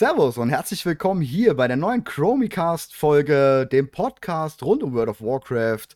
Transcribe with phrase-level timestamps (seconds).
[0.00, 5.20] Servus und herzlich willkommen hier bei der neuen Chromicast-Folge, dem Podcast rund um World of
[5.20, 5.88] Warcraft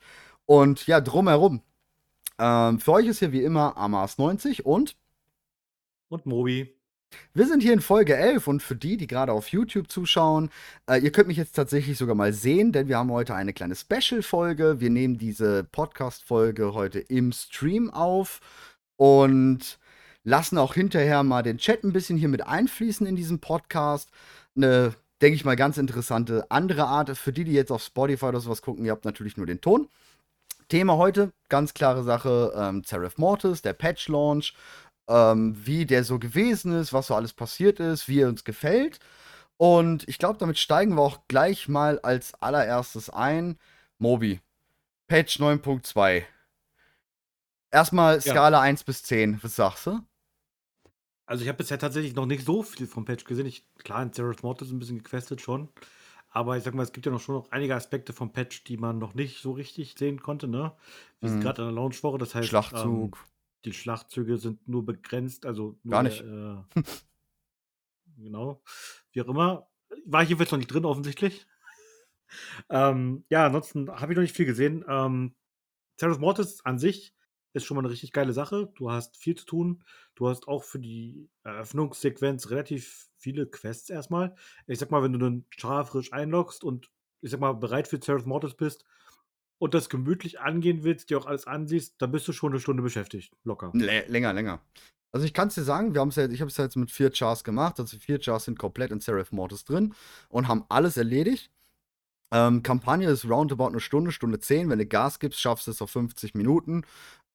[0.44, 1.62] und ja, drumherum.
[2.38, 4.98] Ähm, für euch ist hier wie immer Amas90 und.
[6.10, 6.76] Und Mobi.
[7.32, 10.50] Wir sind hier in Folge 11 und für die, die gerade auf YouTube zuschauen,
[10.86, 13.74] äh, ihr könnt mich jetzt tatsächlich sogar mal sehen, denn wir haben heute eine kleine
[13.74, 14.80] Special-Folge.
[14.80, 18.42] Wir nehmen diese Podcast-Folge heute im Stream auf
[18.96, 19.78] und
[20.24, 24.10] lassen auch hinterher mal den Chat ein bisschen hier mit einfließen in diesen Podcast.
[24.56, 27.16] Eine, denke ich mal, ganz interessante andere Art.
[27.16, 29.88] Für die, die jetzt auf Spotify oder sowas gucken, ihr habt natürlich nur den Ton.
[30.68, 34.54] Thema heute, ganz klare Sache, ähm, Seraph Mortis, der Patch-Launch,
[35.08, 38.98] ähm, wie der so gewesen ist, was so alles passiert ist, wie er uns gefällt.
[39.58, 43.58] Und ich glaube, damit steigen wir auch gleich mal als allererstes ein.
[43.98, 44.40] Mobi,
[45.06, 46.24] Patch 9.2.
[47.70, 48.60] Erstmal Skala ja.
[48.62, 50.00] 1 bis 10, was sagst du?
[51.26, 53.46] Also ich habe bisher tatsächlich noch nicht so viel vom Patch gesehen.
[53.46, 55.68] Ich, klar, in Zerath Mortis ein bisschen gequestet schon.
[56.28, 58.76] Aber ich sag mal, es gibt ja noch schon noch einige Aspekte vom Patch, die
[58.76, 60.72] man noch nicht so richtig sehen konnte, ne?
[61.20, 61.42] Wir sind mhm.
[61.42, 63.16] gerade in der Launchwoche, das heißt, Schlachtzug.
[63.16, 63.30] Ähm,
[63.64, 66.20] die Schlachtzüge sind nur begrenzt, also nur Gar nicht.
[66.22, 66.56] äh,
[68.18, 68.62] genau.
[69.12, 69.68] Wie auch immer.
[70.04, 71.46] War hier jetzt noch nicht drin, offensichtlich.
[72.68, 74.84] ähm, ja, ansonsten habe ich noch nicht viel gesehen.
[74.88, 75.34] Ähm,
[75.98, 77.14] Ceros Mortis an sich
[77.54, 78.70] ist schon mal eine richtig geile Sache.
[78.74, 79.84] Du hast viel zu tun.
[80.14, 84.34] Du hast auch für die Eröffnungssequenz relativ viele Quests erstmal.
[84.66, 85.44] Ich sag mal, wenn du dann
[85.86, 88.84] frisch einloggst und ich sag mal bereit für Seraph Mortis bist
[89.58, 92.82] und das gemütlich angehen willst, dir auch alles ansiehst, dann bist du schon eine Stunde
[92.82, 93.32] beschäftigt.
[93.44, 93.72] Locker.
[93.74, 94.60] L länger, länger.
[95.12, 96.90] Also ich kann es dir sagen, wir haben ja, ich habe es ja jetzt mit
[96.90, 97.78] vier Chars gemacht.
[97.78, 99.94] Also vier Chars sind komplett in Seraph Mortis drin
[100.28, 101.52] und haben alles erledigt.
[102.32, 104.68] Ähm, Kampagne ist roundabout eine Stunde, Stunde 10.
[104.68, 106.82] Wenn du Gas gibst, schaffst du es auf 50 Minuten.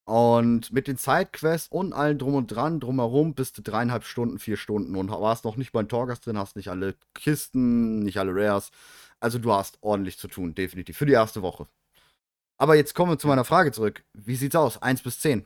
[0.10, 4.58] Und mit den Sidequests und allen drum und dran, drumherum, bist du dreieinhalb Stunden, vier
[4.58, 8.34] Stunden und warst noch nicht bei den Torgas drin, hast nicht alle Kisten, nicht alle
[8.34, 8.72] Rares.
[9.20, 10.98] Also du hast ordentlich zu tun, definitiv.
[10.98, 11.68] Für die erste Woche.
[12.58, 14.04] Aber jetzt kommen wir zu meiner Frage zurück.
[14.14, 14.82] Wie sieht's aus?
[14.82, 15.46] Eins bis zehn.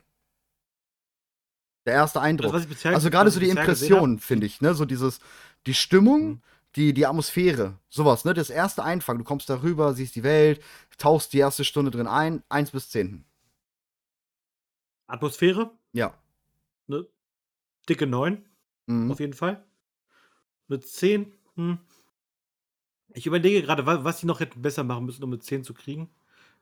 [1.85, 2.53] Der erste Eindruck.
[2.53, 4.75] Also, also gerade so die Impression, finde ich, ne?
[4.75, 5.19] So dieses,
[5.67, 6.41] die Stimmung, mhm.
[6.77, 8.33] die, die Atmosphäre, sowas, ne?
[8.33, 9.19] Das erste Einfangen.
[9.19, 10.63] Du kommst darüber, siehst die Welt,
[10.97, 13.25] tauchst die erste Stunde drin ein, eins bis zehn.
[15.07, 15.71] Atmosphäre?
[15.91, 16.13] Ja.
[16.87, 17.07] Eine
[17.87, 18.45] dicke 9,
[18.87, 19.11] mhm.
[19.11, 19.63] auf jeden Fall.
[20.69, 21.79] Eine 10, hm.
[23.15, 26.09] Ich überlege gerade, was sie noch hätten besser machen müssen, um eine 10 zu kriegen.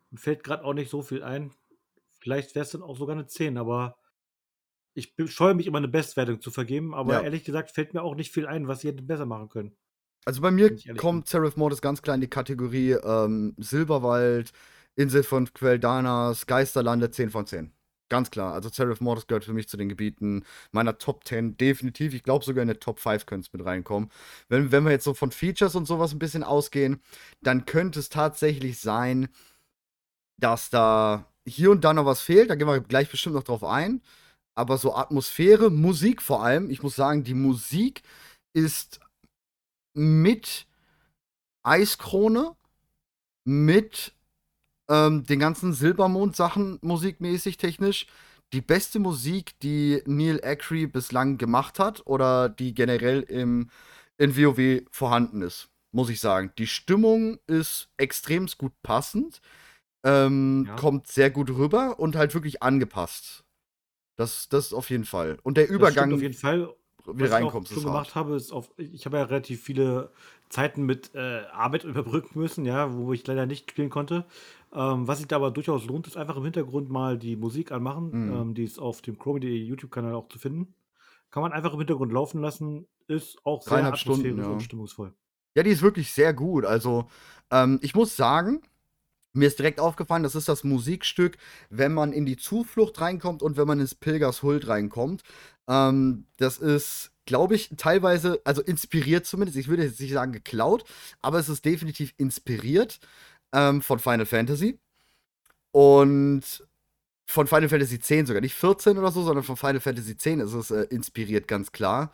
[0.09, 1.53] Mir fällt gerade auch nicht so viel ein.
[2.19, 3.97] Vielleicht wäre es dann auch sogar eine 10, aber
[4.93, 7.21] ich scheue mich immer eine Bestwertung zu vergeben, aber ja.
[7.21, 9.75] ehrlich gesagt fällt mir auch nicht viel ein, was sie hätten besser machen können.
[10.25, 14.51] Also bei mir kommt Seraph Mortis ganz klar in die Kategorie ähm, Silberwald,
[14.95, 17.71] Insel von Queldanas, Geisterlande 10 von 10.
[18.11, 18.51] Ganz klar.
[18.51, 22.13] Also Seraph Mortis gehört für mich zu den Gebieten meiner Top 10 definitiv.
[22.13, 24.11] Ich glaube sogar in der Top 5 könnte es mit reinkommen.
[24.49, 26.99] Wenn, wenn wir jetzt so von Features und sowas ein bisschen ausgehen,
[27.41, 29.29] dann könnte es tatsächlich sein,
[30.41, 32.49] dass da hier und da noch was fehlt.
[32.49, 34.01] Da gehen wir gleich bestimmt noch drauf ein.
[34.55, 36.69] Aber so Atmosphäre, Musik vor allem.
[36.69, 38.03] Ich muss sagen, die Musik
[38.51, 38.99] ist
[39.93, 40.67] mit
[41.63, 42.57] Eiskrone,
[43.45, 44.13] mit
[44.91, 48.07] ähm, den ganzen Silbermond-Sachen musikmäßig, technisch.
[48.51, 53.69] Die beste Musik, die Neil Acree bislang gemacht hat oder die generell im,
[54.17, 56.51] in WoW vorhanden ist, muss ich sagen.
[56.57, 59.41] Die Stimmung ist extrem gut passend,
[60.03, 60.75] ähm, ja.
[60.75, 63.45] kommt sehr gut rüber und halt wirklich angepasst.
[64.17, 65.39] Das, das auf jeden Fall.
[65.43, 66.13] Und der Übergang.
[66.13, 66.75] auf jeden Fall
[67.07, 67.71] wie Was reinkommst.
[67.71, 70.11] Ich auch schon gemacht habe, ist auf, ich habe ja relativ viele
[70.49, 74.25] Zeiten mit äh, Arbeit überbrücken müssen, ja, wo ich leider nicht spielen konnte.
[74.73, 78.27] Ähm, was sich da aber durchaus lohnt, ist einfach im Hintergrund mal die Musik anmachen.
[78.27, 78.33] Mhm.
[78.33, 80.73] Ähm, die ist auf dem Chrome.de YouTube-Kanal auch zu finden.
[81.29, 84.47] Kann man einfach im Hintergrund laufen lassen, ist auch sehr atmosphärisch Stunden, ja.
[84.47, 85.13] und stimmungsvoll.
[85.55, 86.65] Ja, die ist wirklich sehr gut.
[86.65, 87.09] Also,
[87.51, 88.61] ähm, ich muss sagen,
[89.33, 91.37] mir ist direkt aufgefallen, das ist das Musikstück,
[91.69, 95.23] wenn man in die Zuflucht reinkommt und wenn man ins Pilgers Huld reinkommt.
[95.67, 99.57] Ähm, das ist, glaube ich, teilweise, also inspiriert zumindest.
[99.57, 100.83] Ich würde jetzt nicht sagen geklaut,
[101.21, 102.99] aber es ist definitiv inspiriert
[103.53, 104.79] ähm, von Final Fantasy.
[105.71, 106.65] Und
[107.27, 110.53] von Final Fantasy X sogar, nicht 14 oder so, sondern von Final Fantasy X ist
[110.53, 112.11] es äh, inspiriert, ganz klar.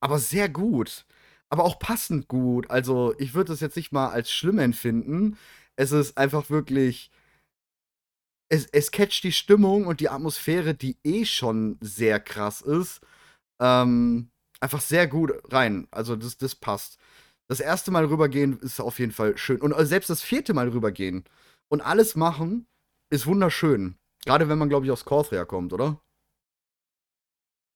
[0.00, 1.06] Aber sehr gut.
[1.50, 2.70] Aber auch passend gut.
[2.70, 5.38] Also, ich würde es jetzt nicht mal als schlimm empfinden.
[5.76, 7.10] Es ist einfach wirklich.
[8.50, 13.00] Es, es catcht die Stimmung und die Atmosphäre, die eh schon sehr krass ist,
[13.60, 14.30] ähm,
[14.60, 15.88] einfach sehr gut rein.
[15.90, 16.97] Also, das, das passt.
[17.48, 19.60] Das erste Mal rübergehen ist auf jeden Fall schön.
[19.60, 21.24] Und selbst das vierte Mal rübergehen
[21.68, 22.66] und alles machen
[23.10, 23.96] ist wunderschön.
[24.24, 26.00] Gerade wenn man, glaube ich, aus Korthria kommt, oder?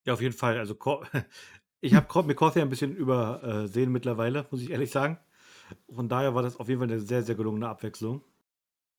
[0.05, 0.59] Ja, auf jeden Fall.
[0.59, 0.77] Also,
[1.85, 5.19] Ich habe mir Corsair ein bisschen übersehen mittlerweile, muss ich ehrlich sagen.
[5.93, 8.23] Von daher war das auf jeden Fall eine sehr, sehr gelungene Abwechslung.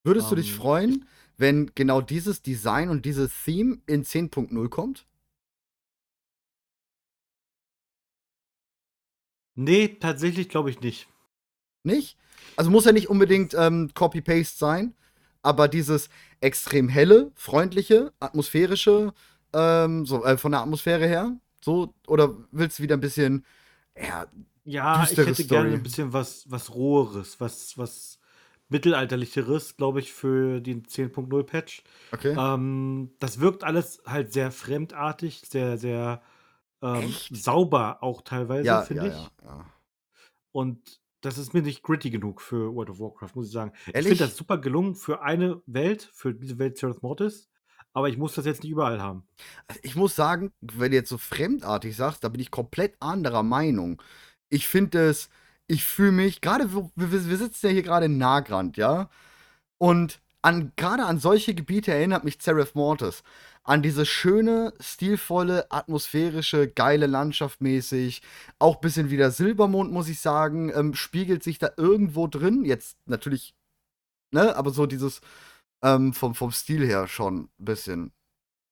[0.04, 1.06] Würdest du dich ähm, freuen,
[1.38, 5.06] wenn genau dieses Design und dieses Theme in 10.0 kommt?
[9.56, 11.08] Nee, tatsächlich glaube ich nicht.
[11.84, 12.18] Nicht?
[12.56, 14.94] Also muss ja nicht unbedingt ähm, Copy-Paste sein,
[15.42, 16.10] aber dieses
[16.42, 19.14] extrem helle, freundliche, atmosphärische,
[19.54, 23.46] ähm, so äh, von der Atmosphäre her, so, oder willst du wieder ein bisschen,
[23.98, 24.26] ja,
[24.66, 25.48] ja ich hätte Story?
[25.48, 28.20] gerne ein bisschen was, was roheres, was, was
[28.70, 31.84] mittelalterlicheres, glaube ich, für den 10.0 Patch.
[32.12, 32.36] Okay.
[32.38, 36.22] Ähm, das wirkt alles halt sehr fremdartig, sehr, sehr
[36.84, 39.46] ähm, sauber auch teilweise, ja, finde ja, ich.
[39.46, 39.66] Ja,
[40.52, 43.72] Und das ist mir nicht gritty genug für World of Warcraft, muss ich sagen.
[43.88, 44.12] Ehrlich?
[44.12, 47.50] Ich finde das super gelungen für eine Welt, für diese Welt Seraph Mortis.
[47.94, 49.24] Aber ich muss das jetzt nicht überall haben.
[49.68, 53.44] Also ich muss sagen, wenn du jetzt so fremdartig sagst, da bin ich komplett anderer
[53.44, 54.02] Meinung.
[54.50, 55.30] Ich finde es,
[55.68, 59.10] ich fühle mich, gerade, wir, wir sitzen ja hier gerade in Nagrand, ja?
[59.78, 63.24] Und an, gerade an solche Gebiete erinnert mich Seraph Mortis
[63.64, 68.22] an diese schöne, stilvolle, atmosphärische, geile Landschaft mäßig.
[68.60, 72.66] Auch ein bisschen wie der Silbermond, muss ich sagen, ähm, spiegelt sich da irgendwo drin.
[72.66, 73.56] Jetzt natürlich,
[74.32, 75.22] ne, aber so dieses
[75.84, 78.12] ähm, vom, vom Stil her schon ein bisschen.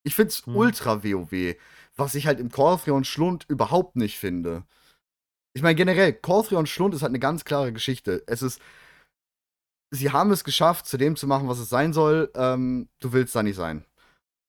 [0.03, 0.55] Ich find's hm.
[0.55, 1.55] ultra WoW,
[1.95, 4.63] was ich halt im Corthrion Schlund überhaupt nicht finde.
[5.53, 8.23] Ich meine, generell, Corthrion Schlund ist halt eine ganz klare Geschichte.
[8.27, 8.61] Es ist.
[9.91, 12.31] Sie haben es geschafft, zu dem zu machen, was es sein soll.
[12.35, 13.85] Ähm, du willst da nicht sein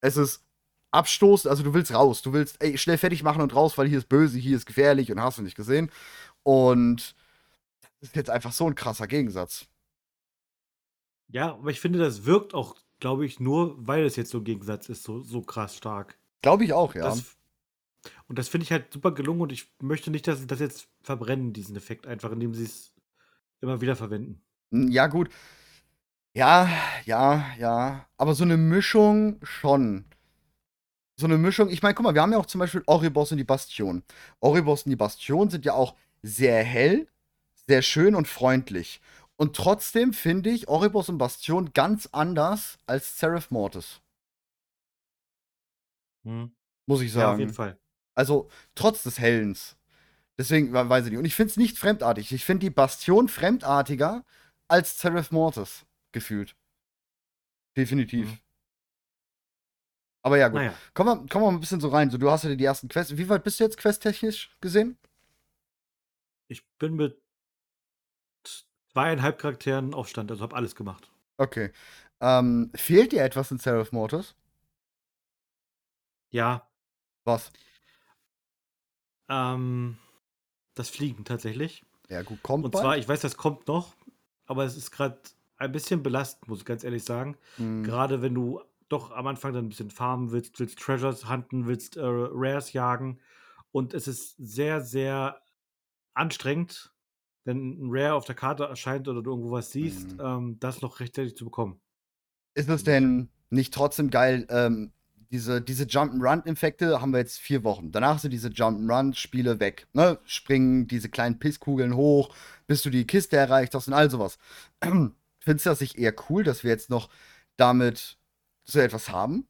[0.03, 0.45] es ist
[0.91, 3.99] abstoßend, also du willst raus, du willst ey, schnell fertig machen und raus, weil hier
[3.99, 5.91] ist böse, hier ist gefährlich und hast du nicht gesehen.
[6.43, 7.15] Und
[8.01, 9.67] das ist jetzt einfach so ein krasser Gegensatz.
[11.29, 14.45] Ja, aber ich finde, das wirkt auch, glaube ich, nur, weil es jetzt so ein
[14.45, 16.19] Gegensatz ist, so, so krass stark.
[16.43, 17.05] Glaube ich auch, ja.
[17.05, 17.37] Das,
[18.27, 20.89] und das finde ich halt super gelungen und ich möchte nicht, dass sie das jetzt
[21.03, 22.93] verbrennen, diesen Effekt, einfach indem sie es
[23.61, 24.43] immer wieder verwenden.
[24.73, 25.31] Hm, ja, gut.
[26.35, 26.69] Ja,
[27.05, 28.07] ja, ja.
[28.17, 30.07] Aber so eine Mischung schon.
[31.17, 31.69] So eine Mischung.
[31.69, 34.03] Ich meine, guck mal, wir haben ja auch zum Beispiel Oribos und die Bastion.
[34.41, 37.07] Oribos und die Bastion sind ja auch sehr hell,
[37.67, 39.01] sehr schön und freundlich.
[39.37, 44.01] Und trotzdem finde ich Oribos und Bastion ganz anders als Seraph Mortis.
[46.25, 46.53] Hm.
[46.87, 47.23] Muss ich sagen.
[47.23, 47.79] Ja, auf jeden Fall.
[48.15, 49.77] Also, trotz des Hellens.
[50.39, 51.19] Deswegen weiß ich nicht.
[51.19, 52.33] Und ich finde es nicht fremdartig.
[52.33, 54.25] Ich finde die Bastion fremdartiger
[54.73, 56.57] als Seraph Mortis gefühlt.
[57.77, 58.29] Definitiv.
[58.31, 58.39] Mhm.
[60.23, 60.57] Aber ja, gut.
[60.57, 60.75] Naja.
[60.95, 62.11] Kommen, wir, kommen wir mal ein bisschen so rein.
[62.11, 63.17] So, du hast ja die ersten Quests.
[63.17, 64.99] Wie weit bist du jetzt questtechnisch gesehen?
[66.49, 67.21] Ich bin mit
[68.93, 71.11] zweieinhalb Charakteren auf Stand, also habe alles gemacht.
[71.37, 71.73] Okay.
[72.21, 74.35] Ähm, fehlt dir etwas in Seraph Mortis?
[76.31, 76.67] Ja.
[77.25, 77.53] Was?
[79.29, 79.99] Ähm,
[80.75, 81.85] das Fliegen tatsächlich.
[82.09, 82.65] Ja, gut, kommt.
[82.65, 83.95] Und zwar, ich weiß, das kommt noch,
[84.53, 85.19] aber es ist gerade
[85.57, 87.39] ein bisschen belastend, muss ich ganz ehrlich sagen.
[87.57, 87.85] Mhm.
[87.85, 88.61] Gerade wenn du
[88.91, 93.19] doch am Anfang dann ein bisschen farmen willst, willst Treasures hunten, willst äh, Rares jagen.
[93.71, 95.41] Und es ist sehr, sehr
[96.13, 96.93] anstrengend,
[97.45, 100.21] wenn ein Rare auf der Karte erscheint oder du irgendwo was siehst, mhm.
[100.21, 101.81] ähm, das noch rechtzeitig zu bekommen.
[102.55, 104.93] Ist es denn nicht trotzdem geil, ähm,
[105.33, 107.91] diese, diese Jump'n'Run-Infekte haben wir jetzt vier Wochen.
[107.91, 109.87] Danach sind diese Jump'n'Run-Spiele weg.
[109.95, 110.19] Ne?
[110.25, 112.35] Springen diese kleinen Pisskugeln hoch,
[112.67, 114.39] bis du die Kiste erreicht hast und all sowas.
[114.83, 117.09] Findest du das nicht eher cool, dass wir jetzt noch
[117.57, 118.19] damit
[118.65, 119.49] so etwas haben?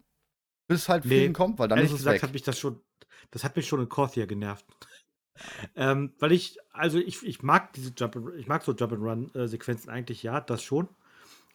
[0.69, 2.23] Bis halt Fliegen nee, kommt, weil dann ist es gesagt, weg.
[2.23, 2.81] Hat mich das schon,
[3.33, 4.65] das hat mich schon in Corthia genervt.
[5.75, 9.35] ähm, weil ich, also ich, ich mag diese Jump, ich mag so Jump and Run
[9.35, 10.89] äh, Sequenzen eigentlich, ja, das schon.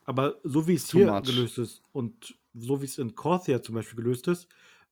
[0.08, 1.24] Aber so wie es hier much.
[1.24, 4.48] gelöst ist und so wie es in Corthia zum Beispiel gelöst ist,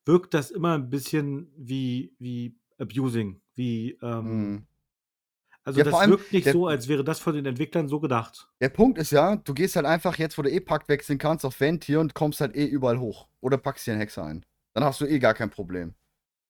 [0.06, 4.68] wirkt das immer ein bisschen wie, wie abusing, wie ähm, mm.
[5.64, 8.00] Also ja, das allem, wirkt nicht der, so, als wäre das von den Entwicklern so
[8.00, 8.48] gedacht.
[8.62, 11.44] Der Punkt ist ja, du gehst halt einfach jetzt, wo du eh Pakt wechseln kannst,
[11.44, 13.28] auf Ventir und kommst halt eh überall hoch.
[13.42, 14.46] Oder packst dir einen Hexer ein.
[14.74, 15.96] Dann hast du eh gar kein Problem.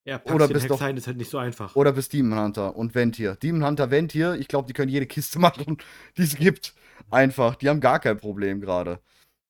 [0.06, 1.76] Ja, oder bist ein ist halt nicht so einfach.
[1.76, 3.36] Oder bist Demon Hunter und Ventir.
[3.38, 5.78] Demon Hunter, Ventir, ich glaube, die können jede Kiste machen,
[6.16, 6.76] die es gibt.
[7.10, 7.56] Einfach.
[7.56, 9.02] Die haben gar kein Problem gerade.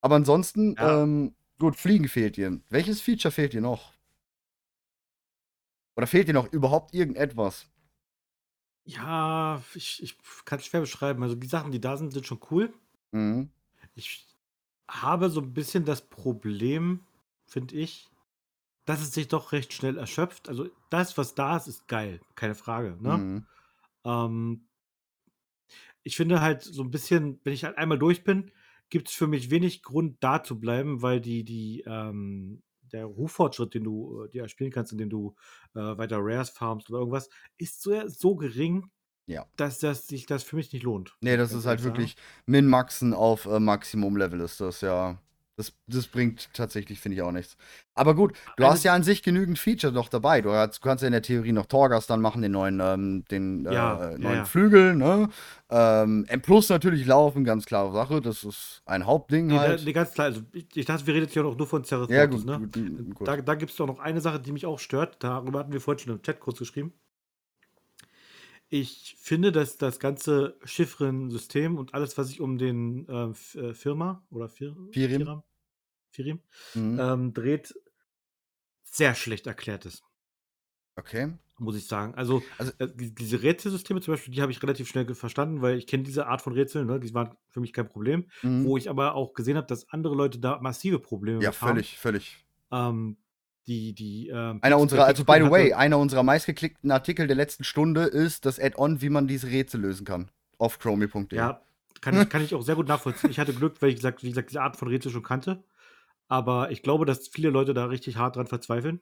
[0.02, 1.04] Aber ansonsten, ja.
[1.04, 2.60] ähm, gut, Fliegen fehlt dir.
[2.70, 3.94] Welches Feature fehlt dir noch?
[5.98, 7.68] Oder fehlt dir noch überhaupt irgendetwas?
[8.86, 11.22] Ja, ich, ich kann es schwer beschreiben.
[11.24, 12.74] Also die Sachen, die da sind, sind schon cool.
[13.12, 13.50] Mhm.
[13.94, 14.26] Ich
[14.88, 17.02] habe so ein bisschen das Problem,
[17.46, 18.10] finde ich,
[18.86, 20.48] dass es sich doch recht schnell erschöpft.
[20.48, 22.98] Also das, was da ist, ist geil, keine Frage.
[23.02, 23.18] Ne?
[23.18, 23.46] Mhm.
[24.06, 24.68] Ähm,
[26.04, 28.52] ich finde halt so ein bisschen, wenn ich halt einmal durch bin,
[28.90, 32.62] gibt es für mich wenig Grund, da zu bleiben, weil die, die, ähm,
[32.92, 35.36] der Ruffortschritt, den du äh, dir spielen kannst, indem du
[35.74, 38.92] äh, weiter Rares farmst oder irgendwas, ist so, so gering,
[39.26, 39.48] Ja.
[39.58, 41.16] dass das sich das für mich nicht lohnt.
[41.22, 42.16] Nee, das ist halt wirklich
[42.46, 45.20] Min-Maxen auf äh, Maximum-Level ist das, ja.
[45.58, 47.56] Das, das bringt tatsächlich, finde ich, auch nichts.
[47.94, 50.42] Aber gut, du Eine- hast ja an sich genügend Features noch dabei.
[50.42, 53.66] Du, hast, kannst ja in der Theorie noch Torgas dann machen, den neuen, ähm, den,
[53.66, 54.46] äh, Ja, ja, neuen ja.
[54.46, 55.30] Flügel, ne?
[55.70, 58.20] Ähm, M Plus natürlich laufen, ganz klare Sache.
[58.20, 59.86] Das ist ein Hauptding Nee, halt.
[59.86, 60.26] nee, ganz klar.
[60.28, 62.60] Also ich, ich dachte, wir reden jetzt hier auch nur von Zereth ja, gut, ne?
[62.60, 63.28] gut, gut.
[63.28, 65.24] Da, da gibt es doch noch eine Sache, die mich auch stört.
[65.24, 66.92] Darüber hatten wir vorhin schon im Chat kurz geschrieben.
[68.70, 73.74] Ich finde, dass das ganze Chiffren-System und alles, was sich um den äh, F- äh,
[73.74, 75.20] Firma oder Fir Firim.
[75.22, 75.44] Firam,
[76.12, 76.40] Firim
[76.74, 77.00] Mhm.
[77.00, 77.74] ähm, dreht,
[78.84, 80.04] sehr schlecht erklärt ist,
[80.98, 81.34] Okay.
[81.60, 82.16] muss ich sagen.
[82.16, 85.78] Also, Also- äh, die- diese Rätselsysteme zum Beispiel, die habe ich relativ schnell verstanden, weil
[85.78, 87.00] ich kenne diese Art von Rätseln, ne?
[87.00, 88.30] die waren für mich kein Problem.
[88.42, 88.64] Mhm.
[88.66, 91.70] Wo ich aber auch gesehen habe, dass andere Leute da massive Probleme Ja, mit haben.
[91.76, 92.46] völlig, völlig.
[92.72, 93.18] Ähm,
[93.68, 97.36] die, die, ähm, Einer unserer, also by the way, hatte- einer unserer meistgeklickten Artikel der
[97.36, 100.30] letzten Stunde ist das Add-on, wie man diese Rätsel lösen kann.
[100.58, 101.38] Auf chromie.de.
[101.38, 101.62] Ja,
[102.02, 103.30] kann ich, kann ich auch sehr gut nachvollziehen.
[103.32, 105.64] Ich hatte Glück, weil ich gesagt, wie gesagt, diese Art von Rätsel schon kannte.
[106.28, 109.02] Aber ich glaube, dass viele Leute da richtig hart dran verzweifeln.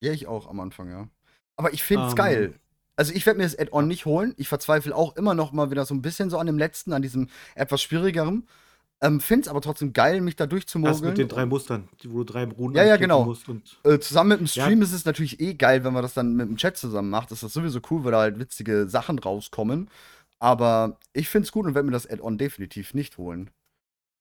[0.00, 1.08] Ja, ich auch am Anfang, ja.
[1.56, 2.54] Aber ich find's Ähm, geil.
[2.96, 4.34] Also ich werde mir das Add-on nicht holen.
[4.36, 7.02] Ich verzweifle auch immer noch mal wieder so ein bisschen so an dem letzten, an
[7.02, 8.46] diesem etwas schwierigeren.
[9.04, 11.08] Ähm, find's aber trotzdem geil, mich da Das durchzumogeln.
[11.10, 13.36] mit den drei Mustern, wo du drei Runen Ja, ja, genau.
[13.84, 14.64] Äh, zusammen mit dem Ja.
[14.64, 17.30] Stream ist es natürlich eh geil, wenn man das dann mit dem Chat zusammen macht.
[17.30, 19.90] Das ist sowieso cool, weil da halt witzige Sachen rauskommen.
[20.38, 23.50] Aber ich find's gut und werde mir das Add-on definitiv nicht holen.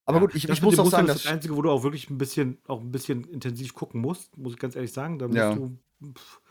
[0.05, 1.71] Aber Ja, gut, ich, das ich muss auch sagen, ist dass das Einzige, wo du
[1.71, 5.17] auch wirklich ein bisschen, auch ein bisschen intensiv gucken musst, muss ich ganz ehrlich sagen.
[5.17, 5.55] Da musst Ja.
[5.55, 5.77] du
[6.13, 6.41] pff,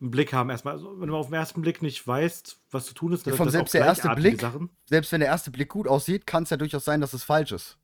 [0.00, 0.74] einen Blick haben erstmal.
[0.74, 3.38] Also, wenn du auf den ersten Blick nicht weißt, was zu tun ist, Ja, dann
[3.38, 4.70] von das auch selbst der erste Blick Sachen.
[4.88, 7.52] selbst wenn der erste Blick gut aussieht, kann es ja durchaus sein, dass es falsch
[7.52, 7.78] ist.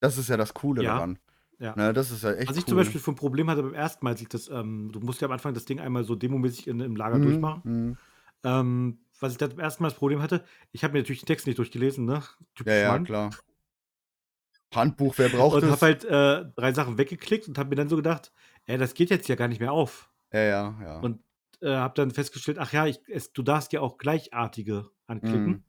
[0.00, 1.18] Das ist ja das Coole Ja, daran.
[1.58, 1.74] ja.
[1.76, 2.68] Ne, das ist ja echt Was ich cool.
[2.70, 5.32] zum Beispiel für ein Problem hatte beim ersten Mal, das, ähm, du musst ja am
[5.32, 7.62] Anfang das Ding einmal so demomäßig in, im Lager Mhm, durchmachen.
[7.64, 7.96] mhm.
[8.44, 11.26] Ähm, was ich da zum ersten Mal das Problem hatte, ich habe mir natürlich den
[11.26, 12.22] Text nicht durchgelesen, ne?
[12.54, 13.04] Typisch Ja, ja, Mann.
[13.04, 13.30] klar.
[14.74, 15.70] Handbuch, wer braucht Und es?
[15.70, 18.32] habe halt äh, drei Sachen weggeklickt und habe mir dann so gedacht,
[18.66, 20.10] ey, das geht jetzt ja gar nicht mehr auf.
[20.32, 21.00] ja, ja, ja.
[21.00, 21.20] Und
[21.64, 25.46] äh, habe dann festgestellt, ach ja, ich, es, du darfst ja auch gleichartige anklicken.
[25.46, 25.64] Mhm.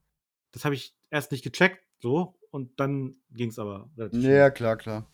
[0.52, 2.38] Das habe ich erst nicht gecheckt, so.
[2.52, 5.08] Und dann ging es aber relativ Ja, klar, klar.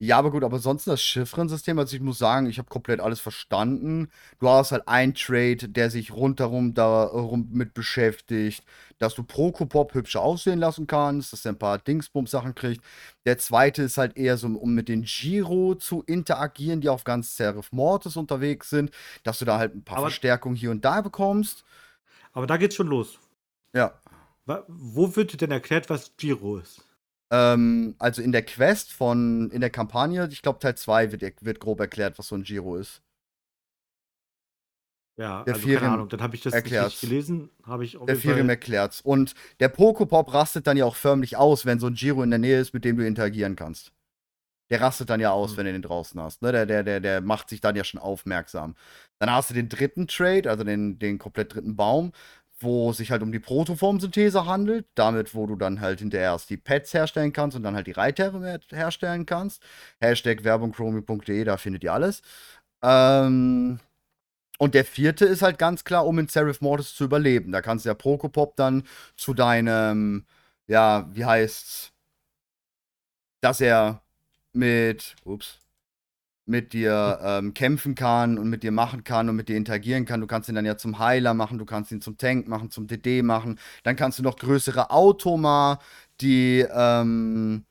[0.00, 3.20] Ja, aber gut, aber sonst das Chiffrensystem, also ich muss sagen, ich habe komplett alles
[3.20, 4.10] verstanden.
[4.40, 8.64] Du hast halt einen Trade, der sich rundherum darum mit beschäftigt,
[8.98, 12.84] dass du Prokopop hübscher aussehen lassen kannst, dass er ein paar Dingsbums-Sachen kriegt.
[13.24, 17.36] Der zweite ist halt eher so, um mit den Giro zu interagieren, die auf ganz
[17.36, 18.90] Seraph Mortis unterwegs sind,
[19.22, 21.64] dass du da halt ein paar Aber- Verstärkungen hier und da bekommst.
[22.32, 23.18] Aber da geht's schon los.
[23.74, 23.94] Ja.
[24.66, 26.83] Wo wird dir denn erklärt, was Giro ist?
[27.32, 31.60] Ähm, also in der Quest von, in der Kampagne, ich glaube Teil 2 wird, wird
[31.60, 33.02] grob erklärt, was so ein Giro ist.
[35.16, 36.94] Ja, Der also keine Ahnung, dann habe ich das nicht erklärt's.
[36.94, 38.16] richtig gelesen, habe ich Der.
[38.16, 39.00] Firim erklärt's.
[39.00, 42.40] Und der Pokopop rastet dann ja auch förmlich aus, wenn so ein Giro in der
[42.40, 43.92] Nähe ist, mit dem du interagieren kannst.
[44.70, 45.58] Der rastet dann ja aus, Hm.
[45.58, 46.42] wenn du den draußen hast.
[46.42, 46.52] Ne?
[46.52, 48.76] Der, der, der, der macht sich dann ja schon aufmerksam.
[49.20, 52.12] Dann hast du den dritten Trade, also den, den komplett dritten Baum,
[52.60, 54.86] wo es sich halt um die Protoformsynthese handelt.
[54.94, 57.92] Damit, wo du dann halt hinterher erst die Pets herstellen kannst und dann halt die
[57.92, 59.62] Reiter her- herstellen kannst.
[60.00, 62.22] Hashtag Werbung chromi.de, da findet ihr alles.
[62.82, 63.80] Ähm,
[64.58, 67.52] und der vierte ist halt ganz klar, um in Seraph Mortis zu überleben.
[67.52, 68.84] Da kannst du ja Prokopop dann
[69.16, 70.26] zu deinem,
[70.68, 71.92] ja, wie heißt's,
[73.40, 74.02] dass er
[74.52, 75.58] mit, ups,
[76.46, 80.20] mit dir ähm, kämpfen kann und mit dir machen kann und mit dir interagieren kann.
[80.20, 82.86] Du kannst ihn dann ja zum Heiler machen, du kannst ihn zum Tank machen, zum
[82.86, 83.58] DD machen.
[83.82, 85.78] Dann kannst du noch größere Automa,
[86.20, 87.64] die ähm,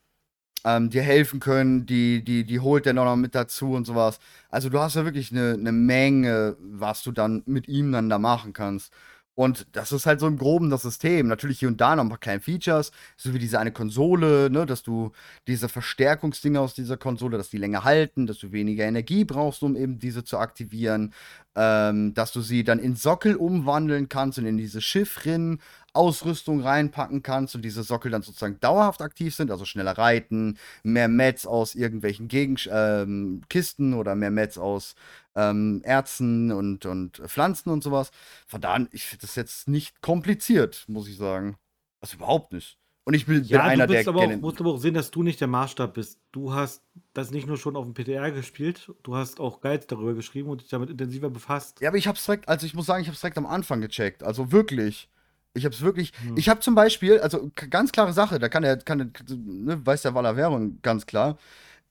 [0.66, 4.20] ähm, dir helfen können, die, die, die holt er noch mit dazu und sowas.
[4.50, 8.20] Also du hast ja wirklich eine, eine Menge, was du dann mit ihm dann da
[8.20, 8.94] machen kannst.
[9.36, 11.28] Und das ist halt so im Groben das System.
[11.28, 14.66] Natürlich hier und da noch ein paar kleine Features, so wie diese eine Konsole, ne,
[14.66, 15.12] dass du
[15.48, 19.76] diese Verstärkungsdinge aus dieser Konsole, dass die länger halten, dass du weniger Energie brauchst, um
[19.76, 21.14] eben diese zu aktivieren,
[21.56, 25.60] ähm, dass du sie dann in Sockel umwandeln kannst und in diese Schiffrin
[25.94, 31.08] Ausrüstung reinpacken kannst und diese Sockel dann sozusagen dauerhaft aktiv sind, also schneller reiten, mehr
[31.08, 34.96] Mets aus irgendwelchen Gegend ähm, Kisten oder mehr Mets aus
[35.36, 38.12] ähm, Erzen und, und Pflanzen und sowas.
[38.48, 41.58] Von da an, ich finde das jetzt nicht kompliziert, muss ich sagen.
[42.02, 42.78] Also überhaupt nicht.
[43.06, 44.94] Und ich bin, bin Ja, einer, du bist der aber auch, musst aber auch sehen,
[44.94, 46.20] dass du nicht der Maßstab bist.
[46.32, 46.84] Du hast
[47.14, 50.62] das nicht nur schon auf dem PTR gespielt, du hast auch Guides darüber geschrieben und
[50.62, 51.82] dich damit intensiver befasst.
[51.82, 54.24] Ja, aber ich hab's direkt, also ich muss sagen, ich hab's direkt am Anfang gecheckt.
[54.24, 55.10] Also wirklich.
[55.54, 56.12] Ich hab's wirklich.
[56.22, 56.38] Hm.
[56.38, 60.02] Ich hab zum Beispiel, also ganz klare Sache, da kann der, kann der, ne, weiß
[60.02, 61.38] der Valavero ganz klar.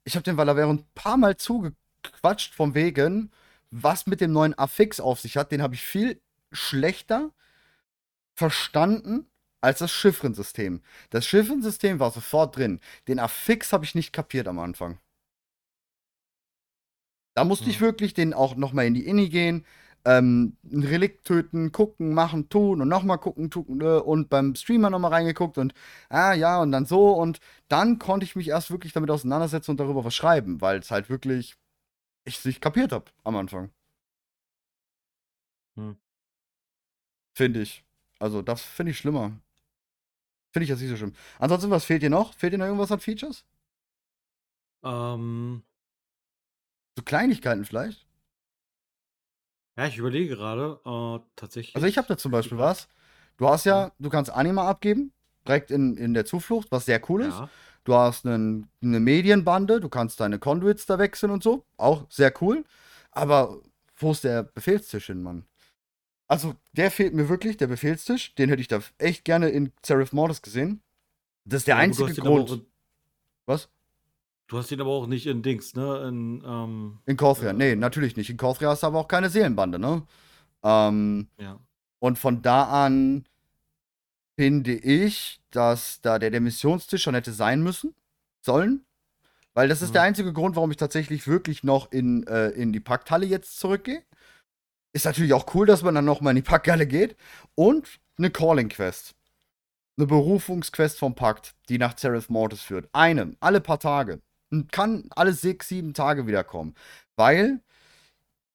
[0.05, 3.31] Ich hab den Valavero ein paar Mal zuge gequatscht vom wegen,
[3.71, 5.53] was mit dem neuen Affix auf sich hat.
[5.53, 7.31] Den habe ich viel schlechter
[8.35, 9.27] verstanden
[9.61, 10.83] als das Chiffrensystem.
[11.11, 12.81] Das Chiffrensystem war sofort drin.
[13.07, 14.99] Den Affix habe ich nicht kapiert am Anfang.
[17.35, 17.71] Da musste hm.
[17.71, 19.65] ich wirklich den auch nochmal in die Inni gehen,
[20.05, 24.91] ähm, ein Relikt töten, gucken, machen, tun und nochmal gucken, tun äh, und beim Streamer
[24.91, 25.75] nochmal reingeguckt und
[26.09, 29.81] ah ja und dann so und dann konnte ich mich erst wirklich damit auseinandersetzen und
[29.81, 31.57] darüber was schreiben, weil es halt wirklich
[32.25, 33.71] ich es nicht kapiert habe am Anfang.
[35.77, 35.97] Hm.
[37.35, 37.85] Finde ich.
[38.19, 39.33] Also das finde ich schlimmer.
[40.53, 41.15] Finde ich jetzt nicht so schlimm.
[41.39, 42.35] Ansonsten, was fehlt dir noch?
[42.35, 43.45] Fehlt dir noch irgendwas an Features?
[44.85, 45.63] Ähm.
[46.97, 48.07] So Kleinigkeiten vielleicht?
[49.77, 51.75] Ja, ich überlege gerade, äh, tatsächlich.
[51.75, 52.89] Also ich habe da zum Beispiel was.
[53.39, 55.13] Du hast ja, du kannst Anima abgeben,
[55.47, 57.39] direkt in, in der Zuflucht, was sehr cool ist.
[57.39, 57.49] Ja.
[57.85, 61.65] Du hast einen, eine Medienbande, du kannst deine Conduits da wechseln und so.
[61.77, 62.65] Auch sehr cool.
[63.11, 63.61] Aber
[63.97, 65.47] wo ist der Befehlstisch hin, Mann?
[66.29, 68.35] Also, der fehlt mir wirklich, der Befehlstisch.
[68.37, 70.83] Den hätte ich da echt gerne in Seraph Mortis gesehen.
[71.45, 72.65] Das ist der ja, einzige Grund.
[73.47, 73.69] Was?
[74.53, 76.07] Du hast ihn aber auch nicht in Dings, ne?
[76.07, 78.29] In, ähm, in Korthria, äh, nee, natürlich nicht.
[78.29, 80.03] In Korthria hast du aber auch keine Seelenbande, ne?
[80.63, 81.59] Ähm, ja.
[82.01, 83.25] Und von da an
[84.37, 87.95] finde ich, dass da der, der Missionstisch schon hätte sein müssen,
[88.43, 88.85] sollen.
[89.55, 89.93] Weil das ist mhm.
[89.95, 94.03] der einzige Grund, warum ich tatsächlich wirklich noch in, äh, in die Pakthalle jetzt zurückgehe.
[94.93, 97.17] Ist natürlich auch cool, dass man dann nochmal in die Packgalle geht.
[97.55, 99.15] Und eine Calling-Quest.
[99.97, 102.91] Eine Berufungsquest vom Pakt, die nach Seraph Mortis führt.
[102.93, 104.21] Eine, alle paar Tage.
[104.53, 106.75] Und kann alle sechs, sieben Tage wiederkommen.
[107.17, 107.61] Weil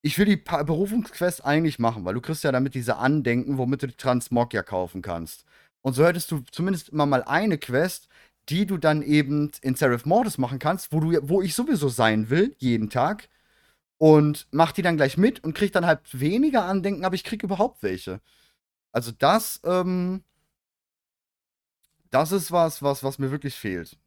[0.02, 3.84] ich will die pa Berufungsquest eigentlich machen, weil du kriegst ja damit diese Andenken, womit
[3.84, 5.44] du Transmog ja kaufen kannst.
[5.82, 8.08] Und so hättest du zumindest immer mal eine Quest,
[8.50, 12.30] die du dann eben in Seraph Mortis machen kannst, wo, du, wo ich sowieso sein
[12.30, 13.30] will, jeden Tag
[13.98, 17.44] und mach die dann gleich mit und krieg dann halt weniger Andenken, aber ich krieg
[17.44, 18.22] überhaupt welche.
[18.92, 20.24] Also das, ähm,
[22.12, 23.98] das ist was, was, was mir wirklich fehlt.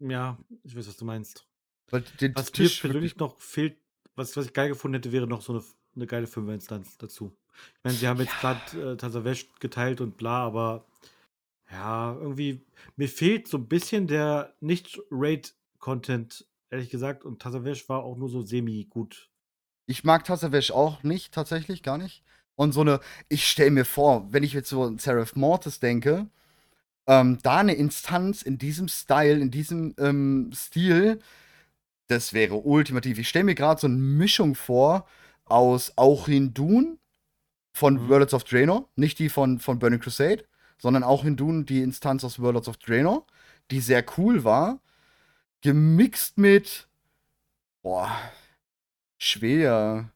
[0.00, 1.46] Ja, ich weiß, was du meinst.
[1.90, 3.78] Weil den was mir persönlich noch fehlt,
[4.16, 5.64] was, was ich geil gefunden hätte, wäre noch so eine,
[5.96, 7.36] eine geile Fünfer-Instanz dazu.
[7.52, 8.54] Ich meine, sie haben jetzt ja.
[8.54, 10.86] gerade äh, Tasavesh geteilt und bla, aber
[11.70, 12.64] ja, irgendwie,
[12.96, 17.24] mir fehlt so ein bisschen der Nicht-Raid-Content ehrlich gesagt.
[17.24, 19.28] Und Tasavesh war auch nur so semi-gut.
[19.86, 22.22] Ich mag Tasavesh auch nicht, tatsächlich, gar nicht.
[22.54, 26.28] Und so eine, ich stelle mir vor, wenn ich jetzt so an Seraph Mortis denke,
[27.10, 31.18] ähm, da eine Instanz in diesem Style, in diesem ähm, Stil,
[32.06, 33.18] das wäre ultimativ.
[33.18, 35.06] Ich stelle mir gerade so eine Mischung vor
[35.44, 36.98] aus Auchin Dune
[37.72, 38.08] von mhm.
[38.08, 40.44] Worlds of Draenor, nicht die von, von Burning Crusade,
[40.78, 43.26] sondern auch in Dune die Instanz aus Worlds of Draenor,
[43.72, 44.80] die sehr cool war
[45.62, 46.88] gemixt mit,
[47.82, 48.16] boah,
[49.18, 50.10] schwer.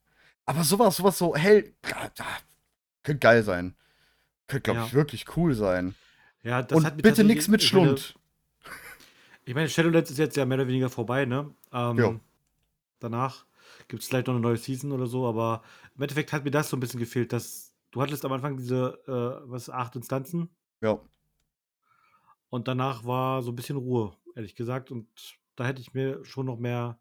[0.46, 1.74] Aber sowas, sowas so hell,
[3.02, 3.74] könnte geil sein.
[4.46, 4.86] Könnte, glaube ja.
[4.86, 5.94] ich, wirklich cool sein.
[6.44, 8.14] Ja, das Und hat bitte nichts mit Schlund.
[9.44, 11.52] Ich meine, Shadowlands ist jetzt ja mehr oder weniger vorbei, ne?
[11.72, 12.20] Ähm,
[12.98, 13.44] danach
[13.88, 15.62] gibt es vielleicht noch eine neue Season oder so, aber
[15.96, 18.98] im Endeffekt hat mir das so ein bisschen gefehlt, dass du hattest am Anfang diese,
[19.06, 20.48] äh, was, acht Instanzen.
[20.80, 20.98] Ja.
[22.48, 24.90] Und danach war so ein bisschen Ruhe ehrlich gesagt.
[24.90, 25.06] Und
[25.56, 26.98] da hätte ich mir schon noch mehr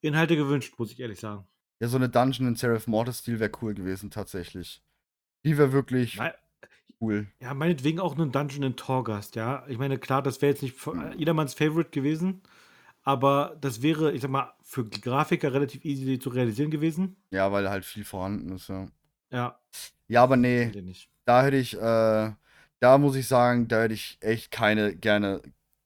[0.00, 1.46] Inhalte gewünscht, muss ich ehrlich sagen.
[1.80, 4.82] Ja, so eine Dungeon in Seraph Mortis-Stil wäre cool gewesen, tatsächlich.
[5.44, 6.34] Die wäre wirklich Me
[7.04, 7.26] cool.
[7.40, 9.64] Ja, meinetwegen auch einen Dungeon in Torgast, ja.
[9.68, 11.12] Ich meine, klar, das wäre jetzt nicht mhm.
[11.16, 12.42] jedermanns Favorite gewesen,
[13.02, 17.16] aber das wäre, ich sag mal, für Grafiker relativ easy zu realisieren gewesen.
[17.30, 18.86] Ja, weil halt viel vorhanden ist, ja.
[19.30, 19.58] Ja.
[20.08, 20.70] Ja, aber nee,
[21.24, 22.30] da hätte ich, äh,
[22.80, 25.40] da muss ich sagen, da hätte ich echt keine gerne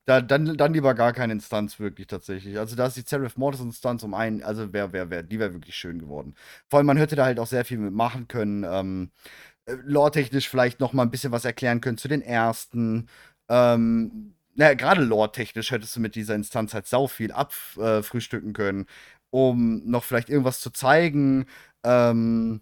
[0.09, 2.57] da, dann, dann lieber gar keine Instanz wirklich tatsächlich.
[2.57, 5.53] Also da ist die Seraph Mortis Instanz um einen, also wer, wer, wer, die wäre
[5.53, 6.33] wirklich schön geworden.
[6.67, 8.65] Vor allem, man hätte da halt auch sehr viel mitmachen können.
[8.67, 13.07] Ähm, äh, lore-technisch vielleicht noch mal ein bisschen was erklären können zu den ersten.
[13.49, 18.85] Ähm, naja, gerade lore-technisch hättest du mit dieser Instanz halt sau viel abfrühstücken äh, können,
[19.29, 21.45] um noch vielleicht irgendwas zu zeigen.
[21.83, 22.61] Ähm,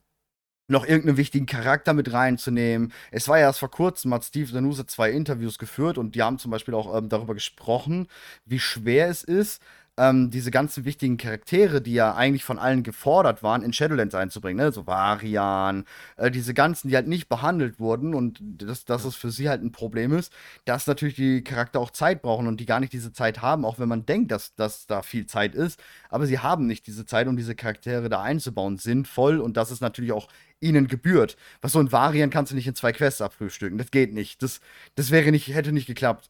[0.68, 2.94] noch irgendeinen wichtigen Charakter mit reinzunehmen.
[3.12, 6.40] Es war ja erst vor kurzem, hat Steve Danuse zwei Interviews geführt und die haben
[6.40, 8.08] zum Beispiel auch ähm, darüber gesprochen,
[8.46, 9.62] wie schwer es ist,
[9.98, 14.64] ähm, diese ganzen wichtigen Charaktere, die ja eigentlich von allen gefordert waren, in Shadowlands einzubringen.
[14.64, 14.72] Ne?
[14.72, 15.86] So Varian,
[16.18, 19.64] äh, diese ganzen, die halt nicht behandelt wurden und dass, dass es für sie halt
[19.64, 20.32] ein Problem ist,
[20.66, 23.80] dass natürlich die Charakter auch Zeit brauchen und die gar nicht diese Zeit haben, auch
[23.80, 25.80] wenn man denkt, dass, dass da viel Zeit ist.
[26.10, 29.82] Aber sie haben nicht diese Zeit, um diese Charaktere da einzubauen, sinnvoll und das ist
[29.82, 30.28] natürlich auch
[30.60, 31.38] ihnen gebührt.
[31.62, 33.78] Was so ein Varian kannst du nicht in zwei Quests abfrühstücken.
[33.78, 34.42] Das geht nicht.
[34.42, 34.60] Das,
[34.96, 36.30] das wäre nicht, hätte nicht geklappt.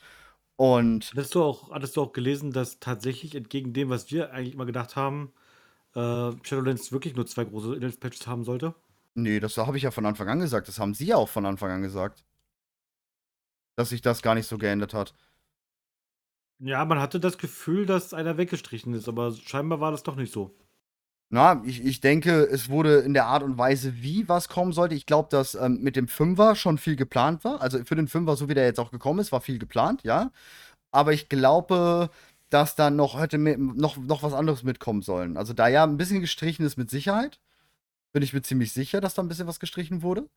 [0.57, 4.55] Und hattest du, auch, hattest du auch gelesen, dass tatsächlich entgegen dem, was wir eigentlich
[4.55, 5.31] immer gedacht haben,
[5.95, 8.75] äh, Shadowlands wirklich nur zwei große Inhaltspatches haben sollte?
[9.15, 10.67] Nee, das habe ich ja von Anfang an gesagt.
[10.67, 12.23] Das haben sie ja auch von Anfang an gesagt.
[13.75, 15.13] Dass sich das gar nicht so geändert hat.
[16.59, 20.31] Ja, man hatte das Gefühl, dass einer weggestrichen ist, aber scheinbar war das doch nicht
[20.33, 20.55] so.
[21.29, 24.95] Na, ich, ich denke, es wurde in der Art und Weise, wie was kommen sollte.
[24.95, 27.61] Ich glaube, dass ähm, mit dem Fünfer schon viel geplant war.
[27.61, 30.31] Also für den Fünfer, so wie der jetzt auch gekommen ist, war viel geplant, ja.
[30.91, 32.09] Aber ich glaube,
[32.49, 35.37] dass da noch hätte noch, noch was anderes mitkommen sollen.
[35.37, 37.39] Also da ja ein bisschen gestrichen ist mit Sicherheit,
[38.13, 40.29] bin ich mir ziemlich sicher, dass da ein bisschen was gestrichen wurde.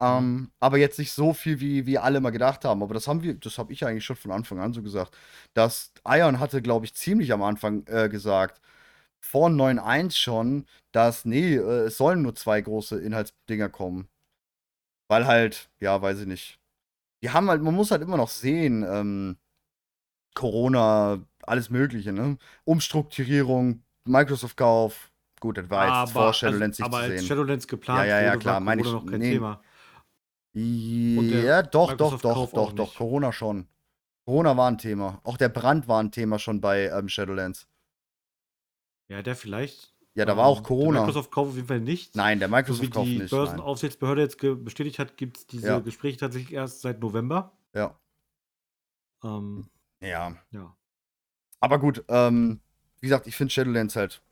[0.00, 0.50] Ähm, mhm.
[0.60, 2.82] aber jetzt nicht so viel, wie wir alle mal gedacht haben.
[2.82, 5.16] Aber das haben wir, das habe ich eigentlich schon von Anfang an so gesagt.
[5.54, 8.60] Dass Ion hatte, glaube ich, ziemlich am Anfang äh, gesagt,
[9.20, 14.08] vor 9.1 schon, dass, nee, äh, es sollen nur zwei große Inhaltsdinger kommen.
[15.08, 16.58] Weil halt, ja, weiß ich nicht.
[17.22, 19.36] Die haben halt, man muss halt immer noch sehen, ähm,
[20.34, 22.36] Corona, alles Mögliche, ne?
[22.64, 25.10] Umstrukturierung, Microsoft-Kauf.
[25.40, 27.28] Gut, das war jetzt vor Shadowlands also, aber, nicht aber zu sehen.
[27.28, 28.90] Shadowlands geplant ja, ja, ja, klar, meine ich.
[28.90, 29.32] noch kein nee.
[29.32, 29.60] Thema.
[30.54, 33.66] Ja, doch, doch, doch, doch, doch, Corona schon.
[34.24, 35.20] Corona war ein Thema.
[35.22, 37.68] Auch der Brand war ein Thema schon bei ähm, Shadowlands.
[39.08, 39.94] Ja, der vielleicht.
[40.14, 40.92] Ja, da war auch Corona.
[40.92, 42.16] Der Microsoft-Kauf auf jeden Fall nicht.
[42.16, 43.20] Nein, der Microsoft-Kauf so nicht.
[43.20, 45.78] Wie die Börsenaufsichtsbehörde jetzt bestätigt hat, gibt es diese ja.
[45.80, 47.52] Gespräche tatsächlich erst seit November.
[47.74, 47.94] Ja.
[49.22, 49.68] Ähm,
[50.00, 50.34] ja.
[50.50, 50.74] Ja.
[51.60, 52.60] Aber gut, ähm,
[53.00, 54.22] wie gesagt, ich finde Shadowlands halt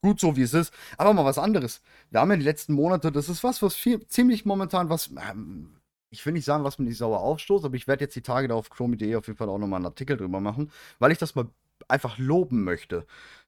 [0.00, 0.72] gut so, wie es ist.
[0.96, 1.82] Aber mal was anderes.
[2.10, 5.80] Wir haben ja die letzten Monate, das ist was, was viel, ziemlich momentan was, ähm,
[6.10, 8.48] ich will nicht sagen, was mir nicht sauer aufstoßt, aber ich werde jetzt die Tage
[8.48, 11.34] da auf chromie.de auf jeden Fall auch nochmal einen Artikel drüber machen, weil ich das
[11.34, 11.48] mal
[11.88, 13.06] einfach loben möchte.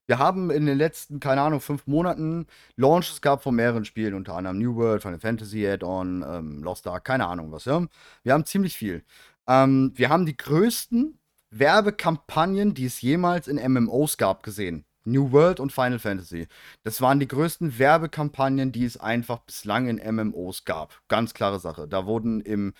[0.09, 4.33] Wir haben in den letzten, keine Ahnung, fünf Monaten Launches gehabt von mehreren Spielen, unter
[4.33, 7.85] anderem New World, Final Fantasy Add-on, ähm, Lost Ark, keine Ahnung was, ja.
[8.23, 9.03] Wir haben ziemlich viel.
[9.47, 11.19] Ähm, wir haben die größten
[11.51, 14.83] Werbekampagnen, die es jemals in MMOs gab, gesehen.
[15.03, 16.47] New World und Final Fantasy.
[16.81, 21.03] Das waren die größten Werbekampagnen, die es einfach bislang in MMOs gab.
[21.07, 21.87] Ganz klare Sache.
[21.87, 22.73] Da wurden im,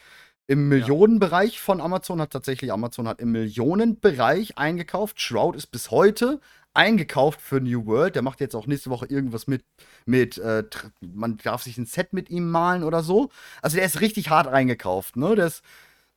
[0.47, 5.21] im Millionenbereich von Amazon hat tatsächlich Amazon hat im Millionenbereich eingekauft.
[5.21, 6.41] Shroud ist bis heute
[6.79, 8.15] eingekauft für New World.
[8.15, 9.65] Der macht jetzt auch nächste Woche irgendwas mit,
[10.05, 10.63] mit äh,
[11.01, 13.29] man darf sich ein Set mit ihm malen oder so.
[13.61, 15.33] Also der ist richtig hart eingekauft, ne?
[15.33, 15.61] Ist,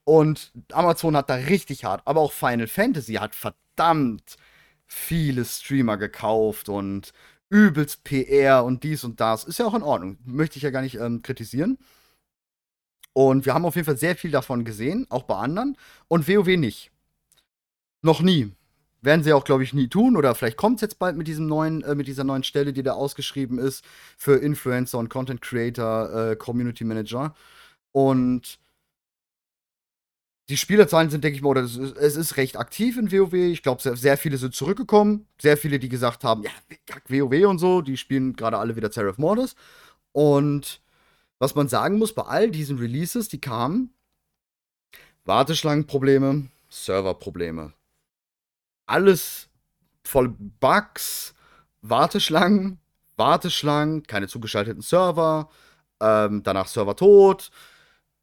[0.04, 4.36] und Amazon hat da richtig hart, aber auch Final Fantasy hat verdammt
[4.86, 7.12] viele Streamer gekauft und
[7.50, 9.44] übelst PR und dies und das.
[9.44, 10.18] Ist ja auch in Ordnung.
[10.24, 11.78] Möchte ich ja gar nicht ähm, kritisieren.
[13.14, 15.76] Und wir haben auf jeden Fall sehr viel davon gesehen, auch bei anderen.
[16.08, 16.90] Und WoW nicht.
[18.02, 18.52] Noch nie.
[19.02, 20.16] Werden sie auch, glaube ich, nie tun.
[20.16, 22.82] Oder vielleicht kommt es jetzt bald mit diesem neuen, äh, mit dieser neuen Stelle, die
[22.82, 23.84] da ausgeschrieben ist
[24.16, 27.34] für Influencer und Content Creator, äh, Community Manager.
[27.90, 28.60] Und
[30.48, 33.32] die Spielerzahlen sind, denke ich mal, oder es ist, es ist, recht aktiv in WoW.
[33.32, 35.26] Ich glaube, sehr, sehr, viele sind zurückgekommen.
[35.40, 36.50] Sehr viele, die gesagt haben, ja,
[37.08, 39.56] WoW und so, die spielen gerade alle wieder Seraph Mortis.
[40.12, 40.80] Und
[41.38, 43.92] was man sagen muss, bei all diesen Releases, die kamen,
[45.24, 47.72] Warteschlangenprobleme, Serverprobleme.
[48.92, 49.48] Alles
[50.04, 51.32] voll Bugs,
[51.80, 52.78] Warteschlangen,
[53.16, 55.48] Warteschlangen, keine zugeschalteten Server,
[55.98, 57.50] ähm, danach Server tot,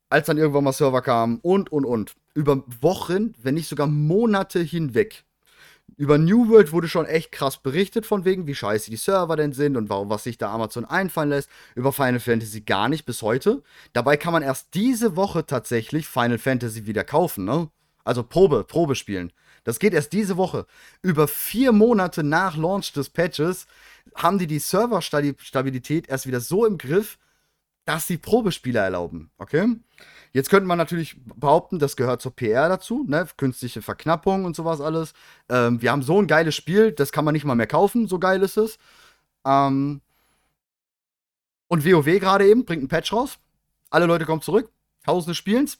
[0.10, 2.14] als dann irgendwann mal Server kamen und, und, und.
[2.36, 5.24] Über Wochen, wenn nicht sogar Monate hinweg.
[5.98, 9.54] Über New World wurde schon echt krass berichtet, von wegen, wie scheiße die Server denn
[9.54, 11.50] sind und warum, was sich da Amazon einfallen lässt.
[11.74, 13.64] Über Final Fantasy gar nicht bis heute.
[13.94, 17.72] Dabei kann man erst diese Woche tatsächlich Final Fantasy wieder kaufen, ne?
[18.04, 19.34] Also Probe, Probe spielen.
[19.70, 20.66] Das geht erst diese Woche.
[21.04, 23.68] Über vier Monate nach Launch des Patches
[24.16, 27.20] haben die die Serverstabilität erst wieder so im Griff,
[27.86, 29.30] dass sie Probespiele erlauben.
[29.38, 29.76] Okay?
[30.34, 33.28] Jetzt könnte man natürlich behaupten, das gehört zur PR dazu, ne?
[33.38, 35.14] Künstliche Verknappung und sowas alles.
[35.50, 38.18] Ähm, wir haben so ein geiles Spiel, das kann man nicht mal mehr kaufen, so
[38.18, 38.80] geil ist es.
[39.46, 40.02] Ähm
[41.68, 43.38] und WoW gerade eben bringt einen Patch raus.
[43.92, 44.72] Alle Leute kommen zurück,
[45.06, 45.78] Tausende spielen's.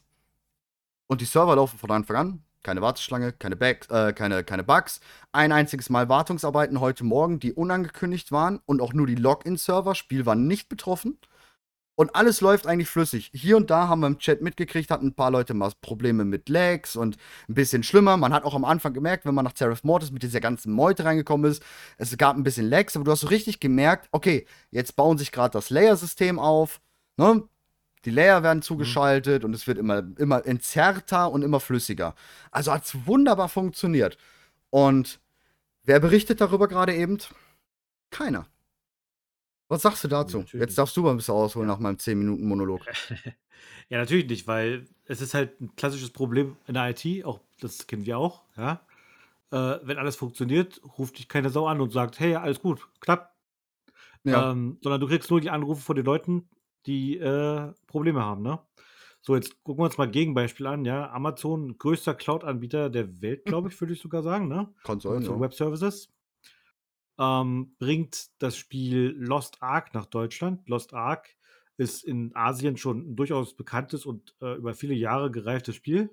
[1.08, 2.44] Und die Server laufen von Anfang an.
[2.64, 5.00] Keine Warteschlange, keine, Back, äh, keine, keine Bugs.
[5.32, 8.60] Ein einziges Mal Wartungsarbeiten heute Morgen, die unangekündigt waren.
[8.66, 9.96] Und auch nur die Login-Server.
[9.96, 11.18] Spiel war nicht betroffen.
[12.00, 13.30] Und alles läuft eigentlich flüssig.
[13.34, 16.48] Hier und da haben wir im Chat mitgekriegt, hatten ein paar Leute mal Probleme mit
[16.48, 17.18] Lags und
[17.50, 18.16] ein bisschen schlimmer.
[18.16, 21.04] Man hat auch am Anfang gemerkt, wenn man nach Seraph Mortis mit dieser ganzen Meute
[21.04, 21.62] reingekommen ist,
[21.98, 25.34] es gab ein bisschen Lags, aber du hast so richtig gemerkt, okay, jetzt bauen sich
[25.34, 26.80] gerade das Layer-System auf.
[27.18, 27.44] Ne?
[28.06, 29.50] Die Layer werden zugeschaltet mhm.
[29.50, 32.16] und es wird immer, immer entzerrter und immer flüssiger.
[32.52, 34.18] Also hat es wunderbar funktioniert.
[34.70, 35.20] Und
[35.84, 37.18] wer berichtet darüber gerade eben?
[38.10, 38.48] Keiner.
[39.68, 40.46] Was sagst du dazu?
[40.52, 42.86] Ja, Jetzt darfst du mal ein bisschen ausholen nach meinem 10-Minuten-Monolog.
[43.90, 47.86] ja, natürlich nicht, weil es ist halt ein klassisches Problem in der IT, auch das
[47.86, 48.82] kennen wir auch, ja.
[49.52, 53.32] äh, wenn alles funktioniert, ruft dich keine Sau an und sagt, hey, alles gut, klappt.
[54.24, 54.52] Ja.
[54.52, 56.50] Ähm, sondern du kriegst nur die Anrufe von den Leuten,
[56.86, 58.60] die äh, Probleme haben, ne?
[59.22, 61.12] So, jetzt gucken wir uns mal Gegenbeispiel an, ja.
[61.12, 64.74] Amazon, größter Cloud-Anbieter der Welt, glaube ich, würde ich sogar sagen, ne?
[64.84, 65.40] Kann sein, ja.
[65.40, 66.10] Web Services.
[67.18, 70.68] Ähm, bringt das Spiel Lost Ark nach Deutschland.
[70.70, 71.36] Lost Ark
[71.76, 76.10] ist in Asien schon ein durchaus bekanntes und äh, über viele Jahre gereiftes Spiel.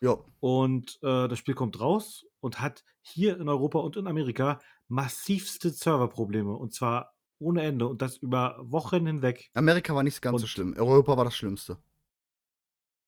[0.00, 0.16] Ja.
[0.40, 5.70] Und äh, das Spiel kommt raus und hat hier in Europa und in Amerika massivste
[5.70, 6.54] Serverprobleme.
[6.54, 7.86] Und zwar ohne Ende.
[7.86, 9.50] Und das über Wochen hinweg.
[9.54, 10.74] Amerika war nicht ganz und, so schlimm.
[10.76, 11.78] Europa war das Schlimmste.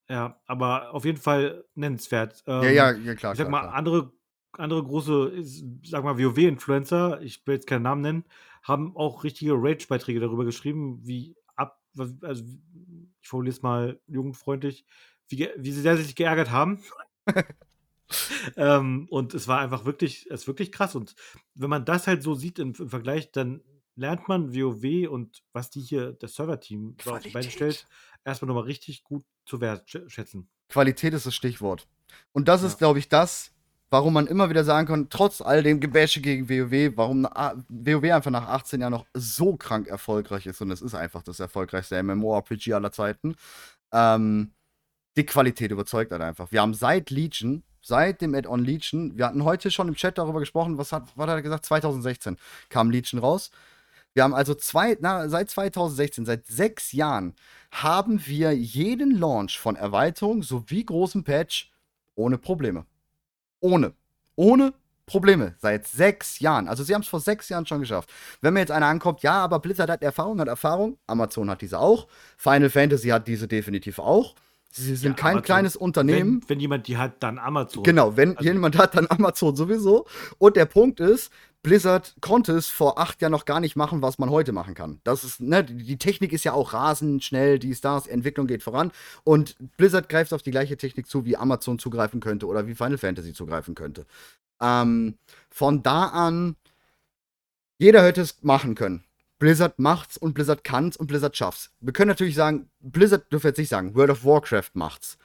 [0.08, 2.42] Ja, aber auf jeden Fall nennenswert.
[2.46, 3.32] Ähm, ja, ja, ja, klar.
[3.32, 3.74] Ich sag klar, mal, klar.
[3.74, 4.12] andere,
[4.52, 5.32] andere große,
[5.84, 8.24] sag mal, WoW-Influencer, ich will jetzt keinen Namen nennen,
[8.62, 11.80] haben auch richtige Rage-Beiträge darüber geschrieben, wie ab,
[12.22, 12.44] also
[13.20, 14.84] ich formuliere es mal jugendfreundlich,
[15.28, 16.82] wie, wie sie sich geärgert haben.
[18.56, 20.96] ähm, und es war einfach wirklich, es ist wirklich krass.
[20.96, 21.14] Und
[21.54, 23.62] wenn man das halt so sieht im, im Vergleich, dann
[24.00, 27.86] lernt man WoW und was die hier, das Server-Team auf die Beine stellt,
[28.24, 30.48] erstmal nochmal richtig gut zu wertschätzen.
[30.70, 31.86] Qualität ist das Stichwort.
[32.32, 32.68] Und das ja.
[32.68, 33.52] ist, glaube ich, das,
[33.90, 37.24] warum man immer wieder sagen kann, trotz all dem Gebäsche gegen WoW, warum
[37.68, 40.62] WoW einfach nach 18 Jahren noch so krank erfolgreich ist.
[40.62, 43.36] Und es ist einfach das erfolgreichste MMORPG aller Zeiten.
[43.92, 44.52] Ähm,
[45.16, 46.50] die Qualität überzeugt halt einfach.
[46.52, 50.40] Wir haben seit Legion, seit dem Add-on Legion, wir hatten heute schon im Chat darüber
[50.40, 51.66] gesprochen, was hat, was hat er gesagt?
[51.66, 52.38] 2016
[52.70, 53.50] kam Legion raus.
[54.14, 57.35] Wir haben also zwei, na, seit 2016, seit sechs Jahren,
[57.70, 61.70] haben wir jeden Launch von Erweiterung sowie großem Patch
[62.16, 62.87] ohne Probleme.
[63.61, 63.92] Ohne.
[64.35, 64.75] Ohne
[65.07, 65.55] Probleme.
[65.59, 66.68] Seit sechs Jahren.
[66.68, 68.11] Also sie haben es vor sechs Jahren schon geschafft.
[68.40, 70.99] Wenn mir jetzt einer ankommt, ja, aber Blizzard hat Erfahrung, hat Erfahrung.
[71.07, 72.09] Amazon hat diese auch.
[72.37, 74.35] Final Fantasy hat diese definitiv auch.
[74.73, 75.44] Sie sind ja, kein Amazon.
[75.44, 76.42] kleines Unternehmen.
[76.42, 77.83] Wenn, wenn, jemand die hat, dann Amazon.
[77.83, 78.49] Genau, wenn also.
[78.49, 80.07] jemand hat, dann Amazon sowieso.
[80.38, 84.18] Und der Punkt ist, Blizzard konnte es vor acht Jahren noch gar nicht machen, was
[84.18, 85.01] man heute machen kann.
[85.05, 88.92] Das ist, ne, die Technik ist ja auch rasend schnell, die Stars, Entwicklung geht voran.
[89.25, 92.99] Und Blizzard greift auf die gleiche Technik zu, wie Amazon zugreifen könnte oder wie Final
[92.99, 94.07] Fantasy zugreifen könnte.
[94.61, 95.18] Ähm,
[95.51, 96.57] von da an,
[97.79, 99.05] jeder hätte es machen können.
[99.38, 101.70] Blizzard macht's und Blizzard kann's und Blizzard schafft's.
[101.81, 105.18] Wir können natürlich sagen, Blizzard dürfen jetzt nicht sagen, World of Warcraft macht's.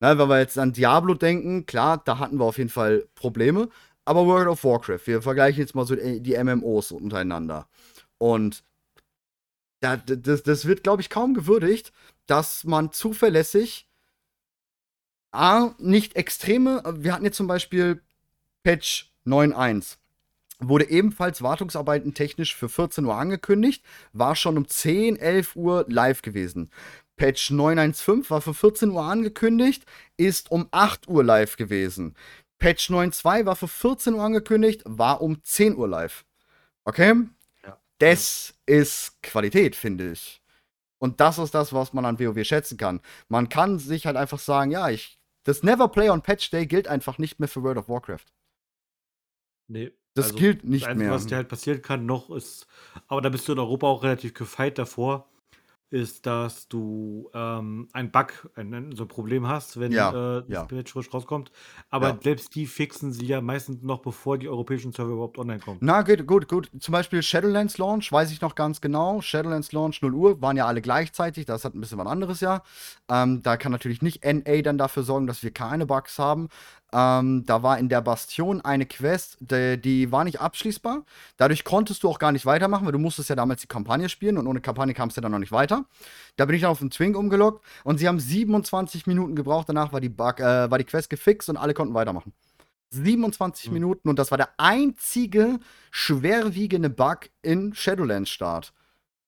[0.00, 3.68] Na, wenn wir jetzt an Diablo denken, klar, da hatten wir auf jeden Fall Probleme.
[4.04, 7.68] Aber World of Warcraft, wir vergleichen jetzt mal so die MMOs untereinander.
[8.18, 8.64] Und
[9.80, 11.92] das, das wird, glaube ich, kaum gewürdigt,
[12.26, 13.88] dass man zuverlässig
[15.32, 18.02] A, nicht extreme, wir hatten jetzt zum Beispiel
[18.62, 19.96] Patch 9.1
[20.68, 26.22] wurde ebenfalls Wartungsarbeiten technisch für 14 Uhr angekündigt, war schon um 10, 11 Uhr live
[26.22, 26.70] gewesen.
[27.16, 29.84] Patch 915 war für 14 Uhr angekündigt,
[30.16, 32.14] ist um 8 Uhr live gewesen.
[32.62, 36.24] Patch 9.2 war für 14 Uhr angekündigt, war um 10 Uhr live.
[36.84, 37.12] Okay?
[37.64, 37.80] Ja.
[37.98, 40.40] Das ist Qualität, finde ich.
[40.98, 43.00] Und das ist das, was man an WoW schätzen kann.
[43.28, 46.86] Man kann sich halt einfach sagen, ja, ich, das Never Play on Patch Day gilt
[46.86, 48.26] einfach nicht mehr für World of Warcraft.
[49.66, 51.14] Nee, das also, gilt nicht das Einzige, mehr.
[51.16, 52.68] Was dir halt passieren kann noch ist,
[53.08, 55.28] aber da bist du in Europa auch relativ gefeit davor,
[55.92, 60.64] ist, dass du ähm, ein Bug, ein, so ein Problem hast, wenn ja, äh, ja.
[60.64, 61.52] Patch frisch rauskommt.
[61.90, 62.18] Aber ja.
[62.22, 65.78] selbst die fixen sie ja meistens noch, bevor die europäischen Server überhaupt online kommen.
[65.80, 66.70] Na, gut, gut, gut.
[66.80, 69.20] Zum Beispiel Shadowlands Launch, weiß ich noch ganz genau.
[69.20, 71.44] Shadowlands Launch 0 Uhr, waren ja alle gleichzeitig.
[71.46, 72.62] Das hat ein bisschen was anderes ja.
[73.10, 76.48] Ähm, da kann natürlich nicht NA dann dafür sorgen, dass wir keine Bugs haben.
[76.94, 81.04] Ähm, da war in der Bastion eine Quest, die, die, war nicht abschließbar.
[81.38, 84.36] Dadurch konntest du auch gar nicht weitermachen, weil du musstest ja damals die Kampagne spielen
[84.36, 85.86] und ohne Kampagne kamst du dann noch nicht weiter.
[86.36, 89.70] Da bin ich dann auf den Twink umgelockt und sie haben 27 Minuten gebraucht.
[89.70, 92.34] Danach war die, Bug, äh, war die Quest gefixt und alle konnten weitermachen.
[92.90, 93.72] 27 mhm.
[93.72, 95.58] Minuten und das war der einzige
[95.90, 98.74] schwerwiegende Bug in Shadowlands Start.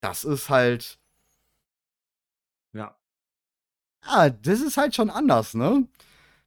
[0.03, 0.99] Das ist halt.
[2.75, 2.95] Ja.
[4.03, 5.89] Ah, das ist halt schon anders, ne?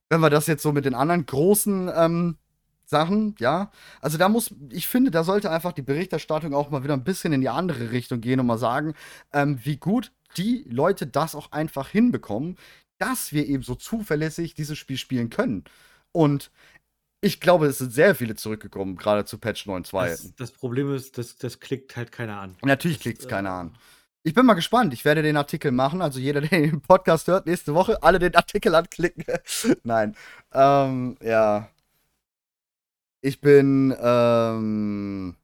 [0.10, 2.38] Wenn wir das jetzt so mit den anderen großen ähm,
[2.86, 3.72] Sachen, ja.
[4.02, 7.34] Also da muss, ich finde, da sollte einfach die Berichterstattung auch mal wieder ein bisschen
[7.34, 8.94] in die andere Richtung gehen und mal sagen,
[9.34, 12.58] ähm, wie gut die Leute das auch einfach hinbekommen,
[12.98, 15.66] dass wir eben so zuverlässig dieses Spiel spielen können.
[16.12, 16.52] Und
[17.20, 20.08] ich glaube, es sind sehr viele zurückgekommen, gerade zu Patch 9.2.
[20.08, 22.56] Das, das Problem ist, das, das klickt halt keiner an.
[22.64, 23.76] Natürlich klickt es keiner äh, an.
[24.28, 24.92] Ich bin mal gespannt.
[24.92, 26.02] Ich werde den Artikel machen.
[26.02, 29.24] Also jeder, der den Podcast hört, nächste Woche alle den Artikel anklicken.
[29.84, 30.18] Nein.
[30.54, 31.70] Ähm, ja.
[33.22, 35.38] Ich bin, ähm,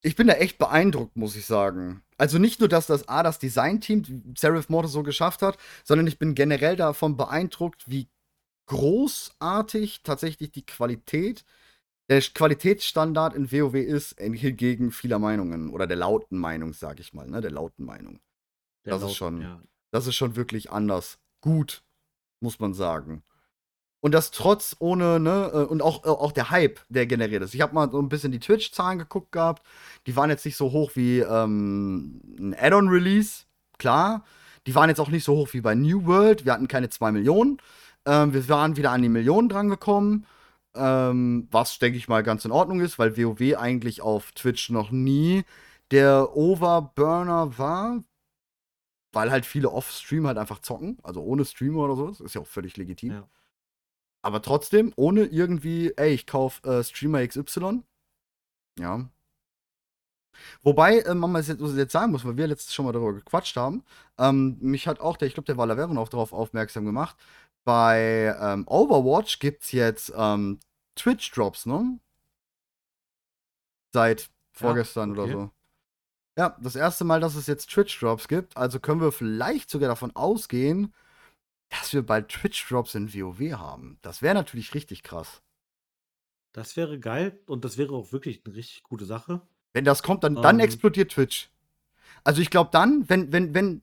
[0.00, 2.04] ich bin da echt beeindruckt, muss ich sagen.
[2.18, 6.20] Also nicht nur, dass das A, das Design-Team Seraph Mortis so geschafft hat, sondern ich
[6.20, 8.06] bin generell davon beeindruckt, wie
[8.66, 11.44] großartig tatsächlich die Qualität
[12.08, 17.26] Der Qualitätsstandard in WoW ist hingegen vieler Meinungen oder der lauten Meinung, sag ich mal,
[17.28, 18.20] ne, der lauten Meinung.
[18.84, 19.60] Der das laut, ist schon, ja.
[19.90, 21.18] das ist schon wirklich anders.
[21.40, 21.82] Gut,
[22.40, 23.24] muss man sagen.
[24.00, 27.54] Und das trotz ohne, ne, äh, und auch, äh, auch der Hype, der generiert ist.
[27.54, 29.66] Ich habe mal so ein bisschen die Twitch-Zahlen geguckt gehabt.
[30.06, 33.46] Die waren jetzt nicht so hoch wie ähm, ein Add-on-Release,
[33.78, 34.24] klar.
[34.68, 36.44] Die waren jetzt auch nicht so hoch wie bei New World.
[36.44, 37.58] Wir hatten keine 2 Millionen.
[38.04, 40.26] Ähm, wir waren wieder an die Millionen drangekommen.
[40.76, 44.90] Ähm, was, denke ich mal, ganz in Ordnung ist, weil WoW eigentlich auf Twitch noch
[44.90, 45.44] nie
[45.90, 48.02] der Overburner war.
[49.12, 50.98] Weil halt viele off-Stream halt einfach zocken.
[51.02, 52.08] Also ohne Streamer oder so.
[52.08, 53.12] Das ist ja auch völlig legitim.
[53.12, 53.28] Ja.
[54.22, 57.82] Aber trotzdem, ohne irgendwie, ey, ich kauf äh, Streamer XY.
[58.78, 59.08] Ja.
[60.62, 63.84] Wobei äh, man jetzt, jetzt sagen muss, weil wir letztes schon mal darüber gequatscht haben,
[64.18, 67.16] ähm, mich hat auch der, ich glaube, der Valaveron auch darauf aufmerksam gemacht.
[67.64, 70.60] Bei ähm, Overwatch es jetzt ähm,
[70.96, 72.00] Twitch-Drops, ne?
[73.92, 75.34] Seit vorgestern ja, okay.
[75.34, 75.50] oder so.
[76.38, 78.56] Ja, das erste Mal, dass es jetzt Twitch-Drops gibt.
[78.56, 80.92] Also können wir vielleicht sogar davon ausgehen,
[81.70, 83.98] dass wir bald Twitch-Drops in WoW haben.
[84.02, 85.42] Das wäre natürlich richtig krass.
[86.52, 89.40] Das wäre geil und das wäre auch wirklich eine richtig gute Sache.
[89.72, 90.64] Wenn das kommt, dann, dann ähm.
[90.64, 91.50] explodiert Twitch.
[92.24, 93.82] Also ich glaube dann, wenn, wenn, wenn,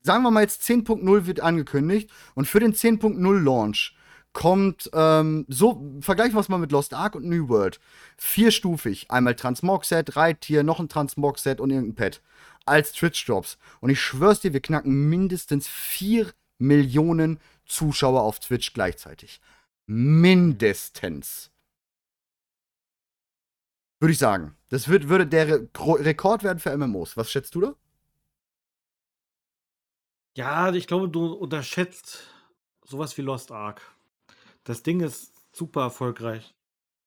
[0.00, 3.96] sagen wir mal jetzt 10.0 wird angekündigt und für den 10.0 Launch
[4.36, 7.80] kommt, ähm, so, vergleichen wir es mal mit Lost Ark und New World.
[8.18, 9.10] Vierstufig.
[9.10, 12.20] Einmal Transmog-Set, Reittier, noch ein Transmog-Set und irgendein Pet.
[12.66, 13.56] Als Twitch-Drops.
[13.80, 19.40] Und ich schwör's dir, wir knacken mindestens 4 Millionen Zuschauer auf Twitch gleichzeitig.
[19.86, 21.50] Mindestens.
[23.98, 24.54] Würde ich sagen.
[24.68, 27.16] Das wird, würde der Re Rekord werden für MMOs.
[27.16, 27.74] Was schätzt du da?
[30.36, 32.24] Ja, ich glaube, du unterschätzt
[32.84, 33.95] sowas wie Lost Ark.
[34.66, 36.54] Das Ding ist super erfolgreich.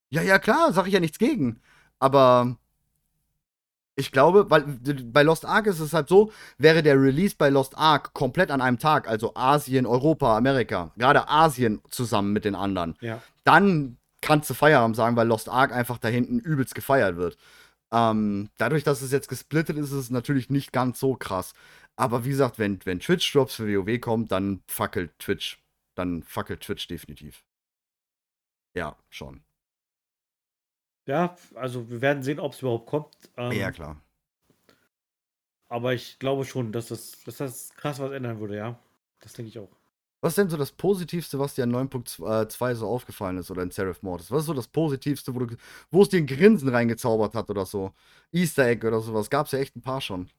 [0.10, 1.62] Ja, ja, klar, sag ich ja nichts gegen.
[2.00, 2.58] Aber
[3.96, 7.78] ich glaube, weil bei Lost Ark ist es halt so, wäre der Release bei Lost
[7.78, 12.96] Ark komplett an einem Tag, also Asien, Europa, Amerika, gerade Asien zusammen mit den anderen,
[13.02, 13.22] ja.
[13.44, 17.38] dann kannst du Feierabend sagen, weil Lost Ark einfach da hinten übelst gefeiert wird.
[17.92, 21.54] Ähm, dadurch, dass es jetzt gesplittet ist, ist es natürlich nicht ganz so krass.
[21.98, 25.60] Aber wie gesagt, wenn, wenn Twitch-Drops für WoW kommt, dann fackelt Twitch.
[25.96, 27.44] Dann fackelt Twitch definitiv.
[28.76, 29.42] Ja, schon.
[31.06, 33.16] Ja, also wir werden sehen, ob es überhaupt kommt.
[33.36, 34.00] Ähm, ja, klar.
[35.68, 38.80] Aber ich glaube schon, dass das, dass das krass was ändern würde, ja.
[39.20, 39.70] Das denke ich auch.
[40.22, 43.72] Was ist denn so das Positivste, was dir an 9.2 so aufgefallen ist oder in
[43.72, 44.32] Seraph Mortis?
[44.32, 45.56] Was ist so das Positivste, wo, du,
[45.92, 47.94] wo es dir ein Grinsen reingezaubert hat oder so?
[48.32, 49.30] Easter Egg oder sowas.
[49.30, 50.30] Gab es ja echt ein paar schon.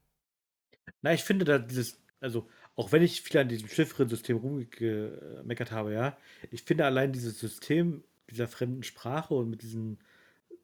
[1.01, 5.93] Na, ich finde da dieses, also auch wenn ich viel an diesem Chiffren-System rumgemeckert habe,
[5.93, 6.17] ja,
[6.51, 9.99] ich finde allein dieses System dieser fremden Sprache und mit diesen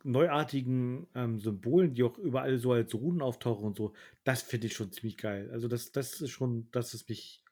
[0.03, 4.73] neuartigen ähm, Symbolen, die auch überall so als Runen auftauchen und so, das finde ich
[4.73, 5.49] schon ziemlich geil.
[5.51, 7.43] Also das, das ist schon, dass es mich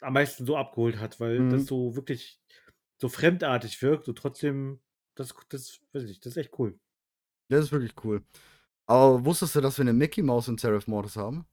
[0.00, 1.50] am meisten so abgeholt hat, weil mhm.
[1.50, 2.40] das so wirklich
[2.98, 4.80] so fremdartig wirkt und trotzdem,
[5.14, 6.78] das, das, weiß ich, das ist echt cool.
[7.48, 8.22] Das ist wirklich cool.
[8.86, 11.46] Aber wusstest du, dass wir eine Mickey Mouse in Seraph Mortis haben?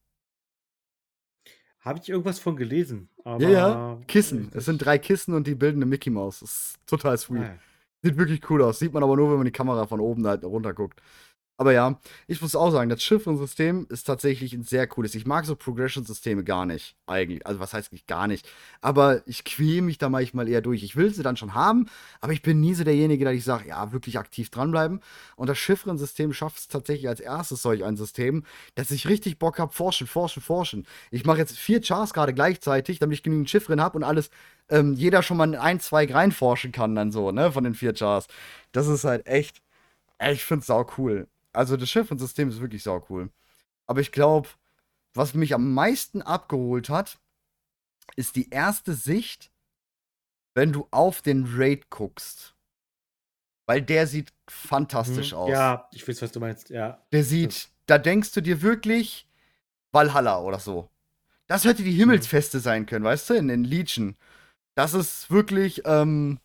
[1.80, 3.10] Habe ich irgendwas von gelesen.
[3.26, 4.52] ja, ja, Kissen.
[4.54, 6.42] Es sind drei Kissen und die bilden eine Mickey Mouse.
[6.42, 7.44] Das ist total sweet.
[7.44, 7.60] Ah.
[8.04, 8.80] Sieht wirklich cool aus.
[8.80, 11.02] Sieht man aber nur, wenn man die Kamera von oben halt runter guckt.
[11.62, 15.14] Aber ja, ich muss auch sagen, das Chiffren-System ist tatsächlich ein sehr cooles.
[15.14, 17.46] Ich mag so Progression-Systeme gar nicht, eigentlich.
[17.46, 18.50] Also, was heißt nicht gar nicht?
[18.82, 20.82] Aber ich quäle mich da manchmal eher durch.
[20.82, 21.88] Ich will sie dann schon haben,
[22.20, 25.02] aber ich bin nie so derjenige, der ich sage, ja, wirklich aktiv dranbleiben.
[25.36, 28.44] Und das Chiffren-System schafft es tatsächlich als erstes solch ein System,
[28.74, 30.88] dass ich richtig Bock habe, forschen, forschen, forschen.
[31.12, 34.32] Ich mache jetzt vier Chars gerade gleichzeitig, damit ich genügend Chiffren habe und alles,
[34.70, 38.26] ähm, jeder schon mal ein, zwei reinforschen kann, dann so, ne, von den vier Chars.
[38.72, 39.62] Das ist halt echt,
[40.20, 41.28] ich finde es sau cool.
[41.54, 43.30] Also das Chiffrensystem ist wirklich sau cool.
[43.88, 44.50] Aber ich glaube,
[45.14, 47.20] was mich am meisten abgeholt hat,
[48.16, 49.52] ist die erste Sicht,
[50.54, 52.56] wenn du auf den Raid guckst.
[53.66, 55.38] Weil der sieht fantastisch mhm.
[55.38, 55.50] aus.
[55.50, 57.02] Ja, ich weiß, was du meinst, ja.
[57.12, 59.28] Der sieht, da denkst du dir wirklich
[59.92, 60.90] Valhalla oder so.
[61.48, 62.62] Das hätte die Himmelsfeste mhm.
[62.62, 64.16] sein können, weißt du, in den Legion.
[64.76, 66.40] Das ist wirklich ähm,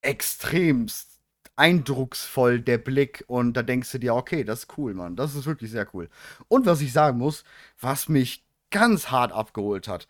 [0.00, 1.17] extremst
[1.58, 3.24] eindrucksvoll, der Blick.
[3.26, 5.16] Und da denkst du dir, okay, das ist cool, Mann.
[5.16, 6.08] Das ist wirklich sehr cool.
[6.48, 7.44] Und was ich sagen muss,
[7.80, 10.08] was mich ganz hart abgeholt hat,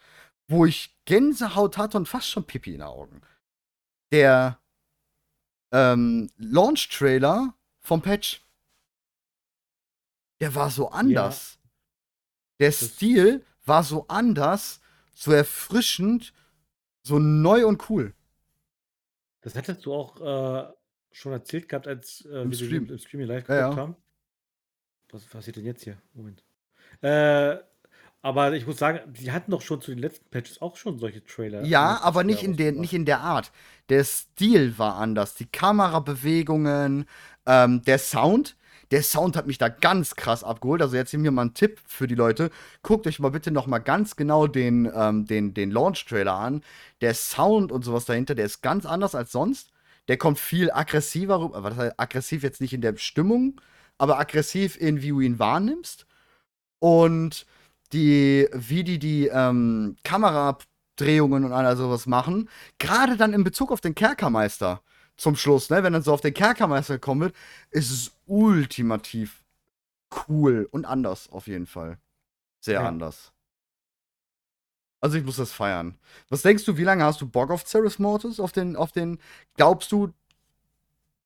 [0.49, 3.23] wo ich Gänsehaut hatte und fast schon Pipi in den Augen.
[4.13, 4.59] Der
[5.73, 8.43] ähm, Launch-Trailer vom Patch.
[10.41, 11.59] Der war so anders.
[11.63, 11.69] Ja.
[12.61, 14.81] Der Stil war so anders,
[15.13, 16.33] so erfrischend,
[17.03, 18.15] so neu und cool.
[19.43, 20.73] Das hättest du auch äh,
[21.13, 22.89] schon erzählt gehabt, als äh, Im wir Stream.
[22.89, 23.83] im Stream live Ja, geguckt ja.
[23.83, 23.97] haben.
[25.11, 25.97] Was passiert denn jetzt hier?
[26.15, 26.43] Moment.
[27.01, 27.57] Äh,
[28.21, 31.25] aber ich muss sagen, die hatten doch schon zu den letzten Patches auch schon solche
[31.25, 31.63] Trailer.
[31.65, 33.53] Ja, aber nicht in, der, nicht in der Art.
[33.89, 35.35] Der Stil war anders.
[35.35, 37.07] Die Kamerabewegungen,
[37.47, 38.57] ähm, der Sound.
[38.91, 40.83] Der Sound hat mich da ganz krass abgeholt.
[40.83, 42.51] Also jetzt hier mir mal ein Tipp für die Leute.
[42.83, 46.63] Guckt euch mal bitte noch mal ganz genau den, ähm, den, den Launch-Trailer an.
[47.01, 49.71] Der Sound und sowas dahinter, der ist ganz anders als sonst.
[50.09, 51.57] Der kommt viel aggressiver rüber.
[51.57, 53.61] Aber das heißt, aggressiv jetzt nicht in der Stimmung,
[53.99, 56.07] aber aggressiv in, wie du ihn wahrnimmst.
[56.81, 57.47] Und
[57.93, 62.49] die, wie die die ähm, Kameradrehungen und all sowas machen,
[62.79, 64.83] gerade dann in Bezug auf den Kerkermeister
[65.17, 67.37] zum Schluss, ne, wenn dann so auf den Kerkermeister gekommen wird,
[67.71, 69.45] ist es ultimativ
[70.29, 71.99] cool und anders auf jeden Fall.
[72.61, 72.89] Sehr Ja.
[72.89, 73.33] anders.
[75.01, 75.97] Also ich muss das feiern.
[76.29, 78.41] Was denkst du, wie lange hast du Bock auf Ceres Mortis?
[78.41, 79.19] Auf den, auf den,
[79.57, 80.13] glaubst du,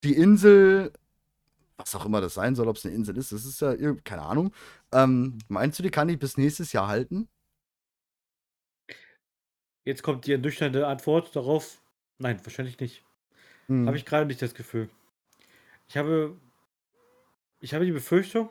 [0.04, 0.92] die Insel,
[1.76, 4.22] was auch immer das sein soll, ob es eine Insel ist, das ist ja, keine
[4.22, 4.52] Ahnung.
[4.92, 7.28] Ähm, meinst du, die kann die bis nächstes Jahr halten?
[9.84, 11.80] Jetzt kommt die ernüchternde Antwort darauf.
[12.18, 13.02] Nein, wahrscheinlich nicht.
[13.66, 13.86] Hm.
[13.86, 14.90] Habe ich gerade nicht das Gefühl.
[15.88, 16.36] Ich habe,
[17.60, 18.48] ich habe die Befürchtung,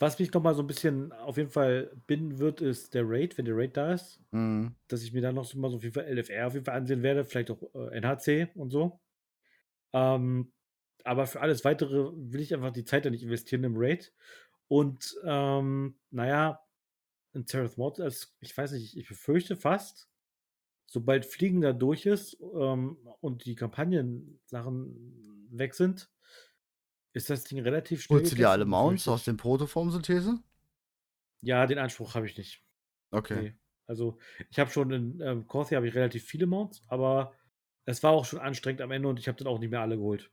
[0.00, 3.38] was mich noch mal so ein bisschen auf jeden Fall binden wird, ist der Raid,
[3.38, 4.74] wenn der Raid da ist, Hm.
[4.88, 6.76] dass ich mir dann noch so mal so auf jeden Fall LFR auf jeden Fall
[6.76, 9.00] ansehen werde, vielleicht auch äh, NHC und so.
[9.92, 10.52] Ähm,
[11.04, 14.12] aber für alles weitere will ich einfach die Zeit da nicht investieren im Raid.
[14.68, 16.60] Und ähm, naja,
[17.34, 20.10] in Terrace Mortis, also ich weiß nicht, ich befürchte fast,
[20.86, 26.10] sobald Fliegen da durch ist ähm, und die Kampagnen-Sachen weg sind,
[27.12, 28.20] ist das Ding relativ schnell.
[28.20, 30.38] Holst du dir alle Mounts aus den Protoform-Synthese?
[31.42, 32.62] Ja, den Anspruch habe ich nicht.
[33.10, 33.42] Okay.
[33.42, 33.54] Nee.
[33.86, 34.18] Also,
[34.50, 37.34] ich habe schon in ähm, Corsair habe ich relativ viele Mounts, aber
[37.86, 39.96] es war auch schon anstrengend am Ende und ich habe dann auch nicht mehr alle
[39.96, 40.30] geholt.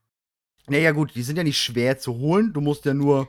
[0.68, 2.52] Naja, gut, die sind ja nicht schwer zu holen.
[2.52, 3.28] Du musst ja nur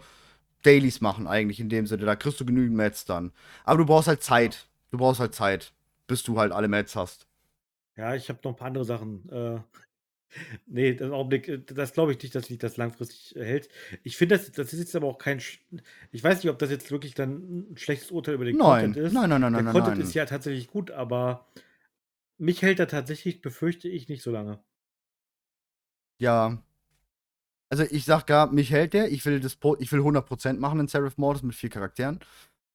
[0.63, 2.05] Dailies machen, eigentlich in dem Sinne.
[2.05, 3.31] Da kriegst du genügend Mats dann.
[3.63, 4.67] Aber du brauchst halt Zeit.
[4.91, 5.73] Du brauchst halt Zeit,
[6.05, 7.27] bis du halt alle Mats hast.
[7.95, 9.29] Ja, ich habe noch ein paar andere Sachen.
[9.29, 9.59] Äh,
[10.67, 13.69] nee, im Augenblick, äh, das glaube ich nicht, dass sich das langfristig äh, hält.
[14.03, 15.41] Ich finde, das, das ist jetzt aber auch kein.
[16.11, 18.97] Ich weiß nicht, ob das jetzt wirklich dann ein schlechtes Urteil über den Nein, Content
[18.97, 19.13] ist.
[19.13, 20.07] nein, nein, nein, Der nein, Content nein.
[20.07, 21.47] ist ja tatsächlich gut, aber
[22.37, 24.59] mich hält er tatsächlich, befürchte ich, nicht so lange.
[26.19, 26.61] Ja.
[27.69, 29.11] Also ich sag gar, mich hält der.
[29.11, 32.19] Ich will das ich will 100% machen in Seraph Mortis mit vier Charakteren.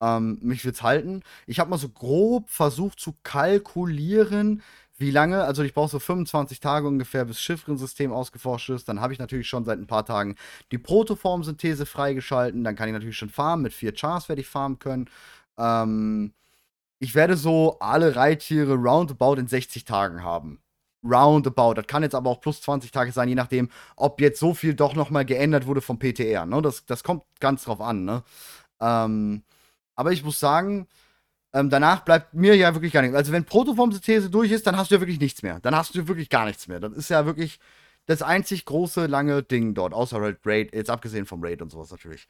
[0.01, 1.23] Ähm, mich wird's halten.
[1.47, 4.61] Ich habe mal so grob versucht zu kalkulieren,
[4.97, 8.87] wie lange, also ich brauche so 25 Tage ungefähr, bis Chiffrensystem ausgeforscht ist.
[8.87, 10.35] Dann habe ich natürlich schon seit ein paar Tagen
[10.71, 12.63] die Protoform-Synthese freigeschalten.
[12.63, 13.63] Dann kann ich natürlich schon farmen.
[13.63, 15.09] Mit vier Chars werde ich farmen können.
[15.57, 16.33] Ähm,
[16.99, 20.61] ich werde so alle Reittiere roundabout in 60 Tagen haben.
[21.03, 21.75] Roundabout.
[21.75, 24.73] Das kann jetzt aber auch plus 20 Tage sein, je nachdem, ob jetzt so viel
[24.75, 26.45] doch noch mal geändert wurde vom PTR.
[26.45, 26.61] Ne?
[26.61, 28.05] Das, das kommt ganz drauf an.
[28.05, 28.23] Ne?
[28.79, 29.43] Ähm,
[29.95, 30.87] aber ich muss sagen,
[31.55, 33.15] ähm, danach bleibt mir ja wirklich gar nichts.
[33.15, 35.59] Also wenn Protoform-Synthese durch ist, dann hast du ja wirklich nichts mehr.
[35.61, 36.79] Dann hast du wirklich gar nichts mehr.
[36.81, 37.59] Das ist ja wirklich
[38.07, 39.93] das einzig große, lange Ding dort.
[39.93, 42.27] Außer Raid, jetzt abgesehen vom Raid und sowas natürlich.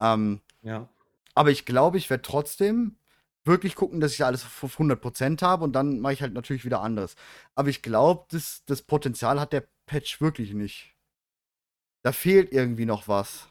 [0.00, 0.88] Ähm, Ja.
[1.34, 2.96] aber ich glaube, ich werde trotzdem
[3.44, 6.80] wirklich gucken, dass ich alles auf 100% habe und dann mache ich halt natürlich wieder
[6.82, 7.14] anderes.
[7.54, 10.92] Aber ich glaube, das, das Potenzial hat der Patch wirklich nicht.
[12.02, 13.46] Da fehlt irgendwie noch was.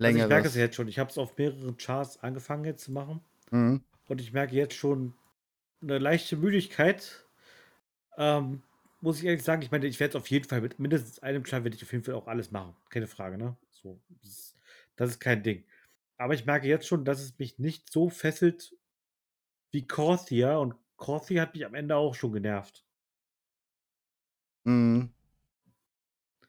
[0.00, 0.54] Also ich merke es Längeres.
[0.54, 0.88] jetzt schon.
[0.88, 3.20] Ich habe es auf mehreren Charts angefangen jetzt zu machen.
[3.50, 3.82] Mhm.
[4.06, 5.14] Und ich merke jetzt schon
[5.82, 7.26] eine leichte Müdigkeit.
[8.16, 8.62] Ähm,
[9.00, 11.64] muss ich ehrlich sagen, ich meine, ich werde auf jeden Fall mit mindestens einem Chart
[11.64, 12.74] werde ich auf jeden Fall auch alles machen.
[12.88, 13.56] Keine Frage, ne?
[13.70, 14.56] So, das ist,
[14.96, 15.64] das ist kein Ding.
[16.16, 18.74] Aber ich merke jetzt schon, dass es mich nicht so fesselt
[19.72, 20.56] wie Corthia.
[20.56, 22.84] Und Corthia hat mich am Ende auch schon genervt.
[24.64, 25.10] Mhm.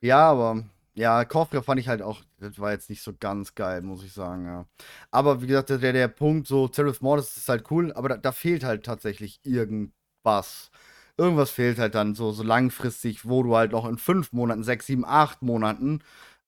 [0.01, 0.63] Ja, aber
[0.95, 4.13] ja, Kofra fand ich halt auch, das war jetzt nicht so ganz geil, muss ich
[4.13, 4.65] sagen, ja.
[5.11, 8.31] Aber wie gesagt, der, der Punkt, so Seraph Mortis ist halt cool, aber da, da
[8.31, 10.71] fehlt halt tatsächlich irgendwas.
[11.17, 14.85] Irgendwas fehlt halt dann so, so langfristig, wo du halt noch in fünf Monaten, sechs,
[14.87, 15.99] sieben, acht Monaten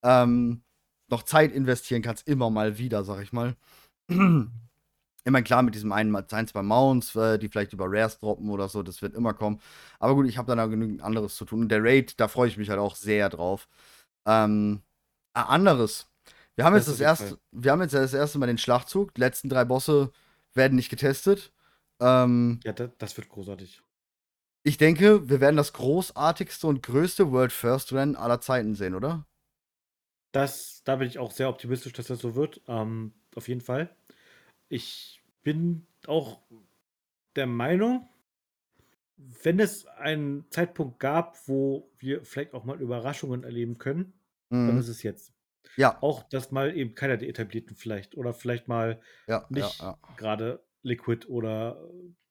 [0.03, 0.63] ähm,
[1.09, 3.55] noch Zeit investieren kannst, immer mal wieder, sag ich mal.
[5.25, 8.69] Immer klar mit diesem einen, ein, zwei Mounts, äh, die vielleicht über Rares droppen oder
[8.69, 9.59] so, das wird immer kommen.
[9.99, 11.63] Aber gut, ich habe dann auch genügend anderes zu tun.
[11.63, 13.67] Und der Raid, da freue ich mich halt auch sehr drauf.
[14.27, 14.83] Ähm,
[15.33, 16.07] anderes.
[16.55, 19.13] Wir haben, jetzt das, erste, wir haben jetzt das erste Mal den Schlachtzug.
[19.13, 20.11] Die letzten drei Bosse
[20.53, 21.53] werden nicht getestet.
[21.99, 23.81] Ähm, Ja, das, das wird großartig.
[24.63, 29.25] ich denke, wir werden das großartigste und größte World First Rennen aller Zeiten sehen, oder?
[30.31, 32.61] Das, da bin ich auch sehr optimistisch, dass das so wird.
[32.67, 33.95] Ähm, auf jeden Fall.
[34.69, 36.41] Ich bin auch
[37.35, 38.09] der Meinung,
[39.17, 44.13] wenn es einen Zeitpunkt gab, wo wir vielleicht auch mal Überraschungen erleben können,
[44.49, 44.79] dann Mhm.
[44.79, 45.33] ist es jetzt.
[45.75, 45.97] Ja.
[46.01, 49.97] Auch, dass mal eben keiner der Etablierten vielleicht oder vielleicht mal Ja, ja, nicht ja.
[50.15, 51.83] gerade Liquid oder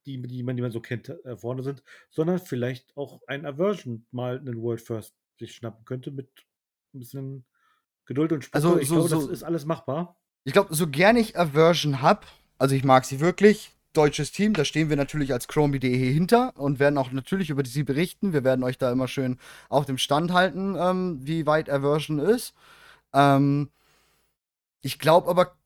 [0.07, 4.07] die, die man, die man so kennt, äh, vorne sind, sondern vielleicht auch ein Aversion
[4.11, 6.29] mal einen World First sich schnappen könnte mit
[6.95, 7.45] ein bisschen
[8.07, 8.55] Geduld und Spucke.
[8.57, 10.19] Also, ich so- glaube, so- das ist alles machbar.
[10.45, 12.25] Ich glaube, so gern ich Aversion hab,
[12.57, 16.79] also ich mag sie wirklich, deutsches Team, da stehen wir natürlich als Chromie.de hinter und
[16.79, 18.33] werden auch natürlich über sie berichten.
[18.33, 19.39] Wir werden euch da immer schön
[19.69, 22.55] auf dem Stand halten, ähm, wie weit Aversion ist.
[23.13, 23.71] Ähm,
[24.83, 25.57] ich glaube aber,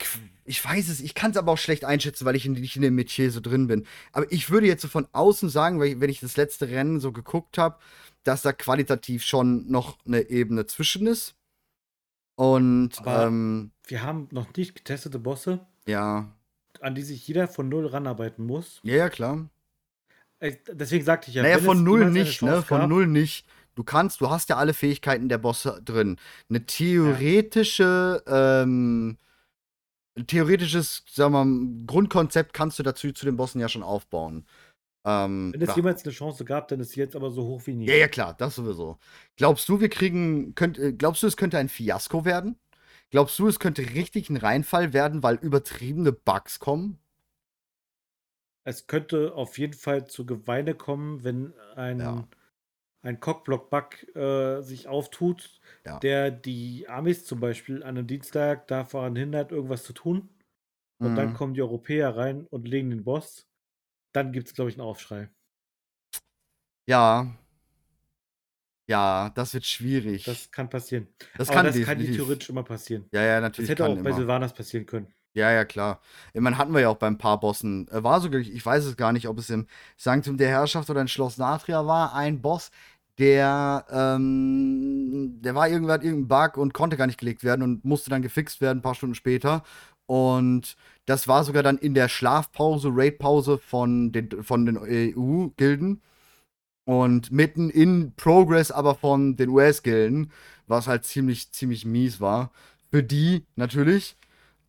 [0.44, 2.82] ich weiß es, ich kann es aber auch schlecht einschätzen, weil ich in, nicht in
[2.82, 3.86] dem Metier so drin bin.
[4.12, 7.58] Aber ich würde jetzt so von außen sagen, wenn ich das letzte Rennen so geguckt
[7.58, 7.78] habe,
[8.24, 11.34] dass da qualitativ schon noch eine Ebene zwischen ist.
[12.36, 16.32] Und ähm, Wir haben noch nicht getestete Bosse, ja,
[16.80, 18.80] an die sich jeder von null ranarbeiten muss.
[18.82, 19.48] ja, ja, klar.
[20.72, 22.62] Deswegen sagte ich ja, naja, von null nicht, ne?
[22.62, 23.46] Von gab- null nicht.
[23.74, 26.16] Du kannst, du hast ja alle Fähigkeiten der Bosse drin.
[26.48, 29.16] Eine theoretische, ähm,
[30.16, 34.46] ein theoretisches, sagen wir mal, Grundkonzept kannst du dazu zu den Bossen ja schon aufbauen.
[35.04, 35.76] Ähm, Wenn es ja.
[35.76, 37.86] jemals eine Chance gab, dann ist sie jetzt aber so hoch wie nie.
[37.86, 38.98] ja, ja, klar, das sowieso.
[39.36, 42.58] Glaubst du, wir kriegen, könnt, äh, glaubst du, es könnte ein Fiasko werden?
[43.10, 46.98] Glaubst du, es könnte richtig ein Reinfall werden, weil übertriebene Bugs kommen?
[48.64, 52.28] Es könnte auf jeden Fall zu Geweine kommen, wenn ein, Ja.
[53.02, 56.00] ein Cockblock-Bug äh, sich auftut, Ja.
[56.02, 60.30] der die Amis zum Beispiel an einem Dienstag daran hindert, irgendwas zu tun.
[61.02, 61.34] Und dann Mhm.
[61.34, 63.48] kommen die Europäer rein und legen den Boss.
[64.14, 65.30] Dann gibt es, glaube ich, einen Aufschrei.
[66.86, 67.26] Ja.
[68.90, 70.24] Ja, das wird schwierig.
[70.24, 71.06] Das kann passieren.
[71.38, 72.16] das Aber kann das kann definitiv.
[72.16, 73.06] theoretisch immer passieren.
[73.12, 73.70] Ja, ja, Das natürlich.
[73.70, 74.18] hätte kann auch bei immer.
[74.18, 75.06] Sylvanas passieren können.
[75.32, 76.00] Ja, ja, klar.
[76.34, 77.86] Ich meine, hatten wir ja auch beim paar Bossen.
[77.88, 79.66] Äh, War sogar, ich weiß es gar nicht, ob es im
[79.96, 82.70] Sanktum der Herrschaft oder in Schloss Natria war, ein Boss,
[83.18, 88.10] der, ähm, der war irgendwann irgendein Bug und konnte gar nicht gelegt werden und musste
[88.10, 89.62] dann gefixt werden, ein paar Stunden später.
[90.06, 90.76] Und
[91.06, 96.02] das war sogar dann in der Schlafpause, Raidpause von den, von den EU-Gilden.
[96.90, 100.32] Und mitten in Progress aber von den US-Gilden,
[100.66, 102.50] was halt ziemlich, ziemlich mies war.
[102.90, 104.16] Für die natürlich.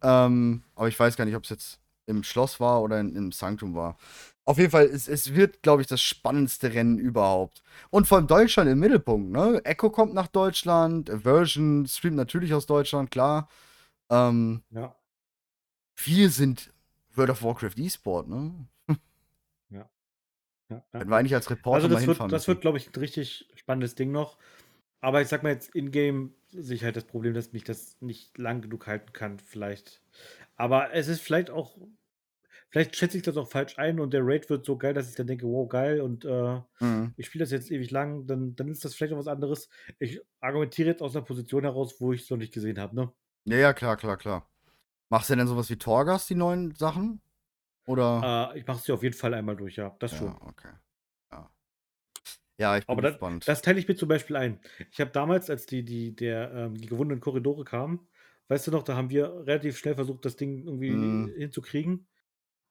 [0.04, 3.32] Ähm, aber ich weiß gar nicht, ob es jetzt im Schloss war oder in, im
[3.32, 3.98] Sanktum war.
[4.46, 7.64] Auf jeden Fall, es, es wird, glaube ich, das spannendste Rennen überhaupt.
[7.90, 9.60] Und vor allem Deutschland im Mittelpunkt, ne?
[9.66, 13.50] Echo kommt nach Deutschland, Version streamt natürlich aus Deutschland, klar.
[14.12, 14.96] Ähm, Ja.
[15.96, 16.72] wir sind
[17.16, 18.54] World of Warcraft E-Sport, ne?
[20.72, 21.00] Ja, ja.
[21.00, 22.48] Hätten wir eigentlich als Reporter Also mal das wird, hinfahren das müssen.
[22.48, 24.38] wird, glaube ich, ein richtig spannendes Ding noch.
[25.02, 28.62] Aber ich sag mal jetzt, in-game sehe halt das Problem, dass mich das nicht lang
[28.62, 30.02] genug halten kann, vielleicht.
[30.58, 31.78] Aber es ist vielleicht auch,
[32.70, 35.16] vielleicht schätze ich das auch falsch ein und der Raid wird so geil, dass ich
[35.16, 37.14] dann denke, wow, geil und äh, Mhm.
[37.18, 39.70] ich spiele das jetzt ewig lang, dann, dann ist das vielleicht auch was anderes.
[40.00, 43.14] Ich argumentiere jetzt aus einer Position heraus, wo ich es noch nicht gesehen habe, ne?
[43.46, 44.50] Ja, ja, klar, klar, klar.
[45.10, 47.22] Machst du denn sowas wie Torgas, die neuen Sachen?
[47.86, 48.52] Oder?
[48.54, 50.28] Äh, ich mache es dir auf jeden Fall einmal durch, ja, das schon.
[50.28, 50.70] Ja, okay.
[51.32, 51.50] Ja.
[52.58, 53.48] Ja, ich bin Aber das, gespannt.
[53.48, 54.60] das teile ich mir zum Beispiel ein.
[54.92, 58.08] Ich habe damals, als die, die, der, ähm, die gewundenen Korridore kamen,
[58.50, 61.34] weißt du noch, da haben wir relativ schnell versucht, das Ding irgendwie Mhm.
[61.36, 62.08] hinzukriegen.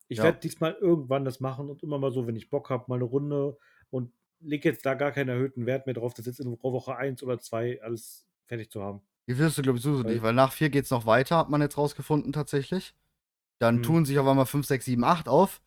[0.08, 0.24] Ich Ja.
[0.24, 3.04] werde diesmal irgendwann das machen und immer mal so, wenn ich Bock habe, mal eine
[3.04, 3.56] Runde
[3.90, 7.22] und lege jetzt da gar keinen erhöhten Wert mehr drauf, das jetzt in Woche 1
[7.22, 9.00] oder 2 alles fertig zu haben.
[9.28, 11.50] Die wirst du, glaube ich, sowieso Weil- nicht, weil nach 4 geht's noch weiter, hat
[11.50, 12.94] man jetzt rausgefunden tatsächlich.
[13.60, 13.82] Dann Hm.
[13.82, 15.60] tun sich auf einmal 5, 6, 7, 8 auf.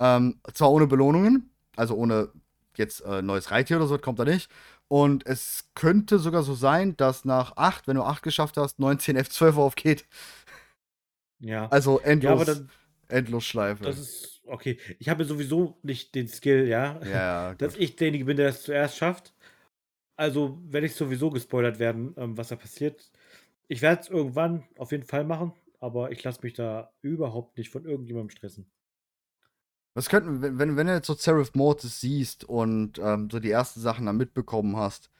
[0.00, 2.30] Ähm, zwar ohne Belohnungen, also ohne
[2.76, 4.50] jetzt äh, neues Reittier oder so, das kommt da nicht.
[4.88, 9.16] Und es könnte sogar so sein, dass nach 8, wenn du 8 geschafft hast, 19
[9.16, 10.04] F12 aufgeht.
[11.40, 11.68] Ja.
[11.70, 12.70] Also ja, endlos, aber dann,
[13.08, 13.84] Endlosschleife.
[13.84, 14.78] das ist okay.
[14.98, 18.96] Ich habe sowieso nicht den Skill, ja, ja, dass ich derjenige bin, der es zuerst
[18.96, 19.32] schafft.
[20.16, 23.10] Also werde ich sowieso gespoilert werden, ähm, was da passiert.
[23.68, 27.70] Ich werde es irgendwann auf jeden Fall machen, aber ich lasse mich da überhaupt nicht
[27.70, 28.70] von irgendjemandem stressen.
[29.94, 33.50] Was könnten, wenn, wenn, wenn du jetzt so Seraph Mortis siehst und ähm, so die
[33.50, 35.10] ersten Sachen dann mitbekommen hast,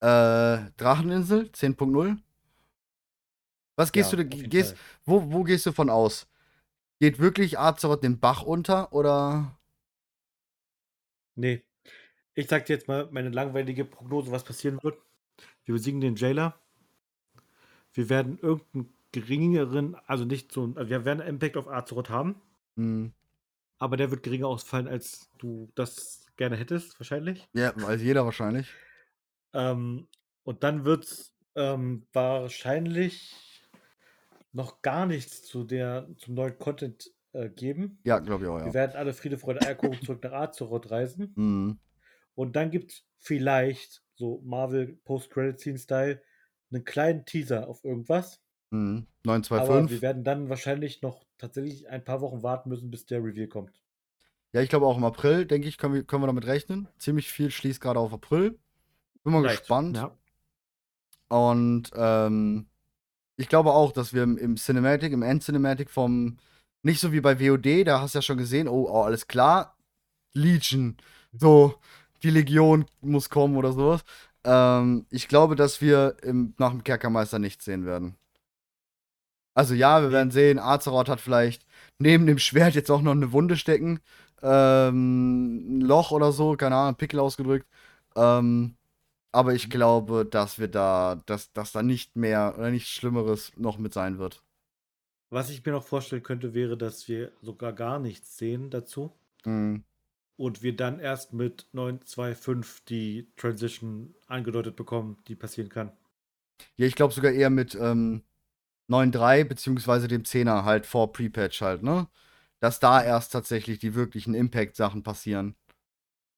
[0.00, 2.16] äh, Dracheninsel 10.0?
[3.76, 4.78] Was gehst Ja, du, da- gehst, Fall.
[5.04, 6.26] wo, wo gehst du von aus?
[6.98, 9.58] Geht wirklich Azeroth den Bach unter oder?
[11.34, 11.62] Nee.
[12.34, 14.98] Ich sag dir jetzt mal meine langweilige Prognose, was passieren wird.
[15.64, 16.58] Wir besiegen den Jailer.
[17.92, 22.40] Wir werden irgendeinen geringeren, also nicht so, also wir werden einen Impact auf Azeroth haben,
[22.76, 23.12] Hm,
[23.78, 27.48] aber der wird geringer ausfallen, als du das gerne hättest, wahrscheinlich.
[27.54, 28.68] ja, weiß jeder wahrscheinlich.
[29.52, 30.08] Ähm,
[30.44, 33.34] und dann wird es ähm, wahrscheinlich
[34.52, 37.98] noch gar nichts zu der, zum neuen Content äh, geben.
[38.04, 38.66] Ja, glaube ich auch, ja.
[38.66, 41.32] Wir werden alle Friede, Freude, Eierkuchen zurück nach Azeroth reisen.
[41.36, 41.78] Mhm.
[42.34, 46.22] Und dann gibt es vielleicht, so Marvel Post-Credit-Scene-Style,
[46.72, 48.40] einen kleinen Teaser auf irgendwas.
[48.70, 49.06] Mhm.
[49.24, 49.70] 925.
[49.70, 53.48] Aber wir werden dann wahrscheinlich noch tatsächlich ein paar Wochen warten müssen, bis der Reveal
[53.48, 53.82] kommt.
[54.52, 56.88] Ja, ich glaube auch im April, denke ich, können wir, können wir damit rechnen.
[56.98, 58.58] Ziemlich viel schließt gerade auf April.
[59.22, 59.60] Bin mal Vielleicht.
[59.60, 59.96] gespannt.
[59.96, 60.16] Ja.
[61.28, 62.66] Und ähm,
[63.36, 66.38] ich glaube auch, dass wir im, im Cinematic, im End-Cinematic vom,
[66.82, 69.76] nicht so wie bei WOD, da hast du ja schon gesehen, oh, oh, alles klar,
[70.32, 70.96] Legion,
[71.32, 71.76] so,
[72.22, 74.02] die Legion muss kommen oder sowas.
[74.44, 78.16] Ähm, ich glaube, dass wir im, nach dem Kerkermeister nichts sehen werden.
[79.60, 81.66] Also ja, wir werden sehen, Azeroth hat vielleicht
[81.98, 84.00] neben dem Schwert jetzt auch noch eine Wunde stecken.
[84.40, 87.66] Ähm, ein Loch oder so, keine Ahnung, Pickel ausgedrückt.
[88.16, 88.74] Ähm,
[89.32, 93.76] aber ich glaube, dass wir da, dass, dass da nicht mehr oder nichts Schlimmeres noch
[93.76, 94.42] mit sein wird.
[95.28, 99.12] Was ich mir noch vorstellen könnte, wäre, dass wir sogar gar nichts sehen dazu.
[99.44, 99.84] Mhm.
[100.38, 105.92] Und wir dann erst mit 925 die Transition angedeutet bekommen, die passieren kann.
[106.76, 108.22] Ja, ich glaube sogar eher mit ähm,
[108.90, 112.08] 9.3 beziehungsweise dem 10er halt vor Pre-Patch halt, ne?
[112.60, 115.56] Dass da erst tatsächlich die wirklichen Impact-Sachen passieren.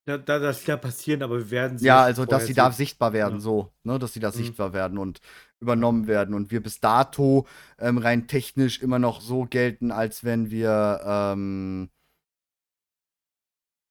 [0.07, 1.87] Ja, da, das ja passieren, aber wir werden sie.
[1.87, 3.41] Ja, also dass sie da sichtbar werden, ja.
[3.41, 4.35] so, ne, dass sie da mhm.
[4.35, 5.21] sichtbar werden und
[5.61, 7.47] übernommen werden und wir bis dato
[7.79, 11.89] ähm, rein technisch immer noch so gelten, als wenn wir ähm,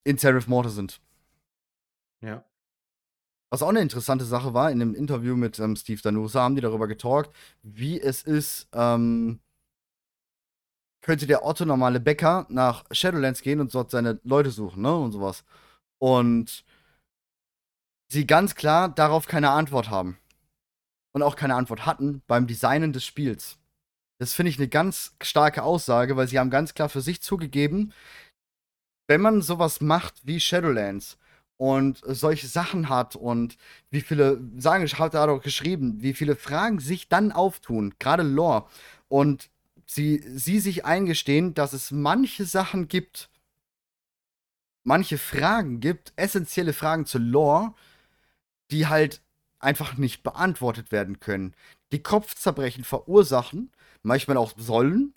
[0.03, 1.01] in Seraph Mortar sind.
[2.19, 2.43] Ja.
[3.51, 6.61] Was auch eine interessante Sache war, in einem Interview mit ähm, Steve Danusa haben die
[6.61, 9.41] darüber getalkt, wie es ist, ähm,
[11.01, 15.11] könnte der Otto normale Bäcker nach Shadowlands gehen und dort seine Leute suchen, ne, und
[15.11, 15.43] sowas
[16.01, 16.65] und
[18.09, 20.17] sie ganz klar darauf keine Antwort haben.
[21.13, 23.59] Und auch keine Antwort hatten beim Designen des Spiels.
[24.19, 27.93] Das finde ich eine ganz starke Aussage, weil sie haben ganz klar für sich zugegeben,
[29.07, 31.17] wenn man sowas macht wie Shadowlands
[31.61, 33.55] und solche Sachen hat und
[33.91, 38.23] wie viele, sagen, ich habe da doch geschrieben, wie viele Fragen sich dann auftun, gerade
[38.23, 38.65] Lore,
[39.09, 39.47] und
[39.85, 43.29] sie, sie sich eingestehen, dass es manche Sachen gibt,
[44.83, 47.75] manche Fragen gibt, essentielle Fragen zur Lore,
[48.71, 49.21] die halt
[49.59, 51.53] einfach nicht beantwortet werden können.
[51.91, 53.69] Die Kopfzerbrechen verursachen,
[54.01, 55.13] manchmal auch sollen,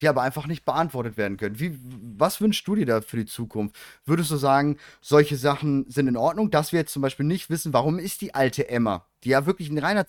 [0.00, 1.58] die aber einfach nicht beantwortet werden können.
[1.58, 1.78] Wie,
[2.16, 3.76] was wünschst du dir da für die Zukunft?
[4.04, 7.72] Würdest du sagen, solche Sachen sind in Ordnung, dass wir jetzt zum Beispiel nicht wissen,
[7.72, 10.06] warum ist die alte Emma, die ja wirklich ein reiner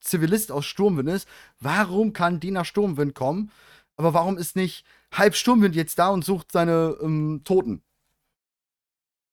[0.00, 1.28] Zivilist aus Sturmwind ist,
[1.60, 3.50] warum kann die nach Sturmwind kommen?
[3.96, 7.82] Aber warum ist nicht halb Sturmwind jetzt da und sucht seine ähm, Toten?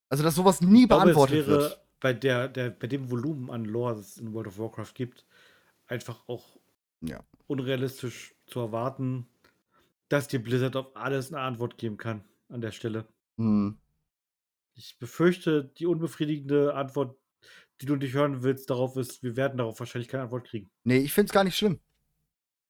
[0.10, 1.82] Also, dass sowas nie ich beantwortet glaube, es wäre wird.
[1.99, 5.26] Bei, der, der, bei dem Volumen an Lore, das es in World of Warcraft gibt,
[5.88, 6.58] einfach auch
[7.01, 7.20] ja.
[7.47, 9.28] unrealistisch zu erwarten,
[10.10, 13.08] dass dir Blizzard auf alles eine Antwort geben kann an der Stelle.
[13.38, 13.78] Hm.
[14.74, 17.18] Ich befürchte, die unbefriedigende Antwort,
[17.82, 20.70] die du nicht hören willst, darauf ist, wir werden darauf wahrscheinlich keine Antwort kriegen.
[20.84, 21.80] Nee, ich finde es gar nicht schlimm.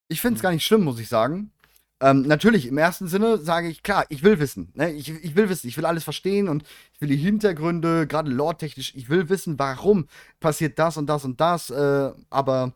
[0.08, 0.44] Ich finde es hm.
[0.44, 1.52] gar nicht schlimm, muss ich sagen.
[2.00, 4.72] Ähm, natürlich, im ersten Sinne sage ich, klar, ich will wissen.
[4.76, 4.92] Ne?
[4.92, 6.64] Ich, ich will wissen, ich will alles verstehen und
[6.94, 10.08] ich will die Hintergründe, gerade lore-technisch, ich will wissen, warum
[10.40, 11.72] passiert das und das und das.
[11.72, 12.74] Äh, aber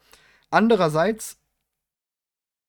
[0.49, 1.37] andererseits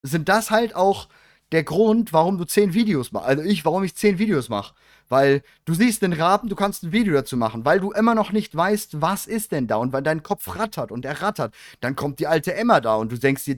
[0.03, 1.07] sind das halt auch
[1.53, 3.27] der Grund, warum du zehn Videos machst.
[3.27, 4.73] Also ich, warum ich zehn Videos mache.
[5.07, 8.31] Weil du siehst den Raben, du kannst ein Video dazu machen, weil du immer noch
[8.31, 11.95] nicht weißt, was ist denn da und weil dein Kopf rattert und er rattert, dann
[11.95, 13.57] kommt die alte Emma da und du denkst dir,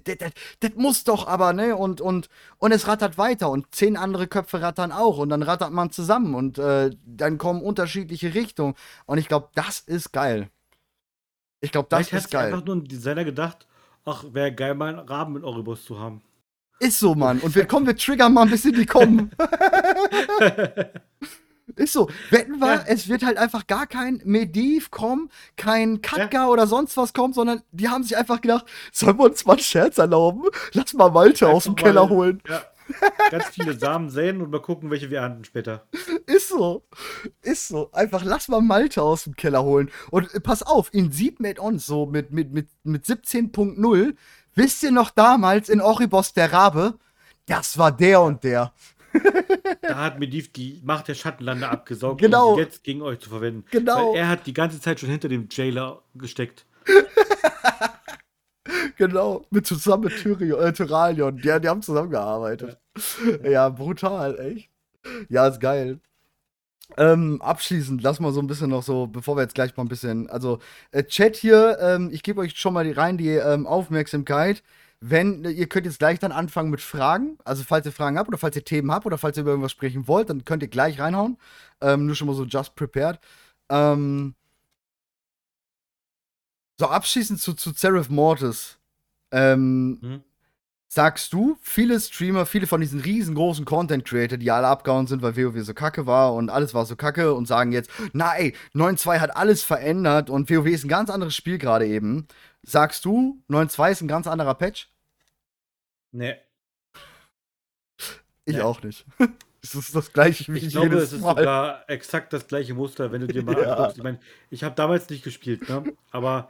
[0.59, 1.75] das muss doch aber, ne?
[1.75, 2.27] Und, und,
[2.57, 6.35] und es rattert weiter und zehn andere Köpfe rattern auch und dann rattert man zusammen
[6.35, 8.73] und äh, dann kommen unterschiedliche Richtungen
[9.05, 10.49] und ich glaube, das ist geil.
[11.61, 12.49] Ich glaube, das Vielleicht ist geil.
[12.49, 13.65] Ich einfach nur ein Designer gedacht,
[14.03, 16.21] ach, wäre geil, mal einen Raben mit Oribus zu haben.
[16.79, 17.39] Ist so, Mann.
[17.39, 19.31] Und wir kommen, wir triggern mal ein bisschen die kommen.
[21.75, 22.09] Ist so.
[22.29, 22.83] Wetten wir, ja.
[22.87, 26.47] es wird halt einfach gar kein Mediv kommen, kein Katka ja.
[26.47, 29.61] oder sonst was kommen, sondern die haben sich einfach gedacht, sollen wir uns mal einen
[29.61, 30.43] Scherz erlauben?
[30.73, 32.41] Lass mal Malte aus dem Keller holen.
[32.47, 32.61] Ja.
[33.31, 35.87] Ganz viele Samen säen und mal gucken, welche wir ernten später.
[36.27, 36.87] Ist so.
[37.41, 37.91] Ist so.
[37.91, 39.89] Einfach lass mal Malte aus dem Keller holen.
[40.11, 44.15] Und äh, pass auf, in Seed Made On, so mit, mit, mit, mit 17.0,
[44.55, 46.95] wisst ihr noch damals in Oribos der Rabe?
[47.45, 48.73] Das war der und der
[49.81, 52.51] da hat Medivh die Macht der Schattenlande abgesaugt, genau.
[52.51, 53.65] um sie jetzt gegen euch zu verwenden.
[53.71, 54.11] Genau.
[54.11, 56.65] Weil er hat die ganze Zeit schon hinter dem Jailer gesteckt.
[58.97, 61.37] genau, mit zusammen mit Tyrion, äh, Tyralion.
[61.37, 62.77] Die, die haben zusammengearbeitet.
[63.43, 63.49] Ja.
[63.49, 64.69] ja, brutal, echt.
[65.29, 65.99] Ja, ist geil.
[66.97, 69.89] Ähm, abschließend, lass mal so ein bisschen noch so, bevor wir jetzt gleich mal ein
[69.89, 70.59] bisschen, also
[70.91, 74.63] äh, Chat hier, ähm, ich gebe euch schon mal die, rein die ähm, Aufmerksamkeit.
[75.01, 77.37] wenn, ihr könnt jetzt gleich dann anfangen mit Fragen.
[77.43, 79.71] Also, falls ihr Fragen habt oder falls ihr Themen habt oder falls ihr über irgendwas
[79.71, 81.37] sprechen wollt, dann könnt ihr gleich reinhauen.
[81.81, 83.19] Ähm, nur schon mal so just prepared.
[83.69, 84.35] Ähm,
[86.79, 88.77] so, abschließend zu, zu Seraph Mortis.
[90.01, 90.23] Hm?
[90.87, 95.35] Sagst du, viele Streamer, viele von diesen riesengroßen Content Creator, die alle abgehauen sind, weil
[95.35, 99.35] WoW so kacke war und alles war so kacke und sagen jetzt, nein, 9.2 hat
[99.35, 102.27] alles verändert und WoW ist ein ganz anderes Spiel gerade eben.
[102.63, 104.91] Sagst du, 9.2 ist ein ganz anderer Patch?
[106.11, 106.35] Nee.
[108.45, 108.61] Ich nee.
[108.61, 109.05] auch nicht.
[109.61, 111.35] es ist das gleiche wie Ich glaube, es ist Mal.
[111.35, 113.73] sogar exakt das gleiche Muster, wenn du dir mal ja.
[113.73, 113.97] anguckst.
[113.97, 114.19] Ich meine,
[114.49, 115.83] ich habe damals nicht gespielt, ne?
[116.11, 116.49] aber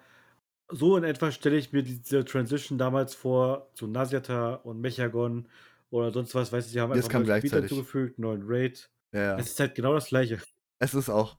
[0.69, 5.47] so in etwa stelle ich mir diese Transition damals vor zu Nasiata und Mechagon
[5.89, 8.89] oder sonst was, weißt du, sie haben einfach neue Spieler hinzugefügt, neuen Raid.
[9.11, 9.37] Ja.
[9.37, 10.39] Es ist halt genau das gleiche.
[10.79, 11.37] Es ist auch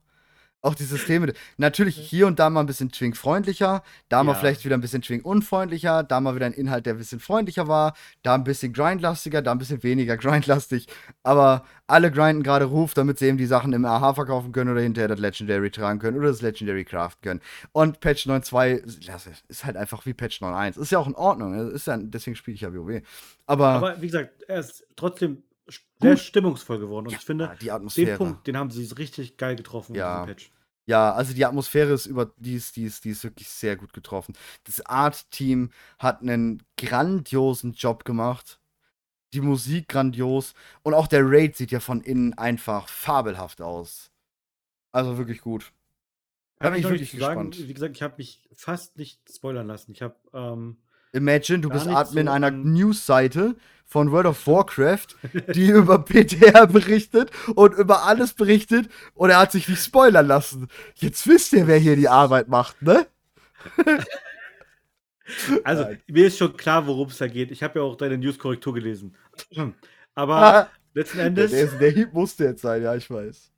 [0.61, 1.33] auch die Systeme.
[1.57, 6.03] Natürlich hier und da mal ein bisschen Twink-freundlicher, da mal vielleicht wieder ein bisschen Twink-unfreundlicher,
[6.03, 7.93] da mal wieder ein Inhalt, der ein bisschen freundlicher war,
[8.23, 10.87] da ein bisschen grindlastiger, da ein bisschen weniger grindlastig.
[11.23, 14.81] Aber alle grinden gerade Ruf, damit sie eben die Sachen im AH verkaufen können oder
[14.81, 17.41] hinterher das Legendary tragen können oder das Legendary craften können.
[17.71, 20.79] Und Patch 9.2 ist halt einfach wie Patch 9.1.
[20.79, 21.71] Ist ja auch in Ordnung.
[21.71, 23.01] Ist ja, deswegen spiele ich ja WoW.
[23.45, 25.43] Aber, Aber wie gesagt, er ist trotzdem
[25.99, 26.19] sehr Gut.
[26.19, 27.07] stimmungsvoll geworden.
[27.07, 30.21] Und ja, ich finde, den Punkt, den haben sie richtig geil getroffen ja.
[30.21, 30.51] in diesem Patch.
[30.85, 33.91] Ja, also die Atmosphäre ist über die ist, die ist, die ist wirklich sehr gut
[33.91, 34.35] getroffen.
[34.63, 38.59] Das Art-Team hat einen grandiosen Job gemacht.
[39.33, 40.53] Die Musik grandios.
[40.83, 44.11] Und auch der Raid sieht ja von innen einfach fabelhaft aus.
[44.93, 45.73] Also wirklich gut.
[46.59, 47.55] Da bin ich wirklich gespannt.
[47.55, 49.91] Sagen, wie gesagt, ich habe mich fast nicht spoilern lassen.
[49.91, 50.77] Ich habe ähm,
[51.13, 53.55] Imagine, du bist Admin so einer News-Seite
[53.85, 55.07] von World of Warcraft,
[55.55, 60.67] die über PTR berichtet und über alles berichtet und er hat sich nicht spoilern lassen.
[60.95, 63.07] Jetzt wisst ihr, wer hier die Arbeit macht, ne?
[65.63, 66.01] Also, Nein.
[66.07, 67.51] mir ist schon klar, worum es da geht.
[67.51, 69.13] Ich habe ja auch deine News-Korrektur gelesen.
[70.15, 71.51] Aber ah, letzten Endes.
[71.51, 73.51] Der, der Hieb musste jetzt sein, ja, ich weiß.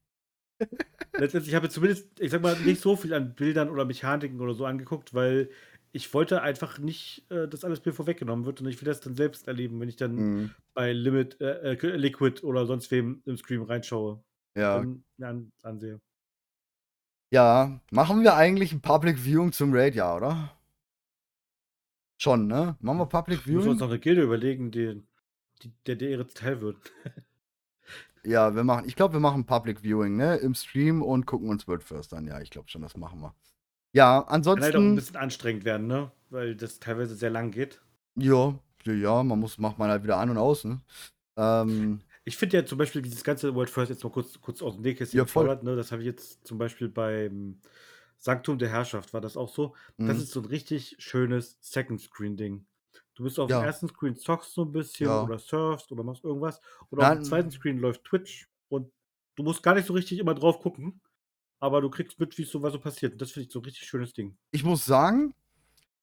[1.14, 4.54] Letztendlich habe ich zumindest, ich sag mal, nicht so viel an Bildern oder Mechaniken oder
[4.54, 5.50] so angeguckt, weil
[5.92, 9.16] ich wollte einfach nicht, äh, dass alles mir vorweggenommen wird und ich will das dann
[9.16, 10.52] selbst erleben, wenn ich dann mhm.
[10.74, 14.24] bei Limit, äh, äh Liquid oder sonst wem im Stream reinschaue.
[14.56, 14.78] Ja.
[14.78, 16.00] Und mir an, ansehe.
[17.32, 20.56] Ja, machen wir eigentlich ein Public Viewing zum Raid, ja, oder?
[22.18, 22.76] Schon, ne?
[22.82, 23.58] Machen wir Public Viewing?
[23.58, 25.02] Müssen uns noch eine Gilde überlegen, die,
[25.62, 26.78] die der der ihre Teil wird.
[28.24, 30.38] ja, wir machen, ich glaube, wir machen Public Viewing, ne?
[30.38, 32.26] Im Stream und gucken uns World First an.
[32.26, 33.36] Ja, ich glaube schon, das machen wir.
[33.94, 34.62] Ja, ansonsten.
[34.62, 36.12] Kann halt auch ein bisschen anstrengend werden, ne?
[36.30, 37.82] Weil das teilweise sehr lang geht.
[38.16, 40.80] Ja, ja, man muss, macht man halt wieder an und aus, ne?
[41.38, 44.76] Ähm, ich finde ja zum Beispiel dieses ganze World First jetzt mal kurz, kurz aus
[44.76, 45.76] dem Nähkästchen ja, gefordert, ne?
[45.76, 47.60] Das habe ich jetzt zum Beispiel beim
[48.18, 49.74] Sanktum der Herrschaft war das auch so.
[49.98, 50.08] Mhm.
[50.08, 52.66] Das ist so ein richtig schönes Second Screen Ding.
[53.16, 53.60] Du bist auf ja.
[53.60, 55.24] dem ersten Screen zockst so ein bisschen ja.
[55.24, 56.62] oder surfst oder machst irgendwas.
[56.90, 58.92] Und auf dem zweiten Screen läuft Twitch und
[59.36, 61.02] du musst gar nicht so richtig immer drauf gucken
[61.60, 63.14] aber du kriegst mit, wie so was so passiert.
[63.14, 64.38] Und das finde ich so ein richtig schönes Ding.
[64.52, 65.34] Ich muss sagen,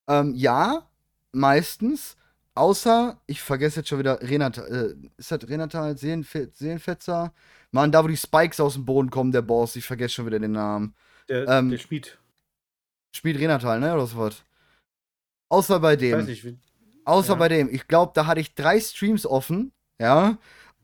[0.08, 0.88] ähm, ja,
[1.32, 2.16] meistens.
[2.54, 7.34] Außer, ich vergesse jetzt schon wieder, Renata, äh, ist das Renata Seelenfe Seelenfetzer?
[7.70, 10.38] Mann, da wo die Spikes aus dem Boden kommen, der Boss, ich vergesse schon wieder
[10.38, 10.94] den Namen.
[11.28, 12.18] Der, ähm, der Schmied.
[13.12, 13.92] Schmied Renatal, ne?
[13.92, 14.42] Oder was?
[15.50, 16.12] Außer bei dem.
[16.12, 16.58] Ich weiß nicht, wie,
[17.04, 17.38] Außer ja.
[17.38, 17.68] bei dem.
[17.68, 20.38] Ich glaube, da hatte ich drei Streams offen, ja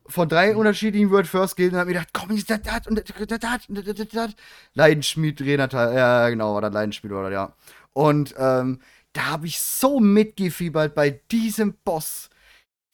[0.07, 2.97] von drei unterschiedlichen Word First Gilden und hab mir gedacht, komm, ist das, das und
[2.97, 3.39] das, das,
[3.85, 4.31] das, das,
[4.75, 7.55] Leidenschmied, Renata, ja, genau, war das Leidenschmied, oder ja.
[7.93, 8.81] Und ähm,
[9.13, 12.31] da habe ich so mitgefiebert bei diesem Boss.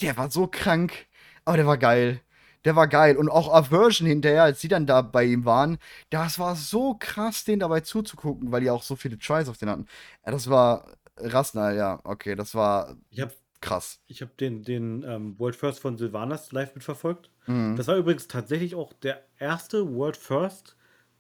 [0.01, 1.07] Der war so krank,
[1.45, 2.21] aber der war geil.
[2.65, 3.17] Der war geil.
[3.17, 5.79] Und auch Aversion hinterher, als die dann da bei ihm waren,
[6.11, 9.71] das war so krass, den dabei zuzugucken, weil die auch so viele Tries auf den
[9.71, 9.87] hatten.
[10.27, 10.87] Ja, das war
[11.17, 12.97] Rasnal, ja, okay, das war.
[13.11, 14.03] Ich habe krass.
[14.07, 17.31] Ich habe den, den ähm, World First von Sylvanas live mitverfolgt.
[17.47, 17.77] Mhm.
[17.77, 20.77] Das war übrigens tatsächlich auch der erste World First,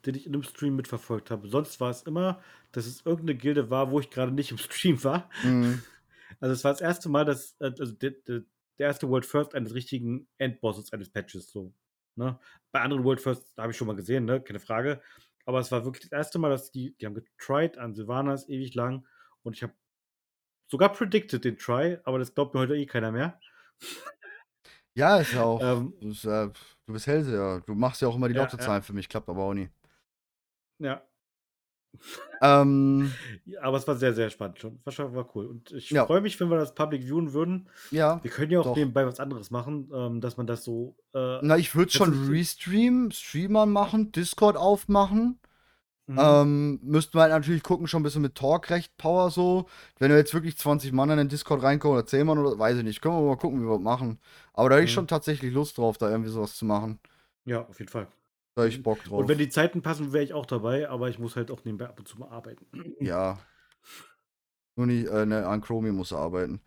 [0.06, 1.48] den ich in einem Stream mitverfolgt habe.
[1.48, 2.40] Sonst war es immer,
[2.72, 5.30] dass es irgendeine Gilde war, wo ich gerade nicht im Stream war.
[5.42, 5.82] Mhm.
[6.40, 8.42] Also es war das erste Mal, dass äh, also der, der,
[8.76, 11.72] erste World First eines richtigen Endbosses eines Patches so.
[12.14, 12.38] Ne?
[12.70, 14.40] Bei anderen World First habe ich schon mal gesehen, ne?
[14.40, 15.00] keine Frage.
[15.46, 18.74] Aber es war wirklich das erste Mal, dass die, die haben getried an Sylvanas ewig
[18.74, 19.04] lang
[19.42, 19.72] und ich habe
[20.68, 23.40] sogar predicted den Try, aber das glaubt mir heute eh keiner mehr.
[24.94, 25.60] Ja, ist ja auch.
[25.62, 26.48] Ähm, du, bist, äh,
[26.86, 27.62] du bist Hellseher.
[27.66, 28.86] Du machst ja auch immer die ja, Lottozahlen ja.
[28.86, 29.68] für mich, klappt aber auch nie.
[30.78, 31.02] Ja.
[32.42, 33.12] Ähm,
[33.62, 34.80] aber es war sehr, sehr spannend schon.
[34.84, 35.46] War, war cool.
[35.46, 36.04] Und ich ja.
[36.04, 37.68] freue mich, wenn wir das Public viewen würden.
[37.90, 38.22] Ja.
[38.22, 38.76] Wir können ja auch doch.
[38.76, 40.96] nebenbei was anderes machen, ähm, dass man das so.
[41.14, 45.38] Äh, Na, ich würde schon Restream, Streamern machen, Discord aufmachen.
[46.08, 46.18] Mhm.
[46.18, 49.66] Ähm, müssten wir halt natürlich gucken, schon ein bisschen mit Talkrecht, Power so.
[49.98, 52.78] Wenn wir jetzt wirklich 20 Mann in den Discord reinkommen oder 10 Mann oder weiß
[52.78, 54.18] ich nicht, können wir mal gucken, wie wir das machen.
[54.54, 54.94] Aber da hätte ich mhm.
[54.94, 56.98] schon tatsächlich Lust drauf, da irgendwie sowas zu machen.
[57.44, 58.06] Ja, auf jeden Fall.
[58.54, 59.20] Da hätte ich Bock drauf.
[59.20, 61.88] Und wenn die Zeiten passen, wäre ich auch dabei, aber ich muss halt auch nebenbei
[61.88, 62.66] ab und zu mal arbeiten.
[63.00, 63.38] Ja.
[64.76, 66.62] Nur nicht, äh, ne, an Chromium muss er arbeiten.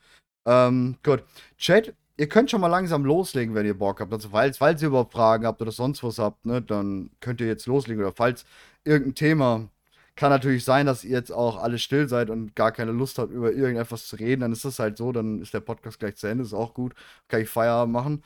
[0.46, 1.24] Ähm, gut.
[1.58, 4.14] Chat, ihr könnt schon mal langsam loslegen, wenn ihr Bock habt.
[4.14, 7.48] Also, falls, falls ihr überhaupt Fragen habt oder sonst was habt, ne, dann könnt ihr
[7.48, 8.04] jetzt loslegen.
[8.04, 8.46] Oder falls
[8.84, 9.70] irgendein Thema,
[10.16, 13.32] kann natürlich sein, dass ihr jetzt auch alle still seid und gar keine Lust habt,
[13.32, 14.42] über irgendetwas zu reden.
[14.42, 16.94] Dann ist das halt so, dann ist der Podcast gleich zu Ende, ist auch gut.
[17.28, 18.24] Kann ich Feierabend machen.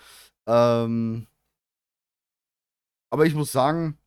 [0.47, 1.27] Ähm,
[3.09, 3.97] aber ich muss sagen,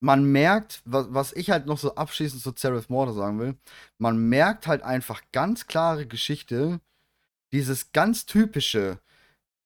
[0.00, 3.56] man merkt, was, was ich halt noch so abschließend zu Seraph Mortar sagen will,
[3.98, 6.80] man merkt halt einfach ganz klare Geschichte,
[7.54, 8.98] dieses ganz typische,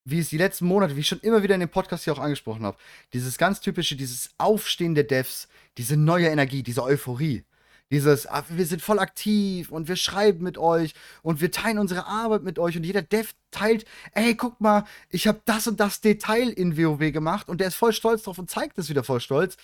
[0.04, 2.18] wie es die letzten Monate, wie ich schon immer wieder in dem Podcast hier auch
[2.18, 2.76] angesprochen habe,
[3.14, 7.44] dieses ganz typische, dieses Aufstehen der Devs, diese neue Energie, diese Euphorie.
[7.90, 12.04] Dieses, ah, wir sind voll aktiv und wir schreiben mit euch und wir teilen unsere
[12.04, 16.02] Arbeit mit euch und jeder Dev teilt, ey, guck mal, ich habe das und das
[16.02, 19.20] Detail in WoW gemacht und der ist voll stolz drauf und zeigt es wieder voll
[19.20, 19.56] stolz.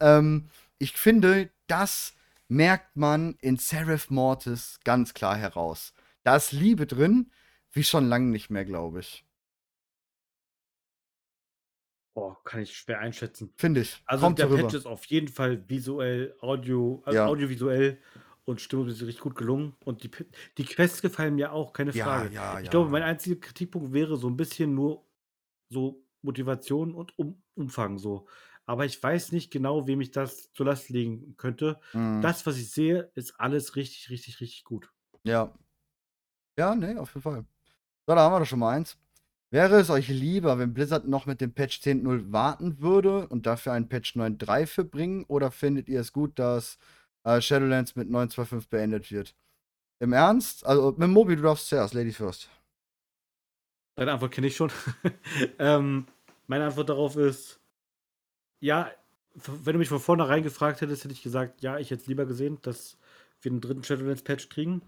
[0.00, 0.48] Ähm,
[0.78, 2.14] ich finde, das
[2.48, 5.92] merkt man in Seraph Mortis ganz klar heraus.
[6.24, 7.30] Da ist Liebe drin,
[7.72, 9.24] wie schon lange nicht mehr, glaube ich.
[12.14, 13.52] Boah, kann ich schwer einschätzen.
[13.56, 14.02] Finde ich.
[14.04, 14.62] Also Kommt der darüber.
[14.62, 17.26] Patch ist auf jeden Fall visuell, Audio, also ja.
[17.26, 18.02] audiovisuell
[18.44, 19.76] und Stimmung ist richtig gut gelungen.
[19.84, 20.10] Und die,
[20.56, 22.34] die Quests gefallen mir auch, keine Frage.
[22.34, 25.06] Ja, ja, ich glaube, mein einziger Kritikpunkt wäre so ein bisschen nur
[25.68, 28.26] so Motivation und um, Umfang so.
[28.66, 31.78] Aber ich weiß nicht genau, wem ich das zur Last legen könnte.
[31.92, 32.20] Mhm.
[32.20, 34.90] Das, was ich sehe, ist alles richtig, richtig, richtig gut.
[35.22, 35.56] Ja.
[36.58, 37.46] Ja, nee, auf jeden Fall.
[38.08, 38.96] So, da haben wir doch schon mal eins.
[39.50, 43.72] Wäre es euch lieber, wenn Blizzard noch mit dem Patch 10.0 warten würde und dafür
[43.72, 45.24] einen Patch 9.3 für bringen?
[45.24, 46.78] Oder findet ihr es gut, dass
[47.24, 49.34] äh, Shadowlands mit 9.2.5 beendet wird?
[49.98, 50.64] Im Ernst?
[50.64, 52.48] Also mit Mobi, du darfst zuerst, Lady First.
[53.96, 54.72] Deine Antwort kenne ich schon.
[55.58, 56.06] ähm,
[56.46, 57.60] meine Antwort darauf ist,
[58.60, 58.90] ja,
[59.34, 62.24] wenn du mich von vornherein gefragt hättest, hätte ich gesagt, ja, ich hätte es lieber
[62.24, 62.96] gesehen, dass
[63.42, 64.80] wir einen dritten Shadowlands-Patch kriegen.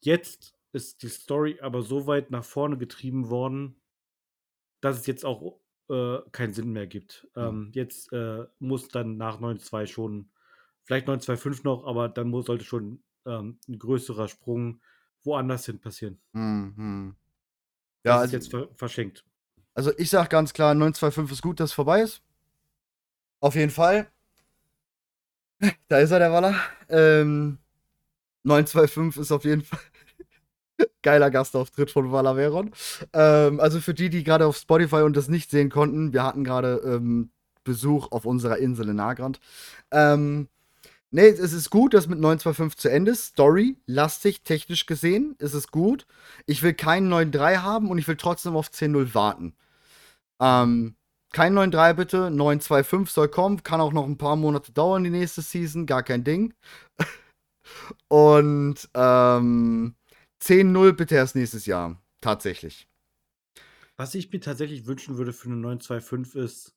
[0.00, 3.80] Jetzt ist die Story aber so weit nach vorne getrieben worden,
[4.82, 5.58] dass es jetzt auch
[5.88, 7.26] äh, keinen Sinn mehr gibt.
[7.34, 7.42] Mhm.
[7.42, 10.30] Ähm, jetzt äh, muss dann nach 9.2 schon,
[10.84, 14.82] vielleicht 9.2.5 noch, aber dann muss, sollte schon ähm, ein größerer Sprung
[15.22, 16.20] woanders hin passieren.
[16.32, 17.16] Mhm.
[18.04, 19.24] Ja, das also, ist jetzt ver verschenkt.
[19.74, 22.22] Also ich sage ganz klar, 9.2.5 ist gut, dass es vorbei ist.
[23.40, 24.10] Auf jeden Fall.
[25.88, 26.54] Da ist er, der Waller.
[26.90, 27.58] Ähm,
[28.44, 29.80] 925 ist auf jeden Fall
[31.02, 32.72] Geiler Gastauftritt von Valaveron.
[33.12, 36.44] Ähm, also für die, die gerade auf Spotify und das nicht sehen konnten, wir hatten
[36.44, 37.30] gerade ähm,
[37.64, 39.40] Besuch auf unserer Insel in Nagrand.
[39.90, 40.48] Ähm,
[41.10, 43.26] nee, es ist gut, dass mit 925 zu Ende ist.
[43.26, 46.06] Story, lastig, technisch gesehen, ist es gut.
[46.46, 49.54] Ich will keinen 9.3 haben und ich will trotzdem auf 10.0 warten.
[50.40, 50.96] Ähm,
[51.32, 55.42] kein 9.3 bitte, 9.2.5 soll kommen, kann auch noch ein paar Monate dauern, die nächste
[55.42, 56.54] Season, gar kein Ding.
[58.08, 59.94] und ähm,
[60.42, 62.00] 10-0 bitte erst nächstes Jahr.
[62.20, 62.88] Tatsächlich.
[63.96, 66.76] Was ich mir tatsächlich wünschen würde für eine 925 ist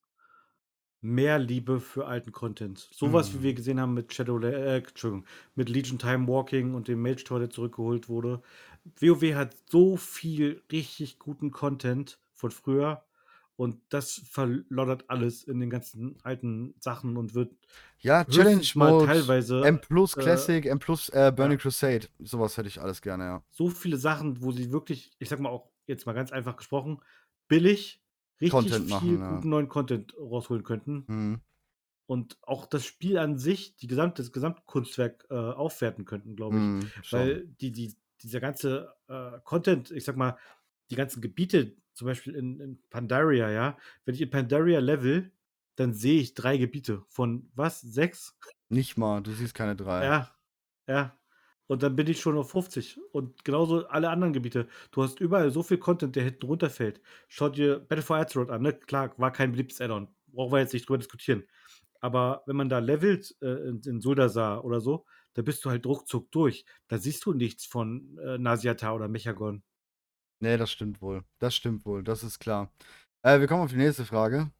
[1.01, 2.89] mehr Liebe für alten Content.
[2.91, 3.39] Sowas, mhm.
[3.39, 7.23] wie wir gesehen haben mit Shadow, äh, Entschuldigung, mit Legion Time Walking und dem Mage
[7.23, 8.41] Tor, der zurückgeholt wurde.
[8.99, 13.03] WoW hat so viel richtig guten Content von früher
[13.59, 17.53] und das verloddert alles in den ganzen alten Sachen und wird
[17.99, 21.61] ja Challenge mal teilweise M Plus äh, Classic, äh, M Plus äh, Burning ja.
[21.61, 23.43] Crusade, sowas hätte ich alles gerne, ja.
[23.51, 27.01] So viele Sachen, wo sie wirklich, ich sag mal auch jetzt mal ganz einfach gesprochen,
[27.49, 28.01] billig
[28.39, 29.49] richtig Content viel machen, guten ja.
[29.49, 31.03] neuen Content rausholen könnten.
[31.07, 31.41] Mhm.
[32.05, 36.61] Und auch das Spiel an sich, die gesamte, das Gesamtkunstwerk äh, aufwerten könnten, glaube ich.
[36.61, 37.93] Mhm, Weil die, die,
[38.23, 40.37] dieser ganze äh, Content, ich sag mal,
[40.91, 45.33] die ganzen Gebiete, zum Beispiel in, in Pandaria, ja, wenn ich in Pandaria level,
[45.75, 47.81] dann sehe ich drei Gebiete von was?
[47.81, 48.37] Sechs?
[48.69, 50.05] Nicht mal, du siehst keine drei.
[50.05, 50.35] Ja,
[50.87, 51.19] ja.
[51.67, 52.99] Und dann bin ich schon auf 50.
[53.11, 54.67] Und genauso alle anderen Gebiete.
[54.91, 57.01] Du hast überall so viel Content, der hinten runterfällt.
[57.27, 58.73] Schau dir Battle for Azeroth an, ne?
[58.73, 60.07] Klar, war kein beliebtes Add-on.
[60.27, 61.43] Brauchen wir jetzt nicht drüber diskutieren.
[61.99, 65.85] Aber wenn man da levelt äh, in, in Suldasar oder so, da bist du halt
[65.85, 66.65] ruckzuck durch.
[66.87, 69.63] Da siehst du nichts von äh, Nasiata oder Mechagon.
[70.39, 71.23] Nee, das stimmt wohl.
[71.39, 72.71] Das stimmt wohl, das ist klar.
[73.23, 74.51] Äh, wir kommen auf die nächste Frage.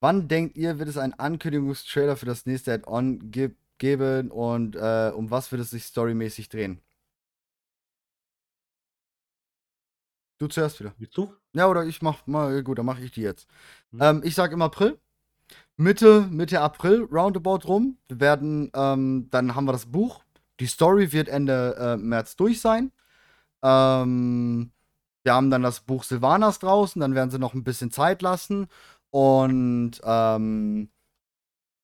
[0.00, 5.10] Wann denkt ihr, wird es einen Ankündigungstrailer für das nächste Add-on ge geben und äh,
[5.14, 6.80] um was wird es sich storymäßig drehen?
[10.38, 10.92] Du zuerst wieder.
[10.98, 11.32] Willst du?
[11.52, 13.48] Ja, oder ich mach mal, gut, dann mache ich die jetzt.
[13.90, 14.02] Mhm.
[14.02, 14.98] Ähm, ich sag im April.
[15.76, 17.98] Mitte, Mitte April roundabout rum.
[18.08, 20.22] Wir werden, ähm, dann haben wir das Buch.
[20.60, 22.92] Die Story wird Ende äh, März durch sein.
[23.62, 24.72] Ähm,
[25.24, 28.68] wir haben dann das Buch Silvanas draußen, dann werden sie noch ein bisschen Zeit lassen.
[29.10, 30.88] Und ähm,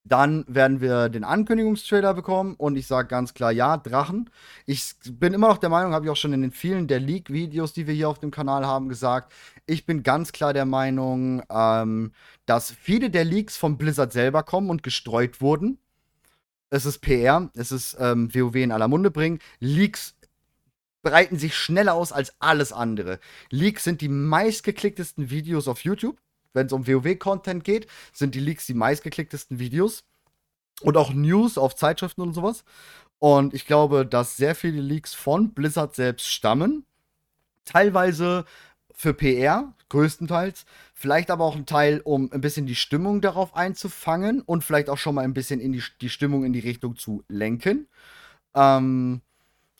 [0.08, 4.30] dann werden wir den Ankündigungstrailer bekommen und ich sage ganz klar, ja, Drachen.
[4.64, 7.74] Ich bin immer noch der Meinung, habe ich auch schon in den vielen der Leak-Videos,
[7.74, 9.32] die wir hier auf dem Kanal haben, gesagt,
[9.66, 12.12] ich bin ganz klar der Meinung, ähm,
[12.46, 15.78] dass viele der Leaks von Blizzard selber kommen und gestreut wurden.
[16.70, 19.40] Es ist PR, es ist ähm, WoW in aller Munde bringen.
[19.58, 20.17] Leaks
[21.10, 23.20] breiten sich schneller aus als alles andere.
[23.50, 26.18] Leaks sind die meistgeklicktesten Videos auf YouTube
[26.58, 30.04] wenn es um WoW-Content geht, sind die Leaks die meistgeklicktesten Videos.
[30.80, 32.64] Und auch News auf Zeitschriften und sowas.
[33.18, 36.84] Und ich glaube, dass sehr viele Leaks von Blizzard selbst stammen.
[37.64, 38.44] Teilweise
[38.94, 40.66] für PR, größtenteils.
[40.94, 44.98] Vielleicht aber auch ein Teil, um ein bisschen die Stimmung darauf einzufangen und vielleicht auch
[44.98, 47.88] schon mal ein bisschen in die, die Stimmung in die Richtung zu lenken.
[48.54, 49.20] Ähm,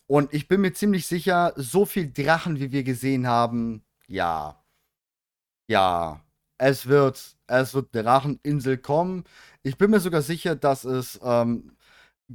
[0.09, 4.63] und ich bin mir ziemlich sicher, so viel Drachen, wie wir gesehen haben, ja.
[5.69, 6.21] Ja
[6.59, 9.25] es wird, es wird Dracheninsel kommen.
[9.63, 11.77] Ich bin mir sogar sicher, dass es ähm,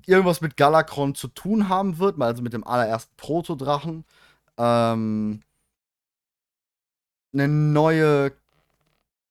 [0.06, 4.06] irgendwas mit Galakron zu tun haben wird, also mit dem allerersten Protodrachen.
[4.58, 5.42] Ähm,
[7.34, 8.34] eine neue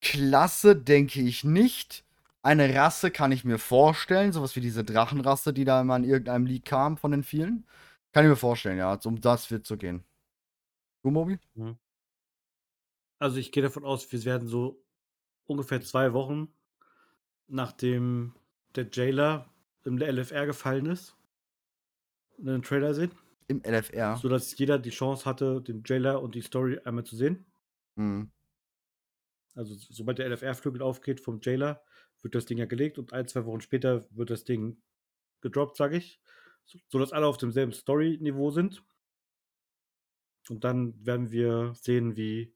[0.01, 2.05] Klasse denke ich nicht.
[2.43, 6.47] Eine Rasse kann ich mir vorstellen, sowas wie diese Drachenrasse, die da immer in irgendeinem
[6.47, 7.65] Leak kam von den vielen.
[8.13, 10.05] Kann ich mir vorstellen, ja, um das wird zu gehen.
[11.03, 11.39] Du, Mobi?
[13.19, 14.85] Also ich gehe davon aus, wir werden so
[15.45, 16.53] ungefähr zwei Wochen,
[17.49, 18.35] nachdem
[18.75, 19.51] der Jailer
[19.85, 21.17] im LFR gefallen ist,
[22.39, 23.13] einen Trailer sehen.
[23.49, 24.17] Im LFR.
[24.17, 27.45] Sodass jeder die Chance hatte, den Jailer und die Story einmal zu sehen.
[27.97, 28.31] Mhm.
[29.55, 31.83] Also sobald der LFR-Flügel aufgeht vom Jailer,
[32.23, 34.81] wird das Ding ja gelegt und ein, zwei Wochen später wird das Ding
[35.41, 36.22] gedroppt, sage ich.
[36.89, 38.83] Sodass alle auf demselben Story-Niveau sind.
[40.49, 42.55] Und dann werden wir sehen, wie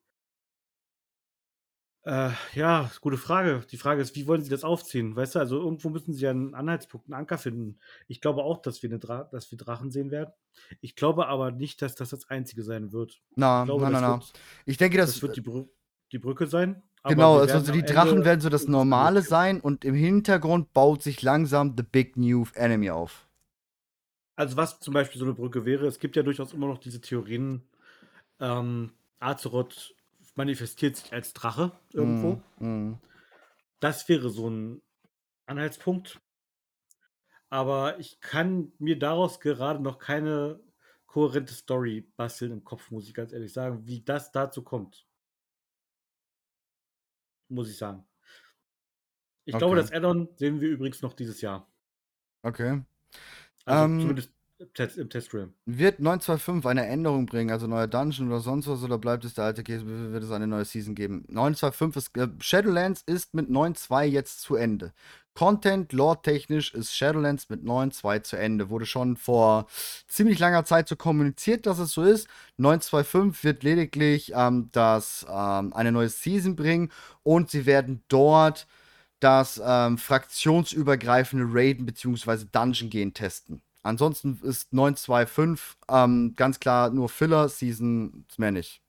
[2.06, 3.62] äh, ja, gute Frage.
[3.68, 5.16] Die Frage ist, wie wollen sie das aufziehen?
[5.16, 7.80] Weißt du, also irgendwo müssen sie einen Anhaltspunkt, einen Anker finden.
[8.06, 10.30] Ich glaube auch, dass wir, eine Dra dass wir Drachen sehen werden.
[10.80, 13.20] Ich glaube aber nicht, dass das das Einzige sein wird.
[13.34, 14.20] Na, ich glaube, na, na, na.
[14.66, 15.64] Ich denke, das, das wird die, Brü
[16.12, 16.80] die Brücke sein.
[17.02, 21.74] Genau, also die Drachen werden so das Normale sein und im Hintergrund baut sich langsam
[21.76, 23.25] The Big New Enemy auf.
[24.36, 27.00] Also was zum Beispiel so eine Brücke wäre, es gibt ja durchaus immer noch diese
[27.00, 27.62] Theorien,
[28.38, 29.94] ähm, Azeroth
[30.34, 32.42] manifestiert sich als Drache irgendwo.
[32.58, 33.00] Mm, mm.
[33.80, 34.82] Das wäre so ein
[35.46, 36.20] Anhaltspunkt.
[37.48, 40.60] Aber ich kann mir daraus gerade noch keine
[41.06, 45.06] kohärente Story basteln im Kopf, muss ich ganz ehrlich sagen, wie das dazu kommt.
[47.48, 48.06] Muss ich sagen.
[49.46, 49.60] Ich okay.
[49.60, 51.70] glaube, das Addon sehen wir übrigens noch dieses Jahr.
[52.42, 52.82] Okay.
[53.66, 54.30] Also ähm, zumindest
[54.72, 55.52] Test, im Testream.
[55.66, 59.44] Wird 925 eine Änderung bringen, also neuer Dungeon oder sonst was, oder bleibt es der
[59.44, 61.26] alte Käse, wird es eine neue Season geben?
[61.28, 64.94] 925 ist, äh, Shadowlands ist mit 9.2 jetzt zu Ende.
[65.34, 68.70] Content, Lore-technisch ist Shadowlands mit 9.2 zu Ende.
[68.70, 69.66] Wurde schon vor
[70.08, 72.26] ziemlich langer Zeit so kommuniziert, dass es so ist.
[72.58, 76.90] 9.2.5 wird lediglich ähm, das, ähm, eine neue Season bringen
[77.22, 78.66] und sie werden dort
[79.20, 82.44] das ähm, fraktionsübergreifende Raiden bzw.
[82.52, 83.62] Dungeon gehen testen.
[83.82, 88.82] Ansonsten ist 925 ähm, ganz klar nur Filler, Season mehr nicht.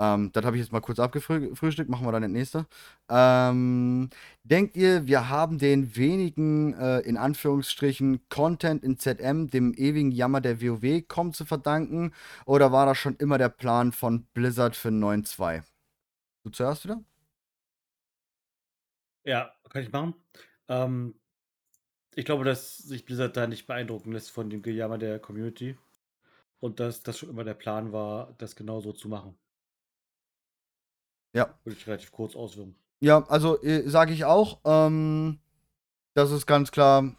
[0.00, 2.66] Ähm, das habe ich jetzt mal kurz abgefrühstückt, machen wir dann das nächste.
[3.10, 4.08] Ähm,
[4.44, 10.40] denkt ihr, wir haben den wenigen, äh, in Anführungsstrichen, Content in ZM dem ewigen Jammer
[10.40, 12.12] der WoW kommen zu verdanken?
[12.46, 15.62] Oder war das schon immer der Plan von Blizzard für 9.2?
[16.44, 17.02] Du zuerst wieder?
[19.24, 20.14] Ja, kann ich machen.
[20.68, 21.14] Ähm,
[22.14, 25.76] ich glaube, dass sich Blizzard da nicht beeindrucken lässt von dem Gejammer der Community.
[26.58, 29.38] Und dass das schon immer der Plan war, das genauso zu machen.
[31.34, 31.58] Ja.
[31.64, 32.74] Würde ich relativ kurz ausführen.
[33.00, 34.60] Ja, also äh, sage ich auch.
[34.64, 35.38] Ähm,
[36.14, 37.16] das ist ganz klar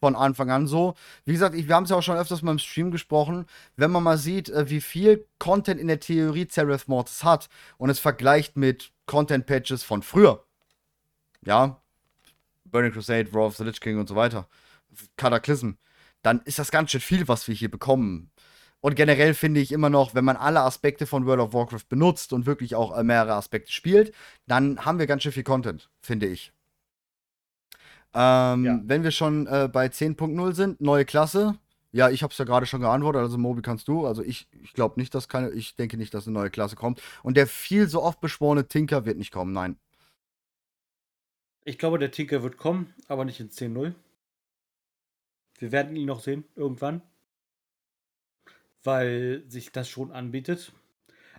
[0.00, 0.94] von Anfang an so.
[1.24, 3.46] Wie gesagt, ich, wir haben es ja auch schon öfters mal im Stream gesprochen.
[3.76, 7.90] Wenn man mal sieht, äh, wie viel Content in der Theorie Seraph Mortis hat und
[7.90, 10.44] es vergleicht mit Content-Patches von früher.
[11.44, 11.80] Ja,
[12.64, 14.48] Burning Crusade, War of the Lich King und so weiter,
[15.16, 15.72] Cataclysm,
[16.22, 18.30] dann ist das ganz schön viel, was wir hier bekommen.
[18.80, 22.32] Und generell finde ich immer noch, wenn man alle Aspekte von World of Warcraft benutzt
[22.32, 24.14] und wirklich auch äh, mehrere Aspekte spielt,
[24.46, 26.52] dann haben wir ganz schön viel Content, finde ich.
[28.14, 28.80] Ähm, ja.
[28.82, 31.56] Wenn wir schon äh, bei 10.0 sind, neue Klasse.
[31.92, 34.06] Ja, ich habe es ja gerade schon geantwortet, also Mobi kannst du.
[34.06, 37.02] Also ich, ich glaube nicht, dass keine, ich denke nicht, dass eine neue Klasse kommt.
[37.22, 39.76] Und der viel so oft beschworene Tinker wird nicht kommen, nein.
[41.64, 43.94] Ich glaube, der Tinker wird kommen, aber nicht in 10-0.
[45.58, 47.02] Wir werden ihn noch sehen, irgendwann.
[48.82, 50.72] Weil sich das schon anbietet.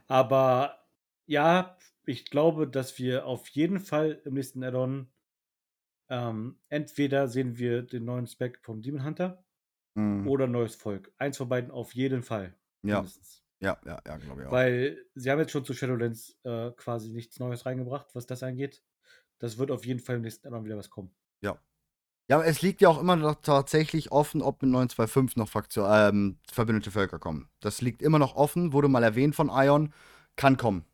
[0.08, 0.86] Aber
[1.26, 5.08] ja, ich glaube, dass wir auf jeden Fall im nächsten Addon
[6.10, 9.44] ähm, entweder sehen wir den neuen Spec vom Demon Hunter
[9.96, 10.28] mhm.
[10.28, 11.12] oder neues Volk.
[11.18, 12.54] Eins von beiden auf jeden Fall.
[12.84, 12.98] Ja.
[12.98, 13.44] Mindestens.
[13.62, 14.52] Ja, ja, ja, glaube ich auch.
[14.52, 18.84] Weil sie haben jetzt schon zu Shadowlands äh, quasi nichts Neues reingebracht, was das angeht.
[19.42, 21.10] Das wird auf jeden Fall im nächsten Addon wieder was kommen.
[21.42, 21.58] Ja.
[22.30, 25.90] Ja, aber es liegt ja auch immer noch tatsächlich offen, ob mit 925 noch Fraktion,
[25.92, 27.50] ähm, verbündete Völker kommen.
[27.60, 29.94] Das liegt immer noch offen, wurde mal erwähnt von Ion,
[30.36, 30.86] kann kommen.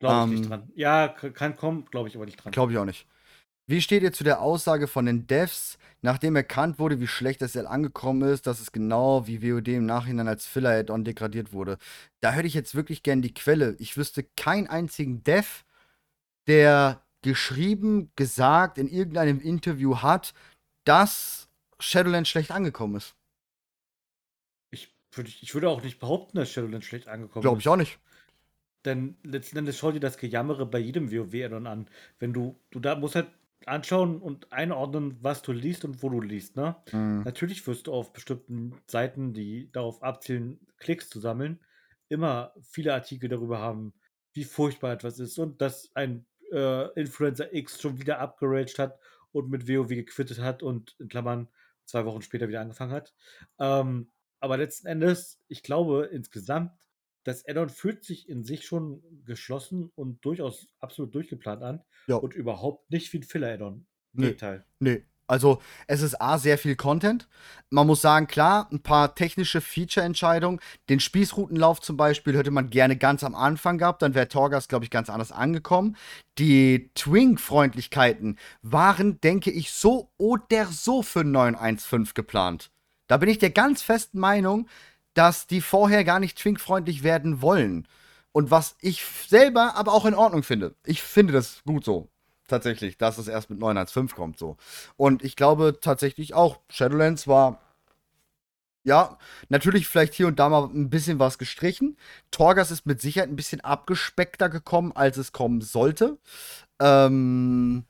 [0.00, 0.72] Glaube ich ähm, nicht dran.
[0.74, 2.50] Ja, kann kommen, glaube ich aber nicht dran.
[2.50, 3.06] Glaube ich auch nicht.
[3.68, 7.56] Wie steht ihr zu der Aussage von den Devs, nachdem erkannt wurde, wie schlecht das
[7.56, 11.78] angekommen ist, dass es genau wie WoD im Nachhinein als Filler-Add-on degradiert wurde?
[12.20, 13.76] Da hätte ich jetzt wirklich gern die Quelle.
[13.78, 15.64] Ich wüsste keinen einzigen Dev,
[16.48, 20.34] der geschrieben, gesagt, in irgendeinem Interview hat,
[20.84, 21.48] dass
[21.80, 23.14] Shadowlands schlecht angekommen ist.
[24.70, 27.62] Ich, würd, ich würde auch nicht behaupten, dass Shadowlands schlecht angekommen Glaub ist.
[27.62, 27.98] Glaube ich auch nicht.
[28.84, 31.88] Denn letzten Endes schau dir das Gejammere bei jedem WoW-Addon an.
[32.18, 33.28] Wenn du, du da musst halt
[33.66, 36.56] anschauen und einordnen, was du liest und wo du liest.
[36.56, 36.76] Ne?
[36.92, 37.22] Mhm.
[37.24, 41.60] Natürlich wirst du auf bestimmten Seiten, die darauf abzielen, Klicks zu sammeln,
[42.08, 43.92] immer viele Artikel darüber haben,
[44.32, 48.98] wie furchtbar etwas ist und dass ein äh, Influencer X schon wieder abgeraged hat
[49.32, 51.48] und mit WoW gequittet hat und in Klammern
[51.84, 53.14] zwei Wochen später wieder angefangen hat.
[53.58, 56.72] Ähm, aber letzten Endes, ich glaube insgesamt,
[57.24, 62.16] das Addon fühlt sich in sich schon geschlossen und durchaus absolut durchgeplant an ja.
[62.16, 63.86] und überhaupt nicht wie ein Filler-Addon.
[64.12, 64.64] Nee, Gegenteil.
[64.78, 65.04] Nee.
[65.28, 67.28] Also es ist A, sehr viel Content.
[67.70, 70.58] Man muss sagen, klar, ein paar technische Feature-Entscheidungen.
[70.88, 74.86] Den Spießroutenlauf zum Beispiel hätte man gerne ganz am Anfang gehabt, dann wäre Torgas, glaube
[74.86, 75.96] ich, ganz anders angekommen.
[76.38, 82.70] Die Twink-Freundlichkeiten waren, denke ich, so oder so für 915 geplant.
[83.06, 84.66] Da bin ich der ganz festen Meinung,
[85.12, 87.86] dass die vorher gar nicht twinkfreundlich werden wollen.
[88.32, 90.74] Und was ich selber aber auch in Ordnung finde.
[90.86, 92.08] Ich finde das gut so.
[92.48, 94.56] Tatsächlich, dass es erst mit 915 kommt so.
[94.96, 97.60] Und ich glaube tatsächlich auch, Shadowlands war
[98.84, 99.18] ja,
[99.50, 101.98] natürlich vielleicht hier und da mal ein bisschen was gestrichen.
[102.30, 106.16] Torgas ist mit Sicherheit ein bisschen abgespeckter gekommen, als es kommen sollte.
[106.80, 107.84] Ähm,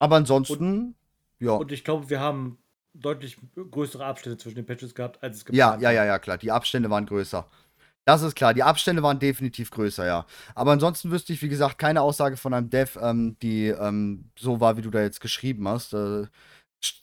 [0.00, 0.94] aber ansonsten, und,
[1.38, 1.52] ja.
[1.52, 2.58] Und ich glaube, wir haben
[2.92, 3.36] deutlich
[3.70, 6.38] größere Abstände zwischen den Patches gehabt, als es geplant Ja, ja, ja, ja, klar.
[6.38, 7.48] Die Abstände waren größer.
[8.06, 8.52] Das ist klar.
[8.52, 10.26] Die Abstände waren definitiv größer, ja.
[10.54, 14.60] Aber ansonsten wüsste ich, wie gesagt, keine Aussage von einem Dev, ähm, die ähm, so
[14.60, 15.94] war, wie du da jetzt geschrieben hast.
[15.94, 16.26] Äh,